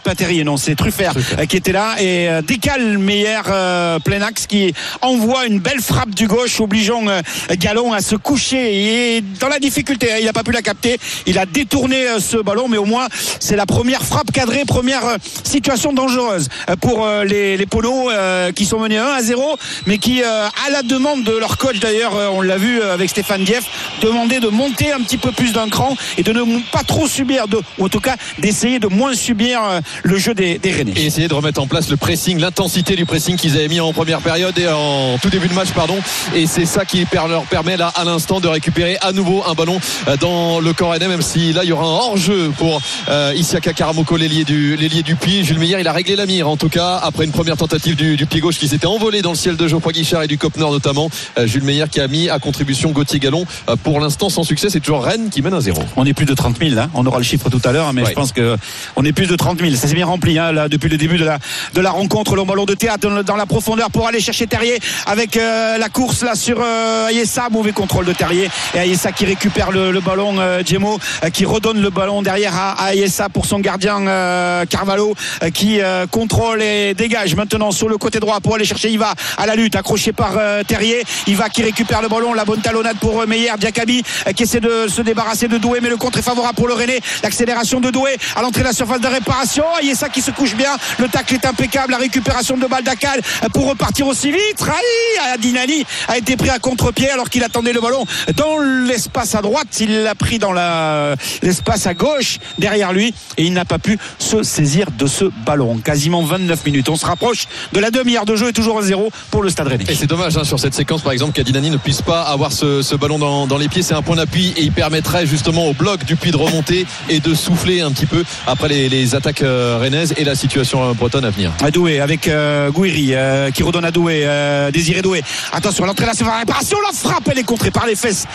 pas 0.04 0.14
Terrier, 0.14 0.44
non, 0.44 0.58
c'est 0.58 0.76
Truffert 0.76 1.14
euh, 1.40 1.46
qui 1.46 1.58
était 1.58 1.72
là 1.72 1.96
et 2.00 2.30
euh, 2.30 2.42
décale 2.44 3.00
Meyer 3.00 3.40
euh, 3.48 3.98
plein 4.00 4.22
axe 4.22 4.46
qui 4.46 4.74
envoie 5.02 5.48
une 5.48 5.60
belle 5.60 5.82
frappe 5.82 6.12
du 6.14 6.28
gauche 6.28 6.60
obligeant 6.60 7.08
euh, 7.08 7.22
Gallon 7.58 7.92
à 7.94 8.02
se 8.02 8.16
coucher 8.16 9.16
et 9.18 9.24
dans 9.40 9.48
la 9.48 9.60
difficulté, 9.60 10.12
hein, 10.12 10.18
il 10.20 10.26
n'a 10.26 10.34
pas 10.34 10.44
pu 10.44 10.52
la 10.52 10.62
capter, 10.62 10.98
il 11.26 11.38
a 11.38 11.46
détourné 11.46 12.08
euh, 12.08 12.20
ce 12.20 12.38
ballon 12.38 12.68
mais 12.68 12.78
au 12.78 12.86
moins 12.86 13.08
c'est 13.40 13.56
la 13.56 13.66
première 13.66 14.04
frappe 14.04 14.32
cadrée, 14.32 14.66
première 14.66 15.06
euh, 15.06 15.18
situation 15.44 15.94
dangereuse 15.94 16.50
euh, 16.70 16.76
pour 16.76 17.08
les, 17.26 17.66
polos 17.70 18.12
qui 18.56 18.66
sont 18.66 18.80
menés 18.80 18.98
1 18.98 19.06
à 19.06 19.22
0 19.22 19.58
mais 19.86 19.98
qui 19.98 20.24
à 20.24 20.52
la 20.72 20.84
demande 20.84 21.24
de 21.24 21.32
leur 21.32 21.58
coach 21.58 21.80
d'ailleurs 21.80 22.14
on 22.34 22.42
l'a 22.42 22.58
vu 22.58 22.82
avec 22.82 23.10
Stéphane 23.10 23.44
Dieff 23.44 23.64
demander 24.02 24.40
de 24.40 24.50
monter 24.50 24.92
un 24.92 25.00
petit 25.00 25.18
peu 25.18 25.32
plus 25.32 25.54
d'un 25.54 25.70
cran 25.70 25.96
et 26.18 26.24
de 26.24 26.34
ne 26.34 26.60
pas 26.72 26.84
trop 26.84 27.08
subir 27.08 27.48
de, 27.48 27.60
ou 27.78 27.86
en 27.86 27.90
tout 27.90 28.00
cas 28.00 28.16
d'essayer 28.40 28.80
de 28.80 28.88
moins 28.88 29.14
subir 29.14 29.62
le 30.04 30.18
jeu 30.18 30.34
des, 30.34 30.58
des 30.58 30.72
et 30.96 31.06
essayer 31.06 31.28
de 31.28 31.34
remettre 31.34 31.62
en 31.62 31.68
place 31.68 31.90
le 31.90 31.98
pressing, 31.98 32.40
l'intensité 32.40 32.96
du 32.96 33.06
pressing 33.06 33.36
qu'ils 33.36 33.56
avaient 33.56 33.68
mis 33.68 33.80
en 33.80 33.94
première 33.94 34.22
période 34.22 34.58
et 34.58 34.68
en 34.68 35.18
tout 35.22 35.30
début 35.30 35.48
de 35.48 35.54
match, 35.54 35.72
pardon. 35.72 35.98
Et 36.34 36.48
c'est 36.48 36.66
ça 36.66 36.86
qui 36.86 37.06
leur 37.30 37.44
permet 37.44 37.78
là 37.78 37.92
à 37.96 38.04
l'instant 38.04 38.40
de 38.40 38.48
récupérer 38.48 38.98
à 39.02 39.12
nouveau 39.12 39.21
un 39.50 39.54
ballon 39.54 39.80
euh, 40.08 40.18
dans 40.18 40.60
le 40.60 40.74
corps 40.74 40.92
rennais, 40.92 41.08
même 41.08 41.22
si 41.22 41.54
là 41.54 41.62
il 41.64 41.70
y 41.70 41.72
aura 41.72 41.84
un 41.86 41.88
hors-jeu 41.88 42.52
pour 42.58 42.82
euh, 43.10 43.34
Isiaka 43.36 43.74
Karamoko, 43.74 44.18
l'ailier 44.18 44.44
du, 44.44 44.76
l'ailier 44.76 45.04
du 45.04 45.16
Puy. 45.16 45.44
Jules 45.44 45.60
Meyer, 45.60 45.78
il 45.80 45.88
a 45.88 45.92
réglé 45.94 46.16
la 46.16 46.26
mire 46.26 46.48
en 46.50 46.58
tout 46.58 46.70
cas 46.70 47.00
après 47.02 47.26
une 47.26 47.32
première 47.32 47.58
tentative 47.58 47.96
du, 47.96 48.16
du 48.18 48.26
pied 48.26 48.40
gauche 48.40 48.58
qui 48.58 48.68
s'était 48.68 48.88
envolé 48.88 49.22
dans 49.22 49.32
le 49.32 49.36
ciel 49.36 49.56
de 49.56 49.68
Geoffroy 49.68 49.94
Guichard 49.94 50.24
et 50.24 50.28
du 50.28 50.38
Cop 50.38 50.56
Nord 50.58 50.72
notamment. 50.72 51.10
Euh, 51.38 51.48
Jules 51.48 51.64
Meyer 51.64 51.86
qui 51.92 52.00
a 52.00 52.08
mis 52.08 52.30
à 52.30 52.40
contribution 52.40 52.92
Gauthier 52.92 53.20
Gallon 53.20 53.46
euh, 53.70 53.76
pour 53.76 54.00
l'instant 54.00 54.30
sans 54.30 54.44
succès. 54.44 54.70
C'est 54.70 54.80
toujours 54.80 55.04
Rennes 55.04 55.30
qui 55.30 55.42
mène 55.42 55.54
à 55.54 55.62
zéro. 55.62 55.82
on 55.96 56.06
est 56.06 56.14
plus 56.14 56.26
de 56.26 56.34
30 56.34 56.58
000 56.60 56.76
là. 56.76 56.90
on 56.94 57.06
aura 57.06 57.18
le 57.18 57.24
chiffre 57.24 57.50
tout 57.50 57.62
à 57.64 57.72
l'heure 57.72 57.92
mais 57.94 58.02
Ouais. 58.02 58.10
je 58.10 58.16
pense 58.16 58.32
que 58.32 58.58
on 58.96 59.06
est 59.06 59.12
plus 59.12 59.28
de 59.28 59.36
30 59.36 59.60
000 59.60 59.76
ça 59.76 59.88
s'est 59.88 59.94
bien 59.94 60.08
rempli 60.08 60.40
hein, 60.40 60.52
là, 60.52 60.68
depuis 60.68 60.90
le 60.90 60.98
début 60.98 61.18
de 61.20 61.24
la, 61.26 61.38
de 61.76 61.82
la 61.82 61.92
rencontre 61.92 62.36
le 62.36 62.44
ballon 62.44 62.66
de 62.66 62.74
théâtre 62.74 63.24
dans, 63.24 63.36
la 63.36 63.46
profondeur 63.46 63.92
pour 63.92 64.08
aller 64.08 64.20
chercher 64.20 64.48
Terrier 64.48 64.80
avec 65.06 65.36
la 65.36 65.90
course 65.90 66.24
là 66.24 66.34
sur 66.34 66.60
Ayessa 67.08 67.50
mauvais 67.52 67.74
contrôle 67.74 68.06
de 68.06 68.14
Terrier 68.14 68.50
et 68.74 68.80
Ayessa 68.80 69.11
qui 69.12 69.26
récupère 69.26 69.72
le, 69.72 70.00
ballon 70.00 70.40
euh, 70.40 70.62
euh, 70.64 71.30
qui 71.30 71.46
redonne 71.46 71.82
le 71.82 71.90
ballon 71.90 72.22
derrière 72.22 72.56
à, 72.56 72.72
à 72.72 72.94
Ayessa 72.94 73.30
pour 73.30 73.46
son 73.46 73.60
gardien 73.60 74.08
euh, 74.08 74.66
Carvalho 74.66 75.16
euh, 75.44 75.50
qui 75.50 75.80
contrôle 76.12 76.62
et 76.62 76.94
dégage 76.94 77.36
maintenant 77.36 77.72
sur 77.72 77.90
le 77.90 77.98
côté 77.98 78.20
droit 78.20 78.40
pour 78.40 78.56
aller 78.56 78.66
chercher 78.66 78.90
Iva 78.90 79.14
à 79.38 79.46
la 79.46 79.56
lutte 79.56 79.76
accroché 79.76 80.14
par 80.14 80.34
Terrier. 80.68 81.04
Iva 81.28 81.50
qui 81.50 81.64
récupère 81.64 82.02
le 82.02 82.08
ballon 82.08 82.34
la 82.34 82.46
bonne 82.46 82.62
talonnade 82.62 82.98
pour 83.00 83.26
Meyer 83.28 83.52
Diakabi 83.58 84.04
qui 84.36 84.44
essaie 84.44 84.60
de 84.60 84.88
se 84.88 85.02
débarrasser 85.02 85.48
de 85.48 85.58
Doué 85.58 85.80
mais 85.82 85.90
le 85.90 85.98
contre 85.98 86.20
est 86.20 86.24
favorable 86.24 86.56
pour 86.56 86.68
le 86.68 86.74
René. 86.74 87.00
L'accélération 87.24 87.80
de 87.80 87.90
Doué 87.90 88.18
à 88.36 88.42
l'entrée 88.42 88.62
de 88.62 88.68
la 88.68 88.74
surface 88.74 89.02
de 89.02 89.08
réparation. 89.08 89.64
Ayessa 89.82 90.10
qui 90.10 90.22
se 90.22 90.32
couche 90.32 90.56
bien. 90.56 90.72
Le 91.00 91.08
tacle 91.08 91.36
est 91.36 91.46
impeccable. 91.46 91.92
La 91.92 91.98
récupération 91.98 92.58
de 92.58 92.66
Baldacal 92.66 93.22
euh, 93.44 93.50
pour 93.50 93.70
repartir 93.70 94.08
aussi 94.08 94.32
vite. 94.32 94.60
Raï 94.60 95.34
Adinani 95.34 95.86
a 96.08 96.18
été 96.18 96.38
pris 96.38 96.50
à 96.50 96.60
contre-pied 96.60 97.10
alors 97.10 97.30
qu'il 97.30 97.44
attendait 97.44 97.74
le 97.74 97.82
ballon 97.82 98.06
dans 98.36 98.58
l'espace 99.02 99.34
à 99.34 99.42
droite. 99.42 99.68
Il 99.80 100.04
l'a 100.04 100.14
pris 100.14 100.38
dans 100.38 100.52
la- 100.54 101.16
l'espace 101.42 101.88
à 101.88 101.94
gauche. 101.96 102.38
Derrière 102.60 102.94
lui 102.94 103.14
et 103.38 103.44
il 103.44 103.54
n'a 103.54 103.66
pas 103.66 103.80
pu 103.80 103.98
se 104.20 104.44
saisir 104.44 104.88
de 104.98 105.08
ce 105.08 105.26
ballon. 105.46 105.78
Quasiment 105.84 106.22
29 106.22 106.66
minutes. 106.66 106.88
On 106.90 106.96
se 106.96 107.06
rapproche 107.06 107.48
de 107.74 107.80
la 107.80 107.90
demi-heure 107.90 108.26
de 108.26 108.36
jeu 108.36 108.50
et 108.50 108.54
toujours 108.54 108.80
1-0 108.80 109.10
pour 109.32 109.42
le 109.42 109.50
Stade 109.50 109.68
Rennais. 109.68 109.86
Et 109.88 109.96
c'est 109.96 110.06
dommage 110.08 110.38
hein, 110.38 110.44
sur 110.44 110.60
cette 110.60 110.76
séquence 110.76 111.02
par 111.02 111.14
exemple 111.14 111.34
qu'Adinani 111.34 111.72
ne 111.72 111.78
puisse 111.78 112.02
pas 112.04 112.22
avoir 112.24 112.52
ce, 112.52 112.82
ce 112.84 112.96
ballon 112.96 113.18
dans, 113.18 113.48
dans 113.48 113.58
les 113.58 113.70
pieds. 113.70 113.82
C'est 113.82 113.96
un 113.96 114.02
point 114.04 114.16
d'appui 114.18 114.54
et 114.56 114.62
il 114.62 114.72
permettrait 114.72 115.26
justement 115.26 115.66
au 115.68 115.74
bloc 115.74 116.06
du 116.06 116.16
puits 116.16 116.32
de 116.32 116.38
remonter 116.38 116.86
et 117.10 117.20
de 117.20 117.34
souffler 117.34 117.82
un 117.82 117.92
petit 117.92 118.06
peu 118.06 118.24
après 118.46 118.68
les, 118.68 118.88
les 118.90 119.16
attaques 119.16 119.42
euh, 119.42 119.78
rennaises 119.82 120.14
et 120.18 120.24
la 120.24 120.36
situation 120.36 120.90
euh, 120.90 120.94
bretonne 120.94 121.26
à 121.26 121.32
venir. 121.32 121.52
à 121.64 121.72
Doué 121.72 122.00
avec 122.00 122.28
euh, 122.28 122.70
Gouiri 122.70 123.10
euh, 123.16 123.50
qui 123.50 123.64
redonne 123.64 123.86
à 123.86 123.92
Doué 123.92 124.22
euh, 124.26 124.70
Désiré 124.70 125.02
Doué. 125.02 125.24
Attention 125.54 125.86
l'entrée 125.86 126.06
là 126.06 126.12
c'est 126.16 126.24
la 126.24 126.38
réparation 126.38 126.78
la 126.86 126.96
frappe 126.96 127.28
elle 127.32 127.40
est 127.40 127.44
contrée 127.44 127.72
par 127.72 127.88
les 127.88 127.96
fesses 127.96 128.26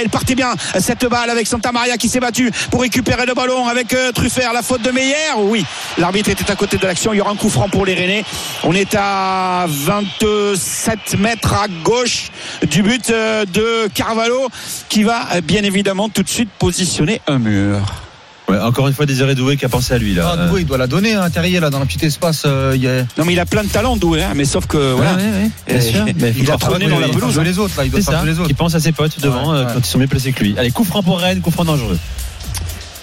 elle 0.00 0.08
partait 0.08 0.34
bien 0.34 0.54
cette 0.78 1.06
balle 1.06 1.30
avec 1.30 1.46
Santa 1.46 1.72
Maria 1.72 1.96
qui 1.96 2.08
s'est 2.08 2.20
battu 2.20 2.50
pour 2.70 2.82
récupérer 2.82 3.26
le 3.26 3.34
ballon 3.34 3.66
avec 3.66 3.92
euh, 3.92 4.12
Truffert 4.12 4.52
la 4.52 4.62
faute 4.62 4.82
de 4.82 4.90
Meyer. 4.90 5.14
Oui 5.38 5.64
l'arbitre 5.98 6.30
était 6.30 6.50
à 6.50 6.56
côté 6.56 6.76
de 6.78 6.86
l'action. 6.86 7.12
Il 7.12 7.18
y 7.18 7.20
aura 7.20 7.30
un 7.30 7.36
coup 7.36 7.50
franc 7.50 7.68
pour 7.68 7.86
les 7.86 7.94
Rennais. 7.94 8.24
On 8.64 8.74
est 8.74 8.94
à 8.94 9.66
27 9.68 11.18
mètres 11.18 11.54
à 11.54 11.66
gauche 11.84 12.30
du 12.68 12.82
but 12.82 13.10
euh, 13.10 13.44
de 13.44 13.88
Carvalho 13.94 14.48
qui 14.88 15.02
va 15.02 15.28
euh, 15.34 15.40
bien 15.40 15.62
évidemment 15.62 16.08
tout 16.08 16.22
de 16.22 16.28
suite 16.28 16.50
positionner 16.58 17.20
un 17.26 17.38
mur 17.38 18.09
Ouais, 18.50 18.58
encore 18.60 18.88
une 18.88 18.94
fois, 18.94 19.06
Désiré 19.06 19.34
Doué 19.34 19.56
qui 19.56 19.64
a 19.64 19.68
pensé 19.68 19.94
à 19.94 19.98
lui 19.98 20.14
là. 20.14 20.36
Ah, 20.38 20.46
Doué, 20.48 20.60
il 20.62 20.66
doit 20.66 20.78
la 20.78 20.86
donner, 20.86 21.14
hein, 21.14 21.28
Terrier, 21.30 21.60
là, 21.60 21.70
dans 21.70 21.78
le 21.80 21.86
petit 21.86 22.04
espace. 22.04 22.42
euh, 22.46 22.72
il 22.74 22.82
y 22.82 22.88
a... 22.88 23.02
non 23.18 23.24
mais 23.24 23.32
il 23.32 23.40
a 23.40 23.46
plein 23.46 23.62
de 23.64 23.68
talent 23.68 23.96
Doué 23.96 24.22
hein, 24.22 24.32
mais 24.34 24.44
sauf 24.44 24.66
que 24.66 24.92
voilà 24.92 25.14
Ouais, 25.14 25.22
ouais, 25.22 25.30
ouais, 25.30 25.50
bien 25.66 25.76
Et- 25.76 25.80
sûr. 25.80 26.04
Mais 26.16 26.32
il 26.36 26.44
trôné 26.58 26.86
faire 26.86 26.94
dans 26.94 27.00
la 27.00 27.06
il 27.06 27.12
doit 27.12 27.20
pelouse 27.20 27.34
jouer 27.34 27.44
les 27.44 27.58
autres, 27.58 27.74
là, 27.76 27.84
il 27.84 27.90
doit 27.90 28.00
ça, 28.00 28.22
les 28.24 28.38
autres. 28.38 28.48
qui 28.48 28.54
pense 28.54 28.74
à 28.74 28.80
ses 28.80 28.92
potes 28.92 29.20
devant 29.20 29.52
Ouais, 29.52 29.58
euh, 29.58 29.66
ouais. 29.66 29.72
quand 29.74 29.80
ils 29.80 29.86
sont 29.86 29.98
mieux 29.98 30.06
placés 30.06 30.32
que 30.32 30.42
lui. 30.42 30.54
Allez, 30.58 30.70
coup 30.70 30.84
franc 30.84 31.02
pour 31.02 31.18
Rennes, 31.20 31.40
coup 31.40 31.50
franc 31.50 31.64
dangereux. 31.64 31.98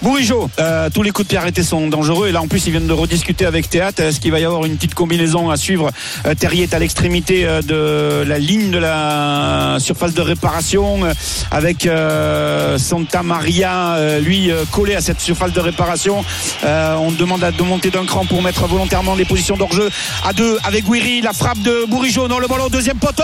Bourigeau, 0.03 0.47
euh, 0.60 0.89
tous 0.93 1.01
les 1.01 1.10
coups 1.10 1.27
de 1.27 1.29
pied 1.29 1.38
arrêtés 1.39 1.63
sont 1.63 1.88
dangereux 1.88 2.27
et 2.27 2.31
là 2.31 2.39
en 2.41 2.47
plus 2.47 2.67
ils 2.67 2.71
viennent 2.71 2.86
de 2.86 2.93
rediscuter 2.93 3.47
avec 3.47 3.67
Théâtre. 3.67 4.03
Est-ce 4.03 4.19
qu'il 4.19 4.31
va 4.31 4.39
y 4.39 4.45
avoir 4.45 4.63
une 4.65 4.75
petite 4.75 4.93
combinaison 4.93 5.49
à 5.49 5.57
suivre 5.57 5.89
Euh, 6.25 6.36
Terrier 6.36 6.63
est 6.63 6.73
à 6.75 6.79
l'extrémité 6.79 7.45
euh, 7.45 7.62
de 7.63 8.23
la 8.27 8.38
ligne 8.38 8.69
de 8.69 8.77
la 8.77 9.77
surface 9.79 10.13
de 10.13 10.21
réparation 10.21 10.99
avec 11.51 11.89
Santa 12.77 13.23
Maria 13.23 13.97
lui 14.19 14.51
collé 14.71 14.95
à 14.95 15.01
cette 15.01 15.19
surface 15.19 15.51
de 15.53 15.60
réparation. 15.60 16.23
On 16.63 17.12
demande 17.12 17.43
à 17.43 17.51
de 17.51 17.63
monter 17.63 17.89
d'un 17.89 18.05
cran 18.05 18.25
pour 18.25 18.41
mettre 18.41 18.67
volontairement 18.67 19.15
les 19.15 19.25
positions 19.25 19.57
d'hors-jeu 19.57 19.89
à 20.25 20.33
deux 20.33 20.57
avec 20.63 20.86
Guiri, 20.86 21.21
la 21.21 21.33
frappe 21.33 21.62
de 21.62 21.86
Bourigeau 21.88 22.27
dans 22.27 22.39
le 22.39 22.47
ballon 22.47 22.67
deuxième 22.69 22.97
poteau. 22.97 23.23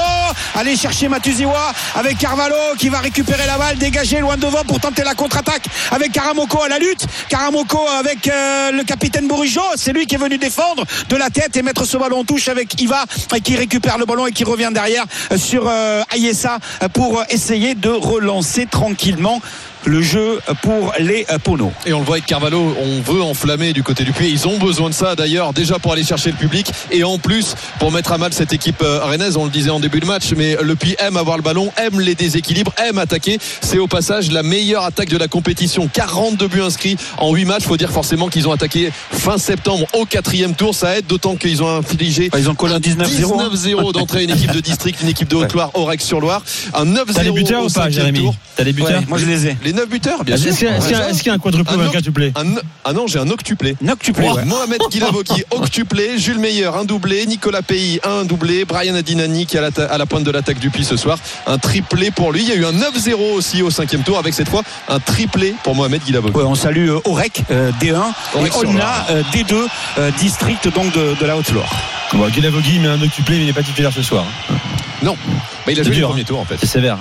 Allez 0.56 0.76
chercher 0.76 1.08
Matuziwa 1.08 1.74
avec 1.96 2.18
Carvalho 2.18 2.56
qui 2.78 2.90
va 2.90 3.00
récupérer 3.00 3.46
la 3.46 3.58
balle, 3.58 3.78
dégager 3.78 4.20
loin 4.20 4.38
devant 4.38 4.64
pour 4.64 4.80
tenter 4.80 5.04
la 5.04 5.16
contre-attaque 5.16 5.66
avec 5.92 6.12
Karamoko 6.12 6.63
à 6.64 6.70
la 6.70 6.80
lutte. 6.80 7.06
Karamoko 7.30 7.80
avec 8.00 8.28
euh, 8.28 8.72
le 8.72 8.84
capitaine 8.84 9.28
Bourigeau, 9.28 9.62
c'est 9.76 9.94
lui 9.94 10.06
qui 10.06 10.16
est 10.16 10.18
venu 10.18 10.38
défendre 10.38 10.86
de 11.10 11.16
la 11.16 11.30
tête 11.30 11.56
et 11.58 11.62
mettre 11.62 11.86
ce 11.86 11.98
ballon 11.98 12.20
en 12.20 12.24
touche 12.24 12.48
avec 12.48 12.80
Iva 12.82 13.04
euh, 13.34 13.40
qui 13.40 13.56
récupère 13.56 13.98
le 13.98 14.06
ballon 14.06 14.28
et 14.28 14.32
qui 14.32 14.44
revient 14.44 14.70
derrière 14.74 15.06
euh, 15.32 15.38
sur 15.38 15.70
Ayessa 16.12 16.60
pour 16.94 17.24
essayer 17.30 17.76
de 17.76 17.90
relancer 17.90 18.66
tranquillement 18.66 19.42
le 19.86 20.02
jeu 20.02 20.40
pour 20.62 20.94
les 21.00 21.26
Pono. 21.44 21.72
Et 21.86 21.94
on 21.94 22.00
le 22.00 22.06
voit 22.06 22.16
avec 22.16 22.26
Carvalho, 22.26 22.76
on 22.82 23.02
veut 23.02 23.22
enflammer 23.22 23.74
du 23.74 23.84
côté 23.84 24.04
du 24.04 24.12
Puy. 24.12 24.30
Ils 24.30 24.48
ont 24.48 24.58
besoin 24.58 24.90
de 24.90 24.94
ça 24.94 25.16
d'ailleurs, 25.16 25.54
déjà 25.54 25.80
pour 25.80 25.94
aller 25.94 26.04
chercher 26.04 26.32
le 26.32 26.38
public 26.38 26.72
et 26.92 27.04
en 27.04 27.18
plus 27.18 27.56
pour 27.80 27.92
mettre 27.92 28.12
à 28.12 28.18
mal 28.18 28.34
cette 28.34 28.54
équipe 28.54 28.82
euh, 28.82 29.00
rennaise. 29.04 29.38
On 29.38 29.46
le 29.46 29.52
disait 29.52 29.70
en 29.70 29.80
début 29.80 30.00
de 30.00 30.06
match, 30.06 30.34
mais 30.36 30.58
le 30.62 30.76
Puy 30.76 30.96
aime 31.00 31.18
avoir 31.18 31.38
le 31.38 31.44
ballon, 31.44 31.72
aime 31.78 32.00
les 32.00 32.16
déséquilibres, 32.16 32.74
aime 32.78 32.98
attaquer. 32.98 33.38
C'est 33.62 33.80
au 33.80 33.88
passage 33.88 34.32
la 34.32 34.44
meilleure 34.44 34.84
attaque 34.84 35.10
de 35.10 35.18
la 35.18 35.28
compétition. 35.28 35.90
42 35.92 36.48
buts 36.48 36.62
inscrits 36.62 36.98
en 37.18 37.34
8 37.34 37.46
matchs. 37.46 37.64
Faut 37.64 37.78
dire 37.78 37.92
forcément 37.92 38.30
qu'ils 38.30 38.48
ont 38.48 38.52
attaqué 38.52 38.92
fin 39.12 39.38
septembre 39.38 39.86
au 39.94 40.06
quatrième 40.06 40.54
tour. 40.56 40.76
Ça 40.76 40.98
aide 40.98 41.08
d'autant 41.08 41.36
qu'ils 41.36 41.64
ont 41.64 41.78
infligé 41.78 42.30
Ils 42.38 42.50
ont 42.50 42.56
collé 42.56 42.74
un 42.74 42.80
19-0. 42.80 43.54
19-0 43.54 43.94
d'entrée 43.94 44.24
une 44.24 44.32
équipe 44.32 44.52
de 44.52 44.60
district, 44.60 45.02
une 45.02 45.10
équipe 45.10 45.28
de 45.28 45.36
Haute-Loire, 45.36 45.72
Aurec-sur-Loire. 45.74 46.44
Un 46.74 46.86
9-0 46.86 47.14
T'as 47.14 47.24
les 47.24 47.32
buteurs 47.32 47.64
au 47.64 47.70
ou 47.70 47.74
pas, 47.74 47.90
Jérémy. 47.90 48.30
T'as 48.56 48.64
les 48.64 48.74
buteurs 48.74 49.00
Ouais, 49.00 49.06
moi 49.08 49.18
je 49.18 49.26
les 49.26 49.48
ai. 49.48 49.58
Les 49.64 49.73
9 49.74 49.90
buteurs, 49.90 50.24
bien 50.24 50.36
Est-ce 50.36 50.44
sûr. 50.52 50.54
qu'il 50.56 50.66
y 50.68 50.70
a- 50.70 50.78
est-ce 50.78 51.18
qu'il 51.18 51.28
y 51.28 51.30
a 51.30 51.34
y 51.34 51.36
un 51.36 51.40
quadruplé 51.40 51.76
ou 51.76 51.82
un 51.82 51.90
quintuplé 51.90 52.32
Un- 52.36 52.56
ah 52.86 52.94
non, 52.94 53.08
j'ai 53.08 53.20
un 53.20 53.30
octuplé. 53.30 53.76
Noctuplé, 53.82 54.28
ouais. 54.30 54.46
Mohamed 54.46 54.80
Guilavogui, 54.92 55.44
octuplé. 55.52 56.18
Jules 56.18 56.40
Meyer, 56.40 56.68
un 56.68 56.84
doublé. 56.86 57.26
Nicolas 57.26 57.62
Pays, 57.62 58.00
un 58.04 58.24
doublé. 58.26 58.66
Brian 58.66 58.96
Adinani 58.96 59.46
qui 59.46 59.56
est 59.56 59.60
à 59.60 59.64
la, 59.64 59.72
ta- 59.72 59.86
à 59.86 59.98
la 59.98 60.06
pointe 60.06 60.24
de 60.24 60.32
l'attaque 60.32 60.60
du 60.60 60.70
Puy 60.70 60.84
ce 60.84 60.98
soir. 60.98 61.18
Un 61.48 61.58
triplé 61.58 62.12
pour 62.12 62.32
lui. 62.32 62.44
Il 62.44 62.50
y 62.50 62.52
a 62.52 62.56
eu 62.56 62.66
un 62.66 62.72
9-0 62.74 63.34
aussi 63.36 63.62
au 63.62 63.70
cinquième 63.72 64.04
tour 64.04 64.18
avec 64.18 64.34
cette 64.34 64.50
fois 64.50 64.64
un 64.88 65.00
triplé 65.00 65.54
pour 65.64 65.76
Mohamed 65.76 66.02
Guilavogui. 66.04 66.36
Ouais, 66.38 66.44
on 66.46 66.56
salue 66.56 66.90
euh, 66.90 67.00
Orec 67.06 67.44
euh, 67.52 67.72
D1 67.82 67.96
Orec 68.36 68.54
et 68.62 68.66
Loire. 68.66 69.06
euh, 69.10 69.22
D2 69.34 69.56
euh, 69.98 70.12
district 70.20 70.68
donc 70.74 70.94
de, 70.94 71.16
de 71.20 71.26
la 71.26 71.38
Haute-Loire. 71.38 71.72
Bon, 72.14 72.28
Guilavogui 72.30 72.80
met 72.80 72.88
un 72.90 73.02
octuplé, 73.02 73.36
mais 73.38 73.42
il 73.44 73.48
n'est 73.48 73.54
pas 73.54 73.64
titulaire 73.64 73.92
ce 73.94 74.02
soir. 74.04 74.24
hein. 74.50 74.54
Non, 75.02 75.18
bah, 75.66 75.72
il 75.72 75.80
a 75.80 75.84
joué 75.84 75.96
dur, 75.96 76.02
le 76.02 76.08
premier 76.12 76.22
hein. 76.22 76.26
tour 76.28 76.40
en 76.40 76.46
fait. 76.46 76.56
C'est 76.60 76.68
sévère. 76.68 76.98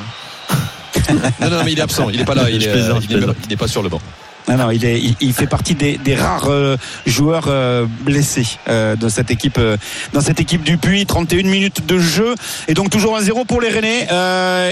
Non, 1.40 1.50
non, 1.50 1.64
mais 1.64 1.72
il 1.72 1.78
est 1.78 1.82
absent. 1.82 2.08
Il 2.10 2.18
n'est 2.18 2.24
pas 2.24 2.34
là. 2.34 2.48
Il 2.50 2.60
Je 2.60 2.68
est, 2.68 2.72
plaisante, 2.72 3.04
euh, 3.10 3.34
n'est 3.48 3.56
pas 3.56 3.68
sur 3.68 3.82
le 3.82 3.88
banc. 3.88 4.00
Non, 4.48 4.70
il, 4.70 4.84
est, 4.84 5.00
il, 5.20 5.32
fait 5.32 5.46
partie 5.46 5.74
des, 5.74 6.14
rares 6.14 6.50
euh, 6.50 6.76
joueurs 7.06 7.44
euh, 7.46 7.86
blessés 8.00 8.46
euh, 8.68 8.96
cette 9.08 9.30
équipe, 9.30 9.58
euh, 9.58 9.76
dans 10.12 10.20
cette 10.20 10.40
équipe 10.40 10.62
du 10.62 10.78
Puy. 10.78 11.06
31 11.06 11.44
minutes 11.44 11.86
de 11.86 11.98
jeu 11.98 12.34
et 12.68 12.74
donc 12.74 12.90
toujours 12.90 13.16
un 13.16 13.20
0 13.20 13.44
pour 13.44 13.60
les 13.60 13.68
Rennais 13.68 14.06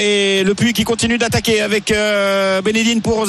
et 0.00 0.44
le 0.44 0.54
Puy 0.54 0.72
qui 0.72 0.84
continue 0.84 1.18
d'attaquer 1.18 1.60
avec 1.60 1.92
Bénédine 2.64 3.02
pour 3.02 3.26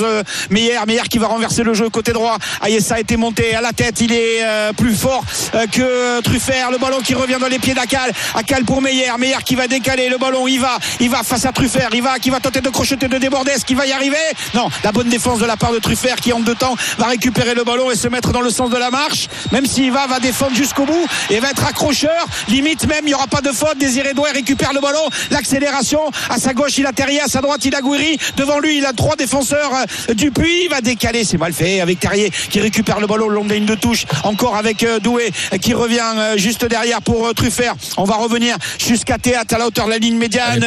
Meyer, 0.49 0.79
Meyer 0.87 1.01
qui 1.09 1.17
va 1.17 1.27
renverser 1.27 1.63
le 1.63 1.73
jeu 1.73 1.89
côté 1.89 2.13
droit. 2.13 2.37
Ayessa 2.61 2.95
a 2.95 2.99
été 2.99 3.17
monté 3.17 3.55
à 3.55 3.61
la 3.61 3.73
tête, 3.73 4.01
il 4.01 4.13
est 4.13 4.41
plus 4.77 4.95
fort 4.95 5.23
que 5.71 6.21
Truffert. 6.21 6.71
Le 6.71 6.77
ballon 6.77 6.99
qui 6.99 7.13
revient 7.13 7.37
dans 7.39 7.47
les 7.47 7.59
pieds 7.59 7.73
d'Akal, 7.73 8.11
Akal 8.35 8.63
pour 8.63 8.81
Meyer, 8.81 9.11
Meyer 9.19 9.37
qui 9.43 9.55
va 9.55 9.67
décaler 9.67 10.09
le 10.09 10.17
ballon, 10.17 10.47
il 10.47 10.59
va, 10.59 10.77
il 10.99 11.09
va 11.09 11.23
face 11.23 11.45
à 11.45 11.51
Truffert, 11.51 11.89
il 11.93 12.01
va, 12.01 12.19
qui 12.19 12.29
va 12.29 12.39
tenter 12.39 12.61
de 12.61 12.69
crocheter, 12.69 13.07
de 13.07 13.17
déborder, 13.17 13.51
est-ce 13.51 13.65
qu'il 13.65 13.77
va 13.77 13.85
y 13.85 13.91
arriver? 13.91 14.17
Non, 14.53 14.69
la 14.83 14.91
bonne 14.91 15.09
défense 15.09 15.39
de 15.39 15.45
la 15.45 15.57
part 15.57 15.73
de 15.73 15.79
Truffert 15.79 16.17
qui 16.17 16.30
en 16.33 16.39
deux 16.39 16.55
temps 16.55 16.75
va 16.97 17.07
récupérer 17.07 17.53
le 17.53 17.63
ballon 17.63 17.91
et 17.91 17.95
se 17.95 18.07
mettre 18.07 18.31
dans 18.31 18.41
le 18.41 18.49
sens 18.49 18.69
de 18.69 18.77
la 18.77 18.89
marche, 18.89 19.27
même 19.51 19.65
s'il 19.65 19.91
va, 19.91 20.07
va 20.07 20.19
défendre 20.19 20.55
jusqu'au 20.55 20.85
bout 20.85 21.07
et 21.29 21.39
va 21.39 21.49
être 21.49 21.65
accrocheur, 21.65 22.25
limite 22.47 22.87
même, 22.87 23.01
il 23.03 23.07
n'y 23.07 23.13
aura 23.13 23.27
pas 23.27 23.41
de 23.41 23.51
faute, 23.51 23.77
Désiré 23.77 24.13
Douai 24.13 24.31
récupère 24.31 24.73
le 24.73 24.81
ballon, 24.81 25.01
l'accélération, 25.29 25.99
à 26.29 26.37
sa 26.37 26.53
gauche 26.53 26.77
il 26.77 26.85
a 26.85 26.93
Terrier, 26.93 27.21
à 27.21 27.27
sa 27.27 27.41
droite 27.41 27.63
il 27.65 27.75
a 27.75 27.81
Gouiri, 27.81 28.17
devant 28.37 28.59
lui 28.59 28.77
il 28.77 28.85
a 28.85 28.93
trois 28.93 29.15
défenseurs 29.15 29.71
euh, 30.09 30.13
du 30.13 30.31
Puy, 30.31 30.63
il 30.65 30.69
va 30.69 30.81
décaler, 30.81 31.23
c'est 31.23 31.37
mal 31.37 31.53
fait 31.53 31.81
avec 31.81 31.99
Terrier 31.99 32.31
qui 32.49 32.59
récupère 32.59 32.99
le 32.99 33.07
ballon 33.07 33.27
le 33.27 33.35
long 33.35 33.43
de 33.43 33.49
la 33.49 33.55
ligne 33.55 33.65
de 33.65 33.75
touche, 33.75 34.05
encore 34.23 34.55
avec 34.55 34.83
euh, 34.83 34.99
Doué 34.99 35.31
qui 35.61 35.73
revient 35.73 35.99
euh, 36.15 36.37
juste 36.37 36.65
derrière 36.65 37.01
pour 37.01 37.33
Truffert, 37.33 37.75
on 37.97 38.03
va 38.03 38.15
revenir 38.15 38.55
jusqu'à 38.79 39.17
Théâtre 39.17 39.55
à 39.55 39.57
la 39.57 39.67
hauteur 39.67 39.85
de 39.85 39.91
la 39.91 39.97
ligne 39.97 40.17
médiane, 40.17 40.65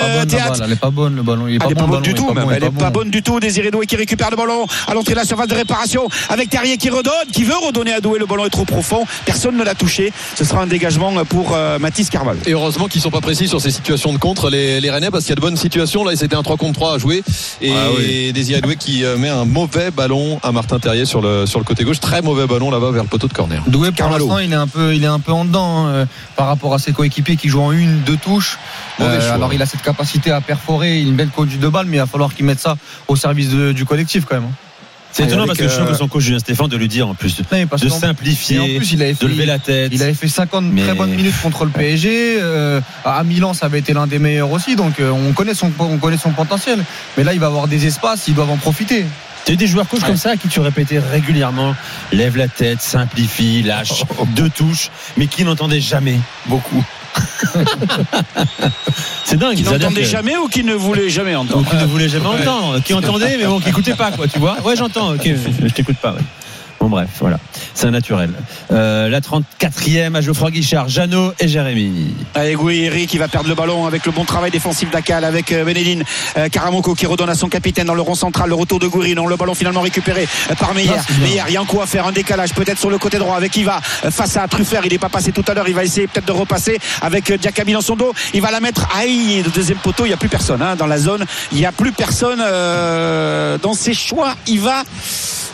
elle 0.64 0.72
est 0.72 0.76
pas 0.76 0.90
bonne, 0.90 1.16
le 1.16 1.22
ballon. 1.22 1.46
Il 1.48 1.54
est 1.54 1.58
elle 1.68 1.74
pas 1.74 1.86
bon, 1.86 2.00
du 2.00 2.14
tout, 2.14 2.32
elle 2.50 2.64
est 2.64 2.70
pas 2.70 2.90
bon. 2.90 3.00
bonne 3.00 3.10
du 3.10 3.22
tout. 3.22 3.40
Désiré 3.40 3.70
Doué 3.70 3.86
qui 3.86 3.96
récupère 3.96 4.30
le 4.30 4.36
ballon 4.36 4.66
à 4.86 4.94
l'entrée 4.94 5.12
de 5.12 5.18
la 5.18 5.24
surface 5.24 5.48
de 5.54 5.58
réparation 5.58 6.08
avec 6.28 6.50
Terrier 6.50 6.76
qui 6.76 6.90
redonne, 6.90 7.12
qui 7.32 7.44
veut 7.44 7.56
redonner 7.56 7.92
à 7.94 8.00
Doué. 8.00 8.18
Le 8.18 8.26
ballon 8.26 8.44
est 8.44 8.50
trop 8.50 8.64
profond. 8.64 9.04
Personne 9.24 9.56
ne 9.56 9.64
l'a 9.64 9.74
touché. 9.74 10.12
Ce 10.36 10.44
sera 10.44 10.60
un 10.62 10.66
dégagement 10.66 11.24
pour 11.24 11.54
euh, 11.54 11.78
Mathis 11.78 12.10
Carvalho. 12.10 12.40
Et 12.46 12.52
heureusement 12.52 12.88
qu'ils 12.88 13.00
sont 13.00 13.10
pas 13.10 13.20
précis 13.20 13.48
sur 13.48 13.60
ces 13.60 13.70
situations 13.70 14.12
de 14.12 14.18
contre 14.18 14.50
les, 14.50 14.80
les 14.80 14.90
Rennais 14.90 15.10
parce 15.10 15.24
qu'il 15.24 15.30
y 15.30 15.32
a 15.32 15.36
de 15.36 15.40
bonnes 15.40 15.56
situations. 15.56 16.04
Là, 16.04 16.14
c'était 16.16 16.36
un 16.36 16.42
3 16.42 16.56
contre 16.56 16.74
3 16.80 16.94
à 16.94 16.98
jouer. 16.98 17.22
Et 17.60 17.72
Ah 17.72 17.88
oui. 17.96 18.32
Désiré 18.32 18.60
Doué 18.60 18.76
qui 18.76 19.04
euh, 19.04 19.16
met 19.16 19.28
un 19.28 19.44
mauvais 19.44 19.90
ballon 19.90 20.40
à 20.42 20.52
Martin 20.52 20.78
Terrier 20.78 21.04
sur 21.06 21.20
le, 21.22 21.46
sur 21.46 21.58
le 21.60 21.64
côté 21.64 21.84
gauche. 21.84 22.00
Très 22.00 22.20
mauvais 22.22 22.46
ballon 22.46 22.70
là-bas 22.70 22.90
vers 22.90 23.02
le 23.04 23.08
poteau 23.08 23.28
de 23.28 23.32
corner. 23.32 23.62
Doué 23.68 23.88
pour 23.88 23.96
Carvalho. 23.96 24.26
l'instant 24.26 24.38
il 24.40 24.52
est 24.52 24.56
un 24.56 24.66
peu 24.66 24.94
il 24.94 25.02
est 25.04 25.08
un 25.08 25.20
peu 25.20 25.32
en 25.32 25.44
dedans 25.44 25.86
hein, 25.86 25.88
euh, 25.88 26.06
par 26.36 26.46
rapport 26.48 26.74
à 26.74 26.78
ses 26.78 26.92
coéquipiers 26.92 27.36
qui 27.36 27.48
jouent 27.48 27.62
en 27.62 27.72
une 27.72 28.00
deux 28.02 28.16
touches 28.16 28.58
choix. 28.98 29.06
alors 29.32 29.52
il 29.54 29.62
a 29.62 29.66
cette 29.66 29.82
capacité 29.82 30.30
à 30.30 30.40
perforer 30.40 31.00
une 31.00 31.14
belle 31.14 31.28
conduite 31.30 31.60
de 31.60 31.68
balle 31.68 31.86
mais 31.86 31.96
il 31.96 32.00
va 32.00 32.06
falloir 32.06 32.34
qu'il 32.34 32.44
mette 32.44 32.60
ça 32.60 32.76
au 33.08 33.16
service 33.16 33.48
de- 33.50 33.72
du 33.72 33.84
collectif 33.84 34.24
quand 34.24 34.36
même 34.36 34.44
hein. 34.44 34.54
C'est 35.14 35.24
étonnant 35.24 35.46
parce 35.46 35.58
que 35.58 35.68
je 35.68 35.80
euh, 35.80 35.84
que 35.86 35.94
son 35.94 36.08
coach 36.08 36.24
Julien 36.24 36.40
Stéphane 36.40 36.66
de 36.66 36.76
lui 36.76 36.88
dire 36.88 37.08
en 37.08 37.14
plus 37.14 37.36
de, 37.36 37.44
en 37.44 37.88
simplifier, 37.88 38.76
plus 38.76 38.92
il 38.92 39.00
avait 39.02 39.14
fait, 39.14 39.24
de 39.24 39.30
lever 39.30 39.46
la 39.46 39.60
tête. 39.60 39.92
il 39.94 40.02
avait 40.02 40.12
fait 40.12 40.26
50 40.26 40.64
Mais- 40.64 40.82
très 40.82 40.94
bonnes 40.94 41.14
minutes 41.14 41.40
contre 41.40 41.64
le 41.64 41.70
PSG 41.70 42.38
euh, 42.40 42.80
à 43.04 43.22
Milan 43.22 43.54
ça 43.54 43.66
avait 43.66 43.78
été 43.78 43.92
l'un 43.92 44.08
des 44.08 44.18
meilleurs 44.18 44.50
aussi 44.50 44.74
donc 44.74 44.98
euh, 44.98 45.10
on 45.10 45.32
connaît 45.32 45.54
son 45.54 45.70
on 45.78 45.98
connaît 45.98 46.16
son 46.16 46.30
potentiel 46.30 46.84
mais 47.16 47.22
là 47.22 47.32
il 47.32 47.38
va 47.38 47.46
avoir 47.46 47.68
des 47.68 47.86
espaces 47.86 48.26
ils 48.26 48.34
doivent 48.34 48.50
en 48.50 48.56
profiter 48.56 49.04
Tu 49.44 49.52
as 49.52 49.54
eu 49.54 49.56
des 49.56 49.68
joueurs 49.68 49.86
coach 49.86 50.02
comme 50.02 50.16
ça 50.16 50.30
à 50.30 50.36
qui 50.36 50.48
tu 50.48 50.58
répétais 50.58 50.98
régulièrement 50.98 51.76
lève 52.10 52.36
la 52.36 52.48
tête, 52.48 52.80
simplifie, 52.80 53.62
lâche, 53.62 54.02
deux 54.34 54.50
touches, 54.50 54.90
mais 55.16 55.28
qui 55.28 55.44
n'entendaient 55.44 55.80
jamais 55.80 56.18
beaucoup. 56.46 56.84
C'est 59.24 59.36
dingue. 59.38 59.56
Qui 59.56 59.62
n'entendait 59.62 60.04
jamais 60.04 60.36
ou 60.36 60.48
qui 60.48 60.64
ne 60.64 60.74
voulait 60.74 61.08
jamais 61.08 61.34
Ou 61.34 61.40
entendre 61.40 61.68
qui 61.68 61.76
ne 61.76 61.86
voulait 61.86 62.08
jamais 62.08 62.26
entendre, 62.26 62.80
qui 62.82 62.94
entendait 62.94 63.36
mais 63.38 63.46
bon, 63.46 63.60
qui 63.60 63.68
écoutait 63.68 63.94
pas 63.94 64.10
quoi, 64.12 64.26
tu 64.28 64.38
vois. 64.38 64.60
Ouais, 64.62 64.76
j'entends. 64.76 65.14
Ok, 65.14 65.22
je, 65.24 65.66
je 65.68 65.72
t'écoute 65.72 65.96
pas. 65.96 66.12
ouais. 66.12 66.20
Bon 66.84 66.90
bref, 66.90 67.08
voilà, 67.18 67.38
c'est 67.72 67.86
un 67.86 67.92
naturel. 67.92 68.30
Euh, 68.70 69.08
la 69.08 69.20
34e 69.22 70.14
à 70.16 70.20
Geoffroy 70.20 70.50
Guichard, 70.50 70.86
Jeannot 70.90 71.32
et 71.40 71.48
Jérémy. 71.48 72.12
Avec 72.34 72.58
Gouiri 72.58 73.06
qui 73.06 73.16
va 73.16 73.26
perdre 73.26 73.48
le 73.48 73.54
ballon 73.54 73.86
avec 73.86 74.04
le 74.04 74.12
bon 74.12 74.26
travail 74.26 74.50
défensif 74.50 74.90
d'Akal 74.90 75.24
avec 75.24 75.50
euh, 75.50 75.64
Benedine 75.64 76.04
euh, 76.36 76.50
Karamoko 76.50 76.94
qui 76.94 77.06
redonne 77.06 77.30
à 77.30 77.34
son 77.34 77.48
capitaine 77.48 77.86
dans 77.86 77.94
le 77.94 78.02
rond 78.02 78.14
central 78.14 78.50
le 78.50 78.54
retour 78.54 78.80
de 78.80 78.86
Gouiri 78.86 79.14
non 79.14 79.26
le 79.26 79.36
ballon 79.36 79.54
finalement 79.54 79.80
récupéré 79.80 80.28
euh, 80.50 80.54
par 80.56 80.74
Meyer 80.74 80.90
Ah. 80.94 81.12
Meyer 81.22 81.42
il 81.48 81.54
y 81.54 81.56
a 81.56 81.60
un 81.62 81.64
coup 81.64 81.80
à 81.80 81.86
faire 81.86 82.06
un 82.06 82.12
décalage 82.12 82.52
peut-être 82.52 82.78
sur 82.78 82.90
le 82.90 82.98
côté 82.98 83.18
droit 83.18 83.34
avec 83.36 83.56
Iva 83.56 83.80
face 83.80 84.36
à 84.36 84.46
Truffert 84.46 84.82
il 84.84 84.92
n'est 84.92 84.98
pas 84.98 85.08
passé 85.08 85.32
tout 85.32 85.44
à 85.48 85.54
l'heure 85.54 85.66
il 85.66 85.74
va 85.74 85.84
essayer 85.84 86.06
peut-être 86.06 86.26
de 86.26 86.32
repasser 86.32 86.78
avec 87.00 87.32
Diakabi 87.32 87.72
dans 87.72 87.80
son 87.80 87.96
dos 87.96 88.12
il 88.34 88.42
va 88.42 88.50
la 88.50 88.60
mettre 88.60 88.86
aïe 88.94 89.42
le 89.42 89.50
deuxième 89.50 89.78
poteau 89.78 90.04
il 90.04 90.08
n'y 90.08 90.14
a 90.14 90.18
plus 90.18 90.28
personne 90.28 90.60
hein, 90.60 90.76
dans 90.76 90.86
la 90.86 90.98
zone 90.98 91.24
il 91.50 91.56
n'y 91.56 91.64
a 91.64 91.72
plus 91.72 91.92
personne 91.92 92.42
euh, 92.42 93.56
dans 93.56 93.72
ses 93.72 93.94
choix 93.94 94.34
Iva 94.48 94.82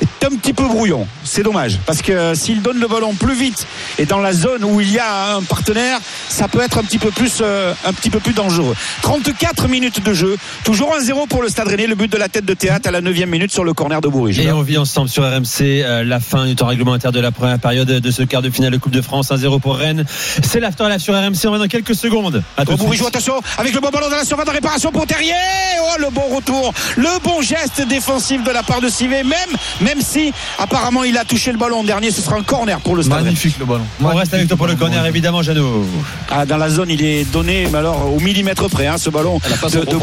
est 0.01 0.25
un 0.25 0.31
petit 0.31 0.53
peu 0.53 0.65
brouillon. 0.65 1.07
C'est 1.33 1.45
dommage 1.45 1.79
parce 1.87 2.03
que 2.03 2.35
s'il 2.35 2.61
donne 2.61 2.81
le 2.81 2.89
ballon 2.89 3.15
plus 3.15 3.37
vite 3.37 3.65
et 3.99 4.05
dans 4.05 4.19
la 4.19 4.33
zone 4.33 4.65
où 4.65 4.81
il 4.81 4.91
y 4.91 4.99
a 4.99 5.37
un 5.37 5.43
partenaire, 5.43 6.01
ça 6.29 6.49
peut 6.49 6.61
être 6.61 6.79
un 6.79 6.83
petit 6.83 6.99
peu 6.99 7.13
plus, 7.13 7.39
euh, 7.41 7.73
un 7.85 7.93
petit 7.93 8.11
peu 8.11 8.19
plus 8.19 8.33
dangereux. 8.33 8.75
34 9.03 9.69
minutes 9.69 10.05
de 10.05 10.13
jeu, 10.13 10.37
toujours 10.65 10.93
1-0 10.93 11.29
pour 11.29 11.41
le 11.41 11.49
Stade 11.49 11.69
Rennais. 11.69 11.87
Le 11.87 11.95
but 11.95 12.11
de 12.11 12.17
la 12.17 12.29
tête 12.29 12.45
de 12.45 12.55
théâtre 12.55 12.89
à 12.89 12.91
la 12.91 13.01
9 13.01 13.15
minute 13.27 13.53
sur 13.53 13.63
le 13.63 13.73
corner 13.75 14.01
de 14.01 14.09
Bourges. 14.09 14.41
Et 14.41 14.51
on 14.51 14.63
vit 14.63 14.77
ensemble 14.77 15.09
sur 15.09 15.23
RMC 15.23 15.61
euh, 15.61 16.03
la 16.03 16.19
fin 16.19 16.47
du 16.47 16.57
temps 16.57 16.67
réglementaire 16.67 17.13
de 17.13 17.21
la 17.21 17.31
première 17.31 17.61
période 17.61 17.87
de 17.87 18.11
ce 18.11 18.25
quart 18.25 18.43
de 18.43 18.51
finale 18.51 18.73
de 18.73 18.79
Coupe 18.79 18.91
de 18.91 19.01
France 19.01 19.31
1-0 19.31 19.61
pour 19.61 19.77
Rennes. 19.77 20.05
C'est 20.43 20.59
l'after 20.59 20.89
live 20.89 20.99
sur 20.99 21.15
RMC. 21.15 21.47
On 21.47 21.53
va 21.53 21.59
dans 21.59 21.69
quelques 21.69 21.95
secondes. 21.95 22.43
À 22.57 22.65
tout 22.65 22.73
attention, 23.07 23.41
avec 23.57 23.73
le 23.73 23.81
bon 23.81 23.91
ballon 23.91 24.11
dans 24.11 24.17
la 24.17 24.25
surface 24.25 24.47
de 24.47 24.51
réparation 24.51 24.91
pour 24.91 25.07
Terrier. 25.07 25.35
Oh, 25.81 26.01
le 26.01 26.11
bon 26.11 26.35
retour, 26.35 26.75
le 26.97 27.23
bon 27.23 27.41
geste 27.41 27.87
défensif 27.87 28.43
de 28.43 28.51
la 28.51 28.65
part 28.65 28.81
de 28.81 28.89
Sivé, 28.89 29.23
même, 29.23 29.39
même 29.81 30.01
si 30.01 30.33
apparemment 30.59 31.05
il 31.05 31.17
a 31.17 31.20
touché 31.25 31.53
le 31.53 31.59
ballon 31.59 31.81
en 31.81 31.85
dernier, 31.85 32.11
ce 32.11 32.21
sera 32.21 32.37
un 32.37 32.43
corner 32.43 32.81
pour 32.81 32.97
le 32.97 33.03
Stade 33.03 33.25
magnifique 33.25 33.59
le 33.59 33.65
ballon 33.65 33.85
On 34.03 34.15
reste 34.15 34.35
avec 34.35 34.49
toi 34.49 34.57
pour 34.57 34.67
le 34.67 34.77
corner 34.77 35.05
évidemment, 35.07 35.43
Jeannot. 35.43 35.85
Ah, 36.31 36.47
dans 36.47 36.57
la 36.57 36.71
zone, 36.71 36.91
il 36.91 37.05
est 37.05 37.25
donné, 37.31 37.67
mais 37.71 37.79
alors 37.79 38.13
au 38.13 38.21
millimètre 38.21 38.69
près, 38.69 38.87
hein, 38.87 38.97
ce 38.99 39.11
ballon 39.11 39.41
Elle 39.45 39.53
a 39.53 39.57
pas 39.57 39.69
de, 39.69 39.81
de. 39.81 39.97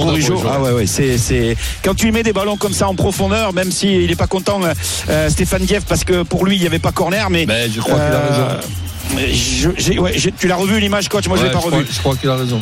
Ah 0.49 0.61
ouais, 0.61 0.71
ouais, 0.71 0.87
c'est, 0.87 1.17
c'est 1.17 1.55
quand 1.83 1.95
tu 1.95 2.11
mets 2.11 2.23
des 2.23 2.33
ballons 2.33 2.57
comme 2.57 2.73
ça 2.73 2.87
en 2.87 2.95
profondeur, 2.95 3.53
même 3.53 3.71
s'il 3.71 4.07
n'est 4.07 4.15
pas 4.15 4.27
content, 4.27 4.61
euh, 4.63 4.73
euh, 5.09 5.29
Stéphane 5.29 5.63
Dieff, 5.63 5.83
parce 5.85 6.03
que 6.03 6.23
pour 6.23 6.45
lui 6.45 6.55
il 6.55 6.61
n'y 6.61 6.67
avait 6.67 6.79
pas 6.79 6.91
corner, 6.91 7.29
mais. 7.29 7.45
Mais 7.47 7.69
je 7.69 7.79
crois 7.81 7.95
qu'il 7.95 8.13
a 8.13 8.19
raison. 8.19 8.67
Je- 9.15 9.99
ouais, 9.99 10.15
tu 10.39 10.47
l'as 10.47 10.55
revu 10.55 10.79
l'image, 10.79 11.09
coach 11.09 11.27
Moi, 11.27 11.37
je 11.37 11.43
Ouais, 11.43 11.47
l'ai 11.49 11.53
pas 11.53 11.61
je 11.61 11.65
revu. 11.65 11.87
je 11.91 11.99
crois 11.99 12.15
qu'il 12.15 12.29
a 12.29 12.35
raison. 12.35 12.59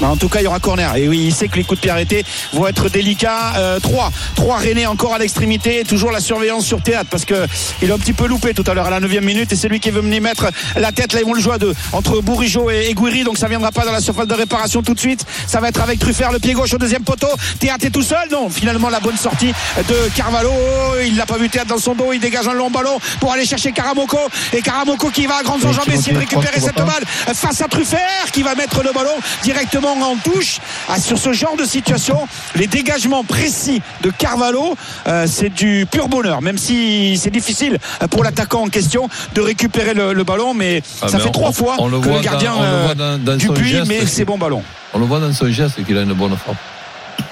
Mais 0.00 0.06
en 0.08 0.16
tout 0.16 0.28
cas, 0.28 0.40
il 0.40 0.44
y 0.44 0.46
aura 0.46 0.58
corner. 0.58 0.94
Et 0.96 1.08
oui, 1.08 1.24
il 1.28 1.34
sait 1.34 1.48
que 1.48 1.56
les 1.56 1.64
coups 1.64 1.78
de 1.78 1.82
pied 1.82 1.90
arrêtés 1.90 2.24
vont 2.52 2.66
être 2.66 2.88
délicats. 2.90 3.54
Euh, 3.56 3.78
trois, 3.80 4.10
trois 4.34 4.56
Rennais 4.58 4.84
encore 4.84 5.14
à 5.14 5.18
l'extrémité. 5.18 5.84
Toujours 5.84 6.10
la 6.10 6.20
surveillance 6.20 6.66
sur 6.66 6.82
théâtre 6.82 7.08
parce 7.10 7.24
que 7.24 7.46
il 7.80 7.90
a 7.90 7.94
un 7.94 7.98
petit 7.98 8.12
peu 8.12 8.26
loupé 8.26 8.52
tout 8.52 8.64
à 8.66 8.74
l'heure 8.74 8.86
à 8.86 8.90
la 8.90 9.00
9 9.00 9.20
minute. 9.22 9.52
Et 9.52 9.56
c'est 9.56 9.68
lui 9.68 9.80
qui 9.80 9.90
veut 9.90 10.00
venir 10.02 10.20
mettre 10.20 10.50
la 10.76 10.92
tête. 10.92 11.12
Là, 11.12 11.20
ils 11.20 11.26
vont 11.26 11.34
le 11.34 11.40
jouer 11.40 11.54
à 11.54 11.58
deux 11.58 11.72
entre 11.92 12.20
Bourigeau 12.20 12.68
et, 12.68 12.92
Gouiri. 12.94 13.24
Donc 13.24 13.38
ça 13.38 13.48
viendra 13.48 13.70
pas 13.72 13.84
dans 13.86 13.92
la 13.92 14.00
surface 14.00 14.26
de 14.26 14.34
réparation 14.34 14.82
tout 14.82 14.92
de 14.92 14.98
suite. 15.00 15.24
Ça 15.46 15.60
va 15.60 15.68
être 15.68 15.80
avec 15.80 15.98
Truffert, 15.98 16.32
le 16.32 16.40
pied 16.40 16.52
gauche 16.52 16.74
au 16.74 16.78
deuxième 16.78 17.04
poteau. 17.04 17.28
Théâtre 17.60 17.86
est 17.86 17.90
tout 17.90 18.02
seul. 18.02 18.28
Non, 18.30 18.50
finalement, 18.50 18.90
la 18.90 19.00
bonne 19.00 19.16
sortie 19.16 19.52
de 19.88 19.94
Carvalho. 20.16 20.50
Oh, 20.52 20.94
il 21.06 21.16
l'a 21.16 21.26
pas 21.26 21.38
vu 21.38 21.48
Théâtre 21.48 21.68
dans 21.68 21.78
son 21.78 21.94
dos. 21.94 22.12
Il 22.12 22.20
dégage 22.20 22.48
un 22.48 22.54
long 22.54 22.70
ballon 22.70 22.98
pour 23.20 23.32
aller 23.32 23.46
chercher 23.46 23.72
Karamoko. 23.72 24.18
Et 24.52 24.60
Karamoko 24.60 25.10
qui 25.10 25.26
va 25.26 25.36
à 25.36 25.42
grandes 25.42 25.62
Jambes, 25.76 25.94
essayer 25.94 26.12
de 26.12 26.18
récupérer 26.18 26.60
cette 26.60 26.76
balle 26.76 27.04
face 27.34 27.60
à 27.60 27.68
Truffert 27.68 28.00
qui 28.32 28.42
va 28.42 28.54
mettre 28.54 28.82
le 28.82 28.92
ballon 28.92 29.14
directement 29.42 29.92
en 29.92 30.16
touche. 30.16 30.58
Ah, 30.88 30.98
sur 31.00 31.18
ce 31.18 31.32
genre 31.32 31.56
de 31.56 31.64
situation, 31.64 32.26
les 32.54 32.66
dégagements 32.66 33.24
précis 33.24 33.80
de 34.02 34.10
Carvalho, 34.10 34.76
euh, 35.06 35.26
c'est 35.28 35.50
du 35.50 35.86
pur 35.90 36.08
bonheur, 36.08 36.42
même 36.42 36.58
si 36.58 37.18
c'est 37.22 37.30
difficile 37.30 37.78
pour 38.10 38.24
l'attaquant 38.24 38.62
en 38.64 38.68
question 38.68 39.08
de 39.34 39.40
récupérer 39.40 39.94
le, 39.94 40.12
le 40.12 40.24
ballon, 40.24 40.54
mais 40.54 40.82
Ah, 41.02 41.08
ça 41.08 41.16
mais 41.18 41.22
fait 41.24 41.28
on- 41.28 41.32
trois 41.32 41.52
fois 41.52 41.76
on 41.78 41.88
le 41.88 42.00
que 42.00 42.08
voit 42.08 42.16
le 42.18 42.22
gardien 42.22 42.52
dans- 42.54 42.58
on 42.60 42.62
le 42.62 42.82
voit 42.84 42.94
dans- 42.94 43.18
dans 43.24 43.36
du 43.36 43.48
puits, 43.48 43.68
geste, 43.70 43.88
mais 43.88 44.00
c'est- 44.00 44.06
c'est 44.06 44.24
bon 44.24 44.38
ballon. 44.38 44.62
On 44.94 44.98
le 44.98 45.04
voit 45.06 45.20
dans 45.20 45.32
son 45.32 45.50
geste 45.50 45.84
qu'il 45.84 45.96
a 45.98 46.02
une 46.02 46.12
bonne 46.14 46.36
frappe. 46.36 46.56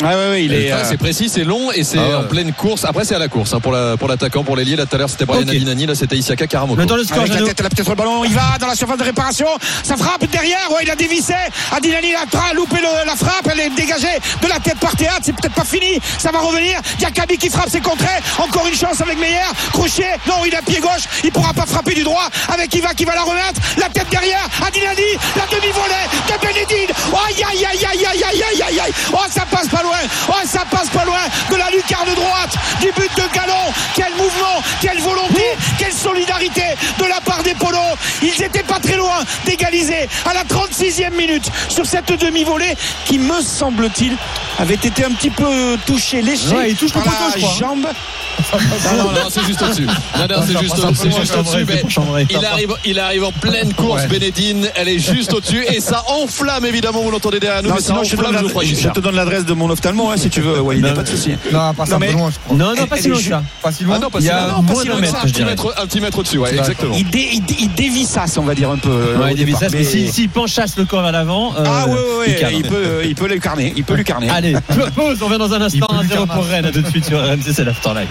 Ouais, 0.02 0.08
ouais, 0.08 0.30
ouais, 0.30 0.44
il 0.44 0.52
est. 0.52 0.72
Euh... 0.72 0.84
C'est 0.88 0.96
précis, 0.96 1.28
c'est 1.28 1.44
long 1.44 1.70
et 1.72 1.84
c'est 1.84 1.98
ah 1.98 2.20
en 2.20 2.24
pleine 2.24 2.52
course. 2.52 2.84
Après, 2.84 3.04
c'est 3.04 3.14
à 3.14 3.18
la 3.18 3.28
course 3.28 3.54
hein, 3.54 3.60
pour 3.60 3.72
l'attaquant, 3.72 4.40
la, 4.40 4.44
pour 4.44 4.56
l'ailier. 4.56 4.76
Là, 4.76 4.86
tout 4.86 4.96
à 4.96 4.98
l'heure, 4.98 5.10
c'était 5.10 5.24
Brian 5.24 5.42
okay. 5.42 5.56
Adinani. 5.56 5.86
Là, 5.86 5.94
c'était 5.94 6.16
Isaka 6.16 6.46
Karamoto. 6.46 6.84
Dans 6.84 6.96
le 6.96 7.04
score, 7.04 7.26
la 7.26 7.36
tête, 7.36 7.60
elle 7.60 7.66
a 7.66 7.68
le 7.68 7.94
ballon. 7.94 8.24
Il 8.24 8.34
va 8.34 8.58
dans 8.60 8.66
la 8.66 8.74
surface 8.74 8.98
de 8.98 9.04
réparation. 9.04 9.46
Ça 9.82 9.96
frappe 9.96 10.26
derrière. 10.30 10.70
Ouais, 10.70 10.82
il 10.82 10.90
a 10.90 10.96
dévissé. 10.96 11.34
Adinani 11.72 12.14
a 12.14 12.54
loupé 12.54 12.76
le, 12.76 13.06
la 13.06 13.16
frappe. 13.16 13.48
Elle 13.50 13.60
est 13.60 13.70
dégagée 13.70 14.18
de 14.42 14.48
la 14.48 14.58
tête 14.58 14.78
par 14.78 14.94
théâtre. 14.96 15.20
C'est 15.22 15.34
peut-être 15.34 15.54
pas 15.54 15.64
fini. 15.64 16.00
Ça 16.18 16.30
va 16.30 16.40
revenir. 16.40 16.80
Diakabi 16.98 17.38
qui 17.38 17.48
frappe, 17.48 17.68
c'est 17.70 17.82
contré. 17.82 18.08
Encore 18.38 18.66
une 18.66 18.74
chance 18.74 19.00
avec 19.00 19.18
Meyer. 19.18 19.50
Crochet. 19.72 20.18
Non, 20.26 20.44
il 20.46 20.54
a 20.54 20.62
pied 20.62 20.80
gauche. 20.80 21.04
Il 21.22 21.32
pourra 21.32 21.52
pas 21.54 21.66
frapper 21.66 21.94
du 21.94 22.04
droit. 22.04 22.28
Avec 22.52 22.74
Iva 22.74 22.94
qui 22.94 23.04
va 23.04 23.14
la 23.14 23.22
remettre. 23.22 23.60
La 23.78 23.88
tête 23.88 24.08
derrière. 24.10 24.46
Adinani. 24.66 25.12
La 25.36 25.46
demi-volée 25.46 26.04
de 26.28 26.34
Benedine. 26.40 26.94
Aïe, 27.26 27.44
aïe, 27.50 27.64
aïe, 27.64 27.86
aïe, 27.86 28.06
aïe, 28.06 28.24
aïe, 28.24 28.62
aïe, 28.68 28.80
aïe. 28.80 28.92
Oh, 29.12 29.18
ça 29.30 29.44
passe 29.50 29.68
pas 29.74 29.82
loin, 29.82 29.98
oh 30.28 30.32
ça 30.46 30.64
passe 30.70 30.88
pas 30.90 31.04
loin 31.04 31.24
de 31.50 31.56
la 31.56 31.68
lucarne 31.70 32.14
droite, 32.14 32.54
du 32.80 32.92
but 32.92 33.10
de 33.16 33.34
Galon, 33.34 33.72
quel 33.94 34.12
mouvement, 34.12 34.62
quelle 34.80 35.00
volonté, 35.00 35.42
quelle 35.78 35.92
solidarité 35.92 36.62
de 36.98 37.04
la 37.04 37.20
part 37.20 37.42
des 37.42 37.54
polos. 37.54 37.96
Ils 38.22 38.40
étaient 38.42 38.62
pas 38.62 38.78
très 38.78 38.96
loin 38.96 39.24
d'égaliser 39.44 40.08
à 40.24 40.34
la 40.34 40.44
36e 40.44 41.14
minute 41.16 41.50
sur 41.68 41.86
cette 41.86 42.12
demi-volée 42.12 42.74
qui, 43.06 43.18
me 43.18 43.40
semble-t-il, 43.40 44.16
avait 44.58 44.74
été 44.74 45.04
un 45.04 45.10
petit 45.10 45.30
peu 45.30 45.76
touchée, 45.86 46.22
léchée 46.22 46.54
Ouais, 46.54 46.70
il 46.70 46.76
touche 46.76 46.92
par 46.92 47.04
la 47.04 47.10
je 47.36 47.44
crois. 47.44 47.90
Non, 48.52 49.04
non, 49.04 49.12
non, 49.12 49.28
c'est 49.30 49.44
juste 49.44 49.62
au-dessus. 49.62 49.86
Non, 49.86 49.92
non, 50.28 50.42
c'est 50.46 50.58
juste, 50.58 50.76
c'est 50.94 51.10
juste 51.12 51.36
au-dessus. 51.36 51.66
Mais 51.66 52.26
il 52.30 52.44
arrive, 52.44 52.74
il 52.84 52.98
arrive 52.98 53.24
en 53.24 53.32
pleine 53.32 53.72
course, 53.74 54.02
Ouais. 54.02 54.08
Benedine. 54.08 54.68
Elle 54.74 54.88
est 54.88 54.98
juste 54.98 55.32
au-dessus 55.32 55.64
et 55.72 55.80
ça 55.80 56.04
enflamme 56.08 56.64
évidemment. 56.64 57.00
Vous 57.02 57.10
l'entendez 57.10 57.40
derrière 57.40 57.62
nous, 57.62 57.68
Non, 57.70 57.74
mais 57.76 57.80
ça 57.80 57.88
sinon, 57.88 58.04
je 58.04 58.10
te, 58.10 58.16
donne 58.16 58.26
enflamme 58.26 58.34
l'adresse- 58.34 58.48
Geoffroy 58.52 58.64
je 58.64 58.74
Guichard. 58.74 58.92
te 58.92 59.00
donne 59.00 59.14
l'adresse 59.16 59.44
de 59.44 59.54
mon 59.54 59.70
ophtalmo 59.70 60.10
hein, 60.10 60.16
si 60.16 60.30
tu 60.30 60.40
veux. 60.40 60.60
Ouais, 60.60 60.76
il 60.76 60.82
n'y 60.82 60.88
a 60.88 60.92
pas 60.92 61.02
de 61.02 61.08
souci. 61.08 61.32
Non, 61.52 61.74
pas 61.74 61.86
ça, 61.86 61.98
peu 61.98 62.10
loin, 62.12 62.30
je 62.30 62.38
crois. 62.44 62.56
Non, 62.56 62.74
non, 62.74 62.86
pas 62.86 62.96
si 62.96 63.08
loin 63.08 63.20
ça. 63.20 63.42
Pas 63.62 63.72
si 63.72 63.84
loin. 63.84 63.96
Ah 63.96 64.00
non, 64.00 64.10
pas 64.10 64.18
Il 64.18 64.24
y 64.24 64.26
si 64.26 64.30
a 64.30 64.46
moins 64.62 64.82
si 64.82 64.88
d'un 64.88 64.96
mètre, 64.96 65.12
ça. 65.14 65.20
je 65.22 65.28
Un 65.82 65.86
petit 65.86 66.00
mètre, 66.00 66.18
au-dessus, 66.18 66.38
ouais, 66.38 66.54
exactement. 66.56 66.94
Il, 66.96 67.08
dé, 67.08 67.28
il, 67.32 67.42
il 67.60 67.72
dévissasse, 67.74 68.36
on 68.38 68.42
va 68.42 68.54
dire 68.54 68.70
un 68.70 68.78
peu. 68.78 68.90
euh, 68.90 69.16
Ouais, 69.18 69.32
au 69.32 69.36
il 69.36 69.56
ça, 69.56 69.66
mais 69.72 69.84
s'il 69.84 70.28
penchasse 70.28 70.76
le 70.76 70.84
corps 70.84 71.02
vers 71.02 71.12
l'avant. 71.12 71.54
euh, 71.56 71.64
Ah 71.66 71.86
ouais, 71.86 71.92
ouais, 71.94 71.98
il 72.26 72.32
ouais, 72.34 72.40
cadre. 72.40 72.56
il 72.56 72.62
peut, 72.62 72.74
euh, 72.76 73.04
il 73.06 73.14
peut 73.14 73.28
le 73.28 73.38
carner. 73.38 73.72
Il 73.76 73.84
peut 73.84 73.94
lui 73.94 74.04
carner. 74.04 74.28
Allez, 74.30 74.54
pause, 74.94 75.18
on 75.22 75.26
revient 75.26 75.38
dans 75.38 75.52
un 75.52 75.60
instant. 75.62 75.86
peut 75.86 75.94
lui 76.02 76.08
1-0 76.08 76.12
faire 76.12 76.26
pour 76.26 76.44
Rennes, 76.44 76.66
à 76.66 76.72
tout 76.72 76.80
de 76.82 76.88
suite 76.88 77.04
sur 77.06 77.18
RMC, 77.20 77.52
c'est 77.52 77.64
l'After 77.64 77.90
Live. 77.94 78.08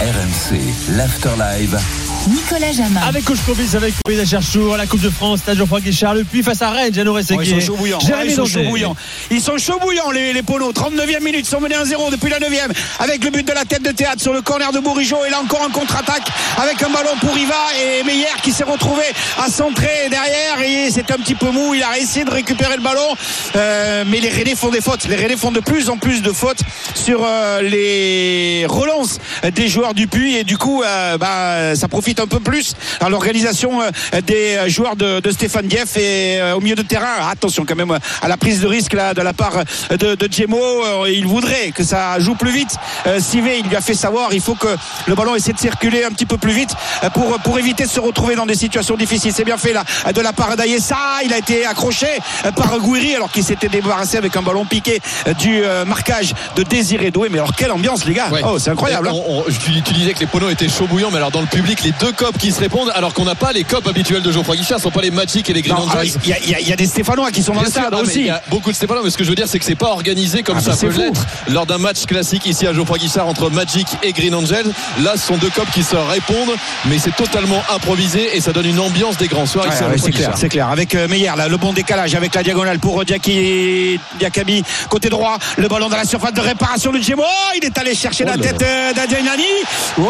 RMC, 0.00 0.94
l'Afterlive. 0.94 2.07
Nicolas 2.26 2.72
Jamin. 2.72 3.00
Avec 3.06 3.24
Coach 3.24 3.38
avec 3.74 3.94
Louis 4.06 4.26
Cherchour, 4.26 4.76
la 4.76 4.86
Coupe 4.86 5.00
de 5.00 5.08
France, 5.10 5.40
Stade 5.40 5.56
Geoffroy 5.56 5.80
Guichard, 5.80 6.14
le 6.14 6.24
Puy 6.24 6.42
face 6.42 6.60
à 6.62 6.70
Rennes, 6.70 6.92
Jeannot 6.92 7.14
Rességuier. 7.14 7.54
ils 7.56 7.60
sont 7.62 7.66
chauds 7.66 7.76
bouillants. 7.76 7.98
Ils 8.24 8.30
sont 8.32 8.44
chauds 8.44 8.58
Danger. 8.58 8.68
bouillants. 8.68 8.96
Ils 9.30 9.40
sont 9.40 9.56
chauds 9.58 9.78
bouillants, 9.80 10.10
les, 10.10 10.32
les 10.32 10.42
polos. 10.42 10.72
39e 10.72 11.22
minute, 11.22 11.46
ils 11.46 11.48
sont 11.48 11.60
menés 11.60 11.76
1-0 11.76 12.10
depuis 12.10 12.28
la 12.30 12.38
9e. 12.38 12.70
Avec 12.98 13.24
le 13.24 13.30
but 13.30 13.46
de 13.46 13.52
la 13.52 13.64
tête 13.64 13.82
de 13.82 13.92
théâtre 13.92 14.20
sur 14.20 14.32
le 14.32 14.42
corner 14.42 14.72
de 14.72 14.80
Bourigeau. 14.80 15.18
Et 15.26 15.30
là 15.30 15.40
encore 15.40 15.62
un 15.62 15.70
contre-attaque 15.70 16.28
avec 16.58 16.82
un 16.82 16.90
ballon 16.90 17.10
pour 17.20 17.34
Riva 17.34 17.54
et 17.80 18.02
Meyer 18.04 18.26
qui 18.42 18.52
s'est 18.52 18.64
retrouvé 18.64 19.04
à 19.38 19.48
centrer 19.48 20.08
derrière. 20.10 20.60
Et 20.66 20.90
c'est 20.90 21.10
un 21.10 21.16
petit 21.16 21.34
peu 21.34 21.50
mou. 21.50 21.74
Il 21.74 21.82
a 21.82 21.98
essayé 21.98 22.24
de 22.24 22.30
récupérer 22.30 22.76
le 22.76 22.82
ballon. 22.82 23.14
Euh, 23.56 24.04
mais 24.06 24.20
les 24.20 24.28
Rennais 24.28 24.56
font 24.56 24.70
des 24.70 24.80
fautes. 24.80 25.04
Les 25.08 25.16
Rennais 25.16 25.36
font 25.36 25.52
de 25.52 25.60
plus 25.60 25.88
en 25.88 25.96
plus 25.96 26.20
de 26.22 26.32
fautes 26.32 26.60
sur 26.94 27.20
euh, 27.24 27.62
les 27.62 28.66
relances 28.68 29.18
des 29.54 29.68
joueurs 29.68 29.94
du 29.94 30.08
Puy. 30.08 30.36
Et 30.36 30.44
du 30.44 30.58
coup, 30.58 30.82
euh, 30.82 31.16
bah, 31.16 31.74
ça 31.76 31.88
profite 31.88 32.07
un 32.18 32.26
peu 32.26 32.40
plus 32.40 32.74
à 33.00 33.08
l'organisation 33.08 33.82
euh, 33.82 33.90
des 34.26 34.58
joueurs 34.68 34.96
de, 34.96 35.20
de 35.20 35.30
Stéphane 35.30 35.66
Dieff 35.66 35.96
et 35.96 36.40
euh, 36.40 36.54
au 36.54 36.60
milieu 36.60 36.74
de 36.76 36.82
terrain. 36.82 37.28
Attention 37.30 37.64
quand 37.66 37.76
même 37.76 37.96
à 38.22 38.28
la 38.28 38.36
prise 38.36 38.60
de 38.60 38.66
risque 38.66 38.92
là, 38.94 39.14
de 39.14 39.20
la 39.22 39.32
part 39.32 39.64
de, 39.90 39.96
de. 40.14 40.28
Euh, 40.38 41.10
Il 41.10 41.26
voudrait 41.26 41.72
que 41.74 41.84
ça 41.84 42.18
joue 42.20 42.34
plus 42.34 42.50
vite. 42.50 42.76
Euh, 43.06 43.20
Sivé, 43.20 43.58
il 43.58 43.68
lui 43.68 43.76
a 43.76 43.80
fait 43.80 43.94
savoir 43.94 44.32
il 44.32 44.40
faut 44.40 44.54
que 44.54 44.68
le 45.06 45.14
ballon 45.14 45.34
essaie 45.34 45.52
de 45.52 45.58
circuler 45.58 46.04
un 46.04 46.10
petit 46.10 46.26
peu 46.26 46.38
plus 46.38 46.52
vite 46.52 46.70
euh, 47.04 47.10
pour, 47.10 47.38
pour 47.40 47.58
éviter 47.58 47.84
de 47.84 47.90
se 47.90 48.00
retrouver 48.00 48.34
dans 48.36 48.46
des 48.46 48.54
situations 48.54 48.96
difficiles. 48.96 49.32
C'est 49.34 49.44
bien 49.44 49.58
fait 49.58 49.72
là 49.72 49.84
de 50.12 50.20
la 50.20 50.32
part 50.32 50.56
d'Ayessa. 50.56 50.96
Il 51.24 51.32
a 51.32 51.38
été 51.38 51.66
accroché 51.66 52.06
euh, 52.44 52.52
par 52.52 52.78
Gouiri 52.78 53.14
alors 53.16 53.30
qu'il 53.30 53.44
s'était 53.44 53.68
débarrassé 53.68 54.16
avec 54.16 54.36
un 54.36 54.42
ballon 54.42 54.64
piqué 54.64 55.00
euh, 55.26 55.34
du 55.34 55.62
euh, 55.64 55.84
marquage 55.84 56.34
de 56.56 56.62
Désiré 56.62 57.10
Doué. 57.10 57.28
Mais 57.30 57.38
alors 57.38 57.54
quelle 57.54 57.72
ambiance 57.72 58.04
les 58.04 58.14
gars 58.14 58.28
Ouais. 58.30 58.40
Oh 58.44 58.58
c'est 58.58 58.70
incroyable. 58.70 59.08
Hein. 59.08 59.12
on- 59.14 59.40
on- 59.40 59.44
tu, 59.44 59.82
tu 59.82 59.92
disais 59.94 60.12
que 60.14 60.20
les 60.20 60.26
poneaux 60.26 60.50
étaient 60.50 60.68
chauds 60.68 60.86
bouillants, 60.86 61.10
mais 61.10 61.16
alors 61.18 61.30
dans 61.30 61.40
le 61.40 61.46
public, 61.46 61.82
les 61.82 61.92
deux 62.00 62.12
copes 62.12 62.38
qui 62.38 62.52
se 62.52 62.60
répondent, 62.60 62.90
alors 62.94 63.12
qu'on 63.14 63.24
n'a 63.24 63.34
pas 63.34 63.52
les 63.52 63.64
copes 63.64 63.86
habituels 63.86 64.22
de 64.22 64.30
Geoffroy 64.32 64.56
Guichard, 64.56 64.78
ce 64.78 64.84
sont 64.84 64.90
pas 64.90 65.00
les 65.02 65.10
Magic 65.10 65.48
et 65.50 65.52
les 65.52 65.62
Green 65.62 65.74
alors, 65.76 65.88
Angels. 65.96 66.12
il 66.24 66.30
y, 66.30 66.32
a- 66.32 66.60
y 66.60 66.70
y 66.72 66.76
des 66.76 66.86
Stéphanois 66.86 67.30
qui 67.30 67.42
sont 67.42 67.52
dans 67.52 67.60
le 67.62 67.66
Bien 67.70 67.82
stade 67.82 67.94
aussi. 67.94 68.20
Il 68.20 68.26
y 68.26 68.30
a 68.30 68.40
beaucoup 68.50 68.70
de 68.70 68.76
Stéphanois, 68.76 69.02
mais 69.04 69.10
ce 69.10 69.18
que 69.18 69.24
je 69.24 69.28
veux 69.30 69.34
dire, 69.34 69.46
c'est 69.48 69.58
que 69.58 69.64
c'est 69.64 69.74
pas 69.74 69.88
organisé 69.90 70.42
comme 70.42 70.58
Ah, 70.58 70.62
ça 70.62 70.76
peut 70.76 70.88
l'être 70.96 71.26
lors 71.48 71.66
d'un 71.66 71.78
match 71.78 72.04
classique 72.06 72.46
ici 72.46 72.66
à 72.66 72.72
Geoffroy 72.72 72.98
Guichard 72.98 73.26
entre 73.26 73.50
Magic 73.50 73.86
et 74.02 74.12
Green 74.12 74.34
Angel. 74.34 74.64
Là, 75.02 75.12
ce 75.16 75.26
sont 75.26 75.36
deux 75.36 75.50
copes 75.50 75.70
qui 75.72 75.82
se 75.82 75.96
répondent, 75.96 76.54
mais 76.86 76.98
c'est 76.98 77.14
totalement 77.16 77.62
improvisé 77.74 78.36
et 78.36 78.40
ça 78.40 78.52
donne 78.52 78.66
une 78.66 78.80
ambiance 78.80 79.16
des 79.16 79.28
grands 79.28 79.46
soirs 79.46 79.66
Ouais, 79.66 79.86
ouais, 79.86 79.98
c'est 79.98 80.10
clair, 80.12 80.32
c'est 80.36 80.48
clair. 80.48 80.68
Avec 80.68 80.94
euh, 80.94 81.08
Meyer, 81.08 81.32
là, 81.36 81.48
le 81.48 81.56
bon 81.56 81.72
décalage 81.72 82.14
avec 82.14 82.34
la 82.34 82.42
diagonale 82.42 82.78
pour 82.78 83.04
Diaki, 83.04 83.98
Diakabi, 84.18 84.62
côté 84.88 85.08
droit, 85.08 85.38
le 85.56 85.68
ballon 85.68 85.88
dans 85.88 85.96
la 85.96 86.04
surface 86.04 86.32
de 86.34 86.40
réparation 86.40 86.92
de 86.92 86.98
Djemo. 86.98 87.22
Oh, 87.26 87.52
il 87.56 87.64
est 87.64 87.76
allé 87.78 87.94
chercher 87.94 88.24
Oh 88.26 88.30
la 88.30 88.38
tête 88.38 88.62
euh, 88.62 88.92
d'Adjainani. 88.92 89.42
Oh, 90.00 90.04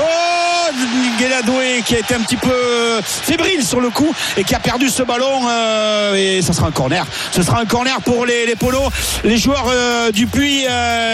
Guéladoué 1.18 1.78
qui 1.83 1.95
a 1.95 1.99
été 1.99 2.14
un 2.14 2.20
petit 2.20 2.37
peu 2.37 2.51
euh, 2.51 3.01
fébrile 3.03 3.64
sur 3.64 3.81
le 3.81 3.91
coup 3.91 4.12
et 4.37 4.45
qui 4.45 4.55
a 4.55 4.59
perdu 4.59 4.89
ce 4.89 5.03
ballon. 5.03 5.49
euh, 5.49 6.14
et 6.39 6.43
ça 6.43 6.53
sera 6.53 6.68
un 6.68 6.70
corner. 6.70 7.07
Ce 7.33 7.43
sera 7.43 7.61
un 7.61 7.64
corner 7.64 8.01
pour 8.03 8.26
les, 8.26 8.47
les 8.47 8.57
polos, 8.57 8.91
les 9.24 9.39
joueurs 9.39 9.66
euh, 9.68 10.11
du 10.11 10.26
Puy 10.26 10.66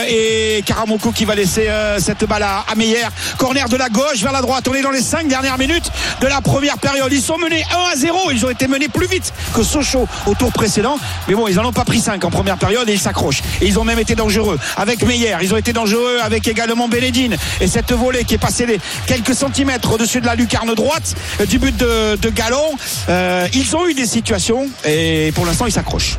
et 0.09 0.63
Karamoko 0.65 1.13
qui 1.13 1.25
va 1.25 1.35
laisser 1.35 1.69
cette 1.99 2.25
balle 2.25 2.43
à, 2.43 2.75
Meyer. 2.77 3.07
Corner 3.39 3.69
de 3.69 3.77
la 3.77 3.89
gauche 3.89 4.23
vers 4.23 4.33
la 4.33 4.41
droite. 4.41 4.67
On 4.69 4.75
est 4.75 4.83
dans 4.83 4.91
les 4.91 5.01
5 5.01 5.29
dernières 5.29 5.59
minutes 5.59 5.91
de 6.21 6.27
la 6.27 6.41
première 6.41 6.79
période. 6.79 7.13
Ils 7.13 7.23
sont 7.23 7.39
menés 7.39 7.65
1 7.71 7.93
à 7.93 7.97
0. 7.97 8.31
Ils 8.33 8.45
ont 8.45 8.51
été 8.51 8.67
menés 8.67 8.89
plus 8.89 9.07
vite 9.07 9.33
que 9.55 9.63
Sochaux 9.63 10.09
au 10.27 10.35
tour 10.35 10.53
précédent. 10.53 10.99
Mais 11.29 11.35
bon, 11.35 11.47
ils 11.49 11.57
n'en 11.57 11.67
ont 11.67 11.73
pas 11.73 11.85
pris 11.85 12.01
5 12.01 12.25
en 12.25 12.31
première 12.31 12.57
période 12.57 12.89
et 12.89 12.93
ils 12.93 13.01
s'accrochent. 13.01 13.43
Et 13.61 13.67
ils 13.67 13.79
ont 13.79 13.85
même 13.85 13.99
été 13.99 14.15
dangereux 14.15 14.59
avec 14.77 15.05
Meyer. 15.05 15.37
Ils 15.43 15.55
ont 15.55 15.59
été 15.59 15.73
dangereux 15.73 16.19
avec 16.23 16.47
également 16.49 16.89
Bénédine. 16.89 17.37
Et 17.61 17.69
cette 17.69 17.93
volée 17.93 18.25
qui 18.25 18.35
est 18.35 18.39
passée 18.39 18.67
quelques 19.07 19.35
centimètres 19.35 19.93
au-dessus 19.93 20.21
de 20.21 20.27
la 20.27 20.35
lucarne 20.35 20.54
droite 20.75 21.15
euh, 21.41 21.47
du 21.47 21.59
but 21.59 21.77
de, 21.77 22.31
Gallon. 22.31 22.77
Euh, 23.09 23.47
ils 23.53 23.77
ont 23.77 23.87
eu 23.89 23.95
des 23.95 24.07
situations 24.07 24.69
et 24.85 25.33
pour 25.35 25.45
l'instant 25.47 25.67
ils 25.67 25.73
s'accrochent. 25.73 26.19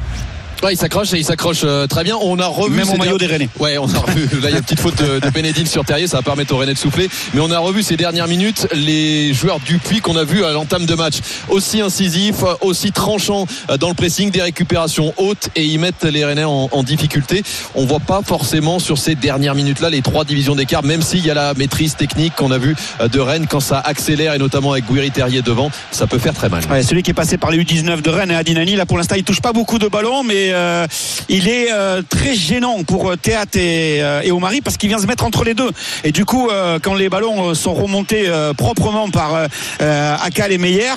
Ouais, 0.63 0.73
il 0.73 0.77
s'accroche 0.77 1.13
et 1.13 1.17
il 1.17 1.25
s'accroche 1.25 1.61
euh, 1.63 1.87
très 1.87 2.03
bien. 2.03 2.17
On 2.21 2.39
a 2.39 2.47
revu 2.47 2.75
Même 2.75 2.89
au 2.89 2.97
maillot 2.97 3.17
des 3.17 3.27
Rennais. 3.27 3.49
Ouais, 3.59 3.77
on 3.77 3.87
a 3.87 3.99
revu. 3.99 4.41
Là, 4.41 4.49
il 4.49 4.51
y 4.51 4.53
a 4.55 4.57
une 4.57 4.63
petite 4.63 4.79
faute 4.79 4.95
de, 5.01 5.19
de 5.19 5.65
sur 5.65 5.85
Terrier, 5.85 6.07
ça 6.07 6.17
va 6.17 6.23
permettre 6.23 6.53
aux 6.53 6.57
Rennais 6.57 6.73
de 6.73 6.77
souffler. 6.77 7.09
Mais 7.33 7.41
on 7.41 7.51
a 7.51 7.59
revu 7.59 7.83
ces 7.83 7.97
dernières 7.97 8.27
minutes 8.27 8.67
les 8.73 9.33
joueurs 9.33 9.59
du 9.59 9.77
Puy 9.77 9.99
qu'on 10.01 10.15
a 10.15 10.23
vu 10.23 10.43
à 10.43 10.51
l'entame 10.51 10.85
de 10.85 10.95
match. 10.95 11.15
Aussi 11.49 11.81
incisifs, 11.81 12.43
aussi 12.61 12.91
tranchants 12.91 13.45
euh, 13.69 13.77
dans 13.77 13.89
le 13.89 13.93
pressing, 13.93 14.31
des 14.31 14.41
récupérations 14.41 15.13
hautes 15.17 15.49
et 15.55 15.65
ils 15.65 15.79
mettent 15.79 16.03
les 16.03 16.25
Rennais 16.25 16.43
en, 16.43 16.69
en 16.71 16.83
difficulté. 16.83 17.43
On 17.75 17.85
voit 17.85 17.99
pas 17.99 18.21
forcément 18.25 18.79
sur 18.79 18.97
ces 18.97 19.15
dernières 19.15 19.55
minutes-là 19.55 19.89
les 19.89 20.01
trois 20.01 20.25
divisions 20.25 20.55
d'écart, 20.55 20.83
même 20.83 21.01
s'il 21.01 21.25
y 21.25 21.31
a 21.31 21.33
la 21.33 21.53
maîtrise 21.53 21.95
technique 21.95 22.35
qu'on 22.35 22.51
a 22.51 22.57
vu 22.57 22.75
euh, 23.01 23.07
de 23.07 23.19
Rennes 23.19 23.47
quand 23.49 23.59
ça 23.59 23.79
accélère 23.79 24.33
et 24.33 24.37
notamment 24.37 24.71
avec 24.71 24.85
Guiri 24.85 25.11
Terrier 25.11 25.41
devant, 25.41 25.69
ça 25.91 26.07
peut 26.07 26.19
faire 26.19 26.33
très 26.33 26.49
mal. 26.49 26.63
Ouais, 26.69 26.83
celui 26.83 27.03
qui 27.03 27.11
est 27.11 27.15
passé 27.15 27.37
par 27.37 27.51
les 27.51 27.63
U19 27.63 28.01
de 28.01 28.09
Rennes 28.09 28.31
et 28.31 28.35
Adinani, 28.35 28.75
là 28.75 28.85
pour 28.85 28.97
l'instant 28.97 29.15
il 29.15 29.23
touche 29.23 29.41
pas 29.41 29.53
beaucoup 29.53 29.79
de 29.79 29.87
ballons, 29.87 30.23
mais 30.23 30.44
euh, 30.53 30.87
il 31.29 31.47
est 31.47 31.71
euh, 31.71 32.01
très 32.07 32.35
gênant 32.35 32.83
pour 32.83 33.09
euh, 33.09 33.15
Théâtre 33.15 33.57
et, 33.57 33.99
et 33.99 34.61
parce 34.63 34.77
qu'il 34.77 34.89
vient 34.89 34.99
se 34.99 35.07
mettre 35.07 35.23
entre 35.23 35.43
les 35.43 35.53
deux. 35.53 35.69
Et 36.03 36.11
du 36.11 36.25
coup, 36.25 36.49
quand 36.81 36.93
les 36.93 37.09
ballons 37.09 37.53
sont 37.53 37.73
remontés 37.73 38.31
proprement 38.57 39.09
par 39.09 39.47
Akal 39.79 40.51
et 40.51 40.57
Meyer, 40.57 40.93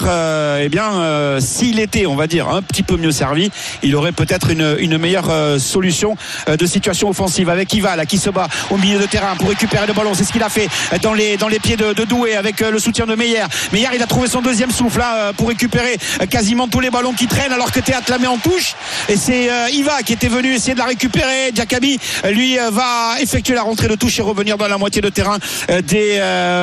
eh 0.61 0.68
bien, 0.68 1.38
s'il 1.40 1.80
était, 1.80 2.07
on 2.07 2.16
va 2.16 2.26
dire, 2.26 2.49
un 2.49 2.62
petit 2.62 2.82
peu 2.82 2.96
mieux 2.96 3.11
servi, 3.11 3.51
il 3.82 3.96
aurait 3.96 4.12
peut-être 4.12 4.51
une, 4.51 4.99
meilleure 4.99 5.30
solution 5.59 6.16
de 6.46 6.66
situation 6.66 7.09
offensive 7.09 7.49
avec 7.49 7.72
Iva 7.72 7.96
là, 7.96 8.07
qui 8.07 8.18
se 8.18 8.30
bat 8.30 8.49
au 8.70 8.76
milieu 8.76 8.99
de 8.99 9.07
terrain 9.07 9.34
pour 9.36 9.49
récupérer 9.49 9.86
le 9.86 9.92
ballon. 9.92 10.12
C'est 10.14 10.24
ce 10.24 10.32
qu'il 10.32 10.42
a 10.42 10.49
fait 10.49 10.68
dans 11.03 11.14
les, 11.14 11.38
pieds 11.62 11.76
de, 11.76 11.92
de 11.92 12.05
Doué 12.05 12.36
avec 12.36 12.61
le 12.61 12.78
soutien 12.78 13.07
de 13.07 13.14
Meyer. 13.14 13.44
Meyer, 13.72 13.88
il 13.94 14.03
a 14.03 14.07
trouvé 14.07 14.28
son 14.28 14.42
deuxième 14.42 14.70
souffle 14.70 14.99
là 14.99 15.32
pour 15.32 15.49
récupérer 15.49 15.96
quasiment 16.30 16.68
tous 16.68 16.80
les 16.80 16.90
ballons 16.90 17.12
qui 17.12 17.26
traînent 17.26 17.53
alors 17.53 17.72
que 17.72 17.80
Théâtre 17.80 18.11
la 18.11 18.18
met 18.18 18.26
en 18.26 18.38
touche. 18.38 18.74
Et 19.09 19.16
c'est 19.16 19.38
c'était 19.39 19.51
euh, 19.51 19.70
Iva 19.70 20.03
qui 20.03 20.14
était 20.14 20.28
venu 20.28 20.53
essayer 20.55 20.74
de 20.74 20.78
la 20.78 20.86
récupérer. 20.86 21.53
Jakabi, 21.55 21.99
euh, 22.24 22.30
lui, 22.30 22.59
euh, 22.59 22.70
va 22.70 23.20
effectuer 23.20 23.55
la 23.55 23.62
rentrée 23.62 23.89
de 23.89 23.95
touche 23.95 24.18
et 24.18 24.22
revenir 24.22 24.59
dans 24.59 24.66
la 24.66 24.78
moitié 24.78 25.01
de 25.01 25.09
terrain 25.09 25.39
des 25.84 26.20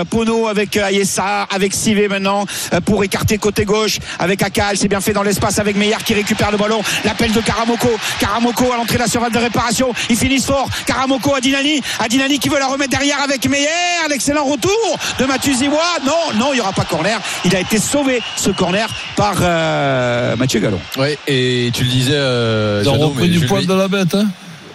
Pono 0.09 0.47
avec 0.47 0.76
Ayessa, 0.78 1.43
avec 1.43 1.73
Sivé 1.73 2.07
maintenant 2.07 2.45
pour 2.86 3.03
écarter 3.03 3.38
côté 3.38 3.65
gauche 3.65 3.99
avec 4.19 4.41
Akal. 4.41 4.78
C'est 4.78 4.88
bien 4.88 5.01
fait 5.01 5.13
dans 5.13 5.23
l'espace 5.23 5.59
avec 5.59 5.76
Meyer 5.76 5.95
qui 6.05 6.13
récupère 6.13 6.51
le 6.51 6.57
ballon. 6.57 6.82
L'appel 7.03 7.32
de 7.32 7.39
Karamoko. 7.41 7.89
Karamoko 8.19 8.71
à 8.71 8.78
l'entrée 8.78 8.97
de 8.97 9.03
la 9.03 9.30
de 9.30 9.38
réparation. 9.38 9.93
Ils 10.09 10.17
finissent 10.17 10.45
fort. 10.45 10.67
Karamoko 10.86 11.34
à 11.36 11.41
Dinani. 11.41 11.82
À 11.99 12.07
Dinani 12.07 12.39
qui 12.39 12.49
veut 12.49 12.59
la 12.59 12.67
remettre 12.67 12.91
derrière 12.91 13.21
avec 13.21 13.47
Meyer. 13.47 13.67
L'excellent 14.09 14.45
retour 14.45 14.97
de 15.19 15.26
Mathieu 15.26 15.53
Ziwa. 15.53 15.82
Non, 16.05 16.38
non, 16.38 16.53
il 16.53 16.55
n'y 16.55 16.61
aura 16.61 16.73
pas 16.73 16.86
corner. 16.86 17.19
Il 17.45 17.55
a 17.55 17.59
été 17.59 17.80
sauvé 17.80 18.21
ce 18.36 18.49
corner 18.49 18.89
par 19.15 19.36
Mathieu 20.38 20.59
Gallon. 20.59 20.80
Ouais, 20.97 21.17
et 21.28 21.71
tu 21.73 21.84
le 21.84 21.89
disais, 21.89 22.15
Ils 22.82 22.89
ont 22.89 22.97
repris 22.97 23.30
du 23.30 23.45
poil 23.45 23.66
de 23.66 23.74
la 23.74 23.88
bête. 23.88 24.16
Hein 24.16 24.28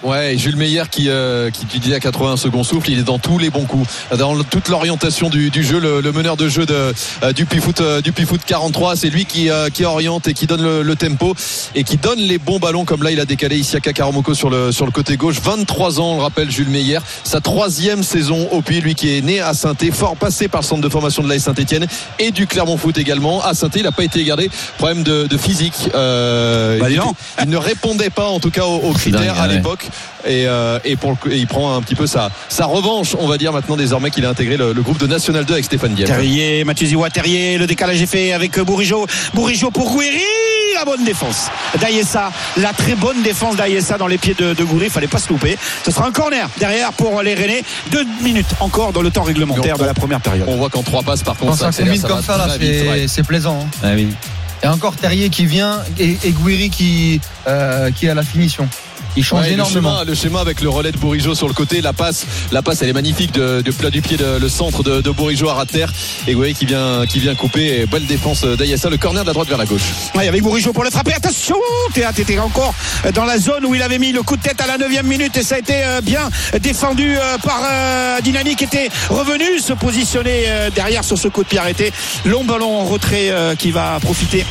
Ouais, 0.02 0.34
et 0.34 0.38
Jules 0.38 0.56
Meyer 0.56 0.84
qui, 0.90 1.08
euh, 1.08 1.50
qui 1.50 1.66
tu 1.66 1.78
disais 1.78 1.94
à 1.94 2.00
80 2.00 2.38
second 2.38 2.64
souffle, 2.64 2.90
il 2.90 2.98
est 2.98 3.02
dans 3.02 3.18
tous 3.18 3.36
les 3.38 3.50
bons 3.50 3.66
coups, 3.66 3.86
dans 4.16 4.42
toute 4.44 4.68
l'orientation 4.68 5.28
du, 5.28 5.50
du 5.50 5.62
jeu, 5.62 5.78
le, 5.78 6.00
le 6.00 6.12
meneur 6.12 6.38
de 6.38 6.48
jeu 6.48 6.64
de, 6.64 6.94
euh, 7.22 7.32
du 7.34 7.44
Pifoot 7.44 7.80
euh, 7.82 8.00
du 8.00 8.12
Pifoot 8.12 8.40
43, 8.44 8.96
c'est 8.96 9.10
lui 9.10 9.26
qui, 9.26 9.50
euh, 9.50 9.68
qui 9.68 9.84
oriente 9.84 10.26
et 10.26 10.32
qui 10.32 10.46
donne 10.46 10.62
le, 10.62 10.82
le 10.82 10.96
tempo 10.96 11.34
et 11.74 11.84
qui 11.84 11.98
donne 11.98 12.18
les 12.18 12.38
bons 12.38 12.58
ballons 12.58 12.86
comme 12.86 13.02
là 13.02 13.10
il 13.10 13.20
a 13.20 13.26
décalé 13.26 13.58
ici 13.58 13.76
à 13.76 13.80
Kakaromoko 13.80 14.32
sur 14.32 14.48
le 14.48 14.72
sur 14.72 14.86
le 14.86 14.90
côté 14.90 15.18
gauche, 15.18 15.36
23 15.42 16.00
ans, 16.00 16.12
on 16.12 16.16
le 16.16 16.22
rappelle 16.22 16.50
Jules 16.50 16.70
Meyer, 16.70 17.00
sa 17.24 17.42
troisième 17.42 18.02
saison 18.02 18.48
au 18.52 18.62
Puy, 18.62 18.80
lui 18.80 18.94
qui 18.94 19.18
est 19.18 19.20
né 19.20 19.40
à 19.40 19.52
saint 19.52 19.74
fort 19.92 20.16
passé 20.16 20.48
par 20.48 20.62
le 20.62 20.66
centre 20.66 20.80
de 20.80 20.88
formation 20.88 21.22
de 21.22 21.28
l'AS 21.28 21.40
Saint-Etienne 21.40 21.86
et 22.18 22.30
du 22.30 22.46
Clermont 22.46 22.78
Foot 22.78 22.96
également. 22.96 23.42
À 23.42 23.52
saint 23.52 23.68
il 23.76 23.82
n'a 23.82 23.92
pas 23.92 24.04
été 24.04 24.24
gardé, 24.24 24.50
problème 24.78 25.02
de, 25.02 25.26
de 25.26 25.36
physique. 25.36 25.90
Euh, 25.94 26.78
Bah, 26.78 26.88
il, 26.88 27.50
ne 27.50 27.56
répondait 27.56 28.10
pas 28.10 28.28
en 28.28 28.40
tout 28.40 28.50
cas 28.50 28.64
aux, 28.64 28.78
aux 28.78 28.92
critères 28.92 29.20
dingue, 29.20 29.38
à 29.38 29.46
ouais. 29.46 29.56
l'époque 29.56 29.89
et, 30.26 30.46
euh, 30.46 30.78
et, 30.84 30.96
pour 30.96 31.10
le 31.10 31.16
coup, 31.16 31.28
et 31.30 31.36
il 31.36 31.46
prend 31.46 31.74
un 31.76 31.82
petit 31.82 31.94
peu 31.94 32.06
sa, 32.06 32.30
sa 32.48 32.66
revanche, 32.66 33.14
on 33.18 33.26
va 33.26 33.38
dire 33.38 33.52
maintenant 33.52 33.76
désormais 33.76 34.10
qu'il 34.10 34.24
a 34.26 34.28
intégré 34.30 34.56
le, 34.56 34.72
le 34.72 34.82
groupe 34.82 34.98
de 34.98 35.06
National 35.06 35.44
2 35.44 35.52
avec 35.54 35.64
Stéphane 35.64 35.94
Dieppe. 35.94 36.08
Terrier, 36.08 36.64
Mathieu 36.64 36.86
Ziwa, 36.86 37.10
Terrier, 37.10 37.58
le 37.58 37.66
décalage 37.66 38.00
est 38.02 38.06
fait 38.06 38.32
avec 38.32 38.58
Bourigeau. 38.60 39.06
Bourigeau 39.34 39.70
pour 39.70 39.90
Gouiri, 39.92 40.20
la 40.74 40.84
bonne 40.84 41.04
défense 41.04 41.48
d'Ayessa, 41.80 42.30
la 42.56 42.72
très 42.72 42.94
bonne 42.94 43.22
défense 43.22 43.56
d'Ayessa 43.56 43.98
dans 43.98 44.06
les 44.06 44.18
pieds 44.18 44.34
de, 44.34 44.54
de 44.54 44.64
Gouiri, 44.64 44.86
il 44.86 44.90
fallait 44.90 45.06
pas 45.08 45.18
se 45.18 45.28
louper. 45.28 45.56
Ce 45.84 45.90
sera 45.90 46.06
un 46.06 46.12
corner 46.12 46.48
derrière 46.58 46.92
pour 46.92 47.22
les 47.22 47.34
Rennais. 47.34 47.62
Deux 47.90 48.04
minutes 48.22 48.46
encore 48.60 48.92
dans 48.92 49.02
le 49.02 49.10
temps 49.10 49.22
réglementaire 49.22 49.78
de 49.78 49.84
la 49.84 49.94
première 49.94 50.20
période. 50.20 50.46
On 50.48 50.56
voit 50.56 50.70
qu'en 50.70 50.82
trois 50.82 51.02
passes 51.02 51.22
par 51.22 51.36
contre 51.36 51.56
ça 51.58 51.72
ça 51.72 51.82
comme 52.08 52.28
c'est 53.08 53.22
plaisant. 53.22 53.60
hein. 53.62 53.78
Ah 53.82 53.88
oui. 53.94 54.08
Et 54.62 54.66
encore 54.66 54.94
Terrier 54.96 55.30
qui 55.30 55.46
vient 55.46 55.78
et, 55.98 56.18
et 56.22 56.30
Gouiri 56.32 56.68
qui, 56.70 57.20
euh, 57.46 57.90
qui 57.90 58.08
a 58.08 58.14
la 58.14 58.22
finition. 58.22 58.68
Il 59.16 59.24
change 59.24 59.40
Ouais, 59.42 59.48
le, 59.48 59.54
énormément. 59.54 59.90
schéma, 59.90 60.04
le 60.04 60.14
schéma 60.14 60.40
avec 60.40 60.60
le 60.60 60.68
relais 60.68 60.92
de 60.92 60.98
Bourigeau 60.98 61.34
sur 61.34 61.48
le 61.48 61.54
côté, 61.54 61.80
la 61.80 61.92
passe, 61.92 62.26
la 62.52 62.62
passe 62.62 62.82
elle 62.82 62.88
est 62.90 62.92
magnifique 62.94 63.32
de, 63.32 63.60
de 63.60 63.70
plat 63.72 63.90
du 63.90 64.02
pied, 64.02 64.16
de- 64.16 64.38
le 64.40 64.48
centre 64.48 64.82
de, 64.82 65.00
de 65.00 65.10
Bourigeau 65.10 65.48
à 65.48 65.66
terre 65.66 65.92
et 66.26 66.34
Goué 66.34 66.54
qui 66.54 66.64
vient, 66.66 67.04
qui 67.08 67.18
vient 67.18 67.34
couper, 67.34 67.80
et 67.80 67.86
belle 67.86 68.06
défense 68.06 68.44
d'Ayassa, 68.44 68.88
le 68.88 68.96
corner 68.98 69.22
de 69.22 69.26
la 69.26 69.32
droite 69.32 69.48
vers 69.48 69.58
la 69.58 69.66
gauche. 69.66 69.82
Ouais, 70.14 70.28
avec 70.28 70.42
Bourigeau 70.42 70.72
pour 70.72 70.84
le 70.84 70.90
frapper. 70.90 71.12
Attention, 71.14 71.56
Théâtre 71.92 72.20
était 72.20 72.38
encore 72.38 72.74
dans 73.14 73.24
la 73.24 73.38
zone 73.38 73.64
où 73.66 73.74
il 73.74 73.82
avait 73.82 73.98
mis 73.98 74.12
le 74.12 74.22
coup 74.22 74.36
de 74.36 74.42
tête 74.42 74.60
à 74.60 74.66
la 74.66 74.78
9 74.78 75.02
minute 75.02 75.36
et 75.36 75.42
ça 75.42 75.56
a 75.56 75.58
été 75.58 75.74
euh, 75.84 76.00
bien 76.00 76.28
défendu 76.60 77.16
euh, 77.16 77.38
par 77.38 77.60
euh, 77.64 78.20
Dinani 78.20 78.54
qui 78.56 78.64
était 78.64 78.88
revenu 79.08 79.58
se 79.60 79.72
positionner 79.72 80.44
derrière 80.74 81.04
sur 81.04 81.18
ce 81.18 81.28
coup 81.28 81.42
de 81.42 81.48
pied 81.48 81.58
arrêté. 81.58 81.92
Long 82.24 82.44
ballon 82.44 82.80
en 82.80 82.84
retrait 82.84 83.32
qui 83.58 83.70
va 83.70 83.98
profiter 84.00 84.44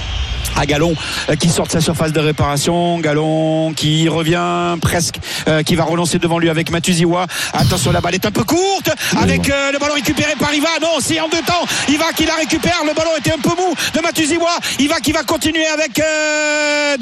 à 0.60 0.66
Galon 0.66 0.94
euh, 1.30 1.36
qui 1.36 1.50
sort 1.50 1.68
de 1.68 1.72
sa 1.72 1.82
surface 1.82 2.12
de 2.12 2.20
réparation. 2.20 3.00
Galon 3.00 3.74
qui 3.74 4.10
revient 4.10 4.78
presque 4.82 5.16
euh, 5.48 5.64
qui 5.64 5.76
va 5.76 5.86
relancer 5.86 6.20
devant 6.20 6.38
lui 6.38 6.50
avec 6.50 6.70
Matuziwa 6.70 7.26
attention 7.54 7.92
la 7.92 8.02
balle 8.02 8.16
est 8.16 8.26
un 8.26 8.32
peu 8.32 8.44
courte. 8.44 8.92
Avec 9.22 9.50
euh, 9.50 9.72
le 9.72 9.80
ballon 9.80 9.94
récupéré 9.94 10.34
par 10.38 10.54
Iva 10.54 10.70
non 10.82 11.00
c'est 11.00 11.20
en 11.20 11.30
deux 11.30 11.42
temps. 11.42 11.66
Iva 11.88 12.06
qui 12.16 12.26
la 12.26 12.36
récupère. 12.36 12.82
Le 12.86 12.94
ballon 12.94 13.12
était 13.18 13.32
un 13.32 13.40
peu 13.42 13.50
mou 13.50 13.74
de 13.94 14.02
Matuziwa 14.02 14.52
Iva 14.80 15.00
qui 15.00 15.12
va 15.12 15.24
continuer 15.24 15.66
avec 15.68 16.00
euh, 16.00 16.98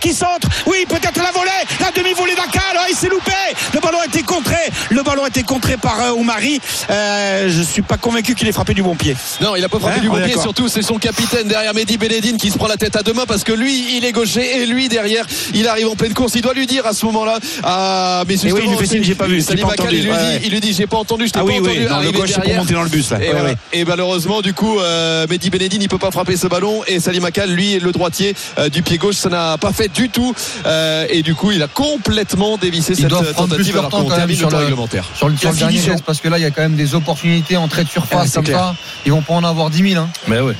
qui 0.00 0.12
centre. 0.12 0.48
Oui 0.66 0.84
peut-être 0.88 1.16
la 1.22 1.30
volée. 1.32 1.50
La 1.80 1.90
demi-volée 1.90 2.34
d'Akal. 2.34 2.62
Ah, 2.76 2.86
il 2.90 2.96
s'est 2.96 3.08
loupé. 3.08 3.32
Le 3.74 3.80
ballon 3.80 3.98
a 4.00 4.06
été 4.06 4.22
contré. 4.22 4.56
Le 4.90 5.02
ballon 5.02 5.24
a 5.24 5.28
été 5.28 5.42
contré 5.42 5.76
par 5.76 6.00
euh, 6.00 6.12
Oumari. 6.12 6.60
Euh, 6.90 7.48
je 7.48 7.62
suis 7.62 7.82
pas 7.82 7.96
convaincu 7.96 8.34
qu'il 8.34 8.48
ait 8.48 8.52
frappé 8.52 8.74
du 8.74 8.82
bon 8.82 8.94
pied. 8.94 9.16
Non, 9.40 9.56
il 9.56 9.64
a 9.64 9.68
pas 9.68 9.78
frappé 9.78 9.96
Ouais, 9.96 10.00
du 10.00 10.08
on 10.08 10.12
bon 10.12 10.24
pied. 10.24 10.38
Surtout, 10.40 10.68
c'est 10.68 10.82
son 10.82 10.98
capitaine 10.98 11.48
derrière 11.48 11.74
Mehdi 11.74 11.96
Beledine 11.98 12.36
qui 12.36 12.50
se 12.50 12.58
prend 12.58 12.68
la 12.68 12.76
tête 12.82 12.96
à 12.96 13.02
deux 13.04 13.12
mains 13.12 13.26
parce 13.28 13.44
que 13.44 13.52
lui, 13.52 13.96
il 13.96 14.04
est 14.04 14.10
gaucher 14.10 14.62
et 14.62 14.66
lui 14.66 14.88
derrière, 14.88 15.24
il 15.54 15.68
arrive 15.68 15.86
en 15.88 15.94
pleine 15.94 16.14
course. 16.14 16.32
Il 16.34 16.42
doit 16.42 16.52
lui 16.52 16.66
dire 16.66 16.84
à 16.84 16.92
ce 16.92 17.06
moment-là. 17.06 17.38
Ah, 17.62 18.24
mais 18.26 18.34
Eh 18.44 18.52
oui, 18.52 18.62
il 18.64 18.70
lui 18.70 18.76
fait 18.76 18.86
signe, 18.86 19.04
j'ai 19.04 19.14
pas 19.14 19.26
vu, 19.26 19.36
j'ai 19.36 19.42
Salim 19.42 19.66
pas 19.66 19.74
Akal, 19.74 19.86
entendu. 19.86 19.98
il 19.98 20.02
lui 20.04 20.10
Ouais, 20.10 20.16
dit, 20.18 20.24
ouais. 20.24 20.40
il 20.46 20.50
lui 20.50 20.60
dit, 20.60 20.72
j'ai 20.72 20.86
pas 20.88 20.96
entendu, 20.96 21.28
je 21.28 21.32
t'ai 21.32 21.38
ah 21.38 21.42
pas 21.42 21.48
oui 21.48 21.60
entendu. 21.60 21.70
oui 21.78 21.84
dans 21.84 21.90
le 21.90 21.94
arriver 22.06 22.18
gauche 22.18 22.32
pour 22.32 22.54
monter 22.54 22.74
dans 22.74 22.82
le 22.82 22.88
bus 22.88 23.10
là 23.10 23.18
Et, 23.22 23.26
Ouais, 23.26 23.30
voilà. 23.30 23.44
ouais. 23.50 23.56
Et 23.72 23.84
malheureusement, 23.84 24.40
du 24.40 24.52
coup, 24.52 24.80
euh, 24.80 25.26
Mehdi 25.30 25.50
Benedine, 25.50 25.80
il 25.80 25.88
peut 25.88 25.98
pas 25.98 26.10
frapper 26.10 26.36
ce 26.36 26.48
ballon. 26.48 26.82
Et 26.88 26.98
Salim 26.98 27.24
Akal, 27.24 27.50
lui, 27.50 27.78
le 27.78 27.92
droitier 27.92 28.34
euh, 28.58 28.68
du 28.68 28.82
pied 28.82 28.98
gauche, 28.98 29.14
ça 29.14 29.28
n'a 29.28 29.56
pas 29.58 29.72
fait 29.72 29.92
du 29.92 30.08
tout. 30.08 30.34
Euh, 30.66 31.06
et 31.08 31.22
du 31.22 31.36
coup, 31.36 31.52
il 31.52 31.62
a 31.62 31.68
complètement 31.68 32.56
dévissé 32.56 32.94
Ils 32.94 33.02
cette 33.02 33.06
doivent 33.06 33.32
prendre 33.32 33.54
plus 33.54 33.58
tentative 33.64 33.78
alors 33.78 33.90
temps 33.90 34.02
qu'on 34.02 34.10
termine 34.16 34.36
sur 34.36 34.50
le 34.50 34.56
réglementaire. 34.56 35.04
Sur 35.14 35.28
le, 35.28 35.34
dernier 35.34 35.78
geste, 35.78 36.02
parce 36.04 36.20
que 36.20 36.28
là, 36.28 36.38
il 36.38 36.42
y 36.42 36.46
a 36.46 36.50
quand 36.50 36.62
même 36.62 36.74
des 36.76 36.96
opportunités 36.96 37.56
en 37.56 37.68
trait 37.68 37.84
de 37.84 37.88
surface 37.88 38.30
c'est 38.30 38.34
comme 38.34 38.46
ça. 38.46 38.74
Ils 39.06 39.12
vont 39.12 39.22
pas 39.22 39.34
en 39.34 39.44
avoir 39.44 39.70
10 39.70 39.90
000. 39.92 40.02
Hein. 40.02 40.08
Mais 40.26 40.40
oui. 40.40 40.54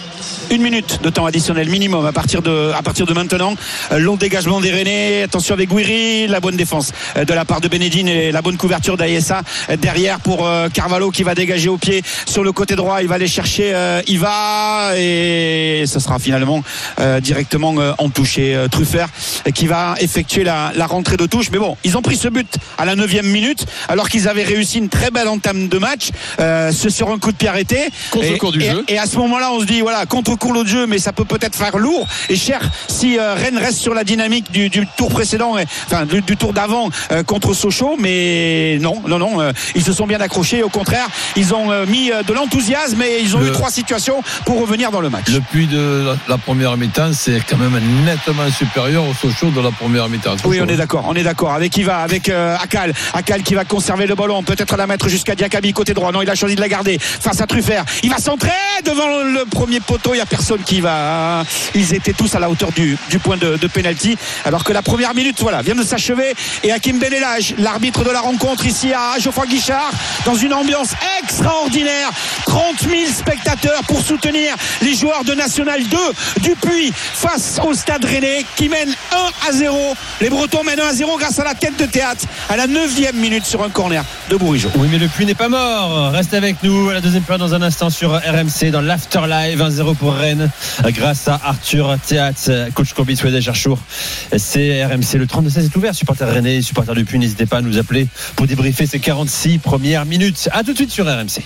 une 0.51 0.62
minute 0.62 1.01
de 1.03 1.11
temps 1.11 1.27
additionnel 1.27 1.68
minimum 1.68 2.05
à 2.13 2.15
partir 2.15 2.43
de, 2.43 2.73
à 2.77 2.83
partir 2.83 3.07
de 3.07 3.15
maintenant. 3.15 3.55
Euh, 3.91 3.99
Long 3.99 4.17
dégagement 4.17 4.61
des 4.61 4.71
Rennais. 4.71 5.23
Attention 5.23 5.55
avec 5.55 5.71
Guiri. 5.71 6.27
La 6.27 6.41
bonne 6.41 6.57
défense 6.57 6.93
euh, 7.17 7.25
de 7.25 7.33
la 7.33 7.47
part 7.47 7.63
de 7.63 7.69
Benedine 7.69 8.07
et 8.07 8.31
la 8.33 8.43
bonne 8.43 8.59
couverture 8.59 8.99
d'Ayessa 8.99 9.41
euh, 9.71 9.77
derrière 9.77 10.21
pour 10.21 10.47
Carvalho 10.75 11.11
qui 11.11 11.23
va 11.23 11.35
dégager 11.35 11.71
au 11.71 11.79
pied 11.79 12.03
sur 12.27 12.45
le 12.45 12.53
côté 12.53 12.77
droit. 12.77 13.01
Il 13.01 13.09
va 13.09 13.15
aller 13.15 13.27
chercher 13.27 13.73
Iva 14.07 14.93
et 14.97 15.85
ce 15.87 15.99
sera 16.01 16.19
finalement 16.19 16.63
directement 17.23 17.75
en 17.99 18.09
touche. 18.11 18.37
Et 18.39 18.57
Truffert 18.71 19.09
qui 19.55 19.67
va 19.67 19.95
effectuer 20.01 20.45
la, 20.45 20.73
la 20.75 20.87
rentrée 20.87 21.17
de 21.17 21.25
touche. 21.27 21.47
Mais 21.51 21.59
bon, 21.59 21.77
ils 21.85 21.97
ont 21.97 22.03
pris 22.03 22.17
ce 22.17 22.29
but 22.29 22.57
à 22.77 22.85
la 22.85 22.95
9 22.95 23.23
minute 23.23 23.65
alors 23.89 24.09
qu'ils 24.11 24.29
avaient 24.29 24.43
réussi 24.45 24.79
une 24.79 24.89
très 24.91 25.11
belle 25.11 25.29
entame 25.29 25.69
de 25.69 25.79
match. 25.79 26.11
Euh, 26.41 26.73
ce 26.73 26.91
sur 26.91 27.11
un 27.11 27.19
coup 27.19 27.33
de 27.33 27.37
pied 27.37 27.49
arrêté. 27.49 27.79
Contre 28.11 28.27
le 28.29 28.35
Et- 28.35 28.39
cours 28.39 28.53
du 28.53 28.61
et- 28.63 28.71
jeu. 28.71 28.85
et 28.89 28.99
à 28.99 29.07
ce 29.07 29.17
moment-là, 29.17 29.51
on 29.53 29.61
se 29.61 29.65
dit, 29.65 29.81
voilà, 29.81 30.05
contre 30.07 30.37
cours 30.37 30.53
de 30.63 30.69
jeu, 30.69 30.87
mais 30.87 30.99
ça 30.99 31.13
peut 31.13 31.25
peut-être 31.25 31.57
faire 31.57 31.79
lourd 31.79 31.91
et 32.28 32.36
cher 32.36 32.61
si 32.88 33.18
euh, 33.18 33.34
Rennes 33.34 33.59
reste 33.59 33.78
sur 33.78 33.95
la 33.95 34.05
dynamique 34.05 34.51
du, 34.51 34.68
du 34.68 34.86
tour 34.97 35.09
précédent, 35.11 35.57
et- 35.59 35.64
enfin 35.86 36.05
du, 36.07 36.20
du 36.22 36.36
tour 36.36 36.53
d'avant 36.53 36.88
euh, 37.11 37.22
contre 37.22 37.55
Sochaux. 37.55 37.97
Mais 37.99 38.78
non, 38.80 39.03
non, 39.07 39.18
non, 39.18 39.40
euh, 39.40 39.53
ils 39.74 39.82
se 39.82 39.93
sont 39.93 40.07
bien 40.07 40.20
accrochés. 40.20 40.62
Au 40.62 40.68
contraire, 40.68 41.07
ils 41.36 41.55
ont 41.55 41.86
mis 41.86 42.11
de 42.11 42.32
l'enthousiasme 42.32 43.03
et 43.03 43.20
ils 43.22 43.36
ont 43.36 43.40
Le- 43.40 43.49
eu 43.49 43.53
trois 43.53 43.70
situations 43.70 44.22
pour 44.45 44.61
revenir 44.61 44.90
dans 44.90 45.01
le 45.01 45.11
match. 45.11 45.28
Le 45.28 45.40
puits 45.40 45.66
de 45.66 46.05
la, 46.07 46.16
la 46.28 46.38
première 46.38 46.76
mi-temps, 46.76 47.12
c'est 47.12 47.40
quand 47.49 47.57
même 47.57 47.78
nettement 48.05 48.51
supérieur 48.51 49.05
au 49.05 49.14
Sochaux 49.14 49.51
de 49.51 49.61
la 49.61 49.70
première 49.70 50.09
mi-temps. 50.09 50.36
Oui, 50.45 50.61
on 50.62 50.66
est 50.68 50.76
d'accord, 50.76 51.05
on 51.09 51.14
est 51.14 51.22
d'accord. 51.22 51.53
Avec 51.53 51.76
Iva, 51.76 51.99
avec 51.99 52.28
euh, 52.28 52.57
Akal, 52.62 52.93
Akal 53.14 53.43
qui 53.43 53.55
va 53.55 53.64
conserver 53.64 54.07
le 54.07 54.14
ballon, 54.14 54.43
peut-être 54.43 54.76
la 54.76 54.86
mettre 54.86 55.09
jusqu'à 55.09 55.34
Diakabi 55.34 55.72
côté 55.72 55.95
droit. 55.95 56.12
Non, 56.12 56.22
il 56.22 56.30
a 56.30 56.34
choisi 56.34 56.55
de 56.57 56.61
la 56.61 56.68
garder 56.68 56.99
face 56.99 57.40
à 57.40 57.47
Truffert. 57.47 57.84
Il 58.03 58.11
va 58.11 58.18
centrer 58.18 58.51
devant 58.84 59.07
le 59.24 59.45
premier 59.45 59.80
poteau. 59.80 60.14
Il 60.14 60.18
y 60.18 60.20
a 60.20 60.26
personne 60.26 60.61
qui 60.62 60.80
va. 60.80 61.40
hein. 61.40 61.45
Ils 61.83 61.95
étaient 61.95 62.12
tous 62.12 62.33
à 62.37 62.39
la 62.39 62.49
hauteur 62.49 62.70
du, 62.70 62.97
point 63.18 63.37
de, 63.37 63.66
penalty. 63.66 64.16
Alors 64.45 64.62
que 64.62 64.72
la 64.72 64.83
première 64.83 65.14
minute, 65.14 65.41
voilà, 65.41 65.62
vient 65.62 65.74
de 65.74 65.83
s'achever. 65.83 66.33
Et 66.62 66.70
Hakim 66.70 67.01
Benelage, 67.01 67.57
l'arbitre 67.59 68.05
de 68.05 68.11
la 68.11 68.20
rencontre 68.20 68.66
ici 68.66 68.93
à 68.93 69.18
Geoffroy 69.18 69.47
Guichard, 69.47 69.91
dans 70.24 70.37
une 70.37 70.55
ambiance 70.55 70.91
extraordinaire. 71.20 72.11
30 72.47 72.83
000 72.83 73.11
spectateurs 73.12 73.83
pour 73.89 74.01
soutenir 74.01 74.55
les 74.83 74.95
joueurs 74.95 75.24
de 75.24 75.35
National 75.35 75.83
2 75.83 75.99
du 76.43 76.51
Puy 76.51 76.93
face 76.95 77.61
au 77.66 77.74
Stade 77.74 78.05
Rennais 78.05 78.47
qui 78.55 78.68
mène 78.68 78.95
1 79.11 79.49
à 79.49 79.53
0. 79.53 79.95
Les 80.20 80.30
Bretons 80.30 80.62
mènent 80.62 80.80
1 80.80 80.87
à 80.87 80.93
0 80.93 81.18
grâce 81.18 81.41
à 81.41 81.45
la 81.45 81.55
tête 81.55 81.76
de 81.78 81.87
théâtre 81.87 82.26
à 82.49 82.57
la 82.57 82.68
9 82.68 83.12
minute 83.14 83.45
sur 83.45 83.64
un 83.64 83.70
corner 83.70 84.05
de 84.30 84.37
Bourigeau. 84.37 84.70
Oui, 84.76 84.87
mais 84.89 84.99
le 84.99 85.09
puits 85.09 85.26
n'est 85.26 85.35
pas 85.35 85.49
mort. 85.49 86.12
Reste 86.12 86.35
avec 86.35 86.62
nous 86.62 86.91
à 86.91 86.95
la 86.95 87.01
deuxième 87.01 87.24
période 87.24 87.41
dans 87.41 87.55
un 87.55 87.62
instant 87.62 87.91
sur 87.91 88.12
RMC 88.12 88.70
dans 88.70 88.83
l'Afterlive 88.83 89.61
1-0 89.61 89.97
pour 89.97 90.14
Rennes 90.14 90.49
grâce 90.85 91.26
à 91.26 91.41
Arthur 91.43 91.72
Théâtre, 92.07 92.68
coach 92.75 92.93
Courbis 92.93 93.16
Souedé 93.16 93.41
Cherchour. 93.41 93.79
C'est 94.37 94.85
RMC. 94.85 95.14
Le 95.14 95.25
32-16 95.25 95.64
est 95.64 95.77
ouvert. 95.77 95.95
Supporters 95.95 96.29
Rennais, 96.29 96.61
supporters 96.61 96.95
du 96.95 97.05
puits, 97.05 97.18
n'hésitez 97.18 97.47
pas 97.47 97.59
à 97.59 97.61
nous 97.62 97.79
appeler 97.79 98.09
pour 98.37 98.47
débriefer 98.47 98.87
ces 98.87 99.01
46 99.01 99.59
premières 99.59 100.05
minutes. 100.05 100.51
À 100.53 100.64
tout 100.64 100.73
de 100.73 100.77
suite 100.77 100.91
sur 100.91 101.07
RMC. 101.07 101.41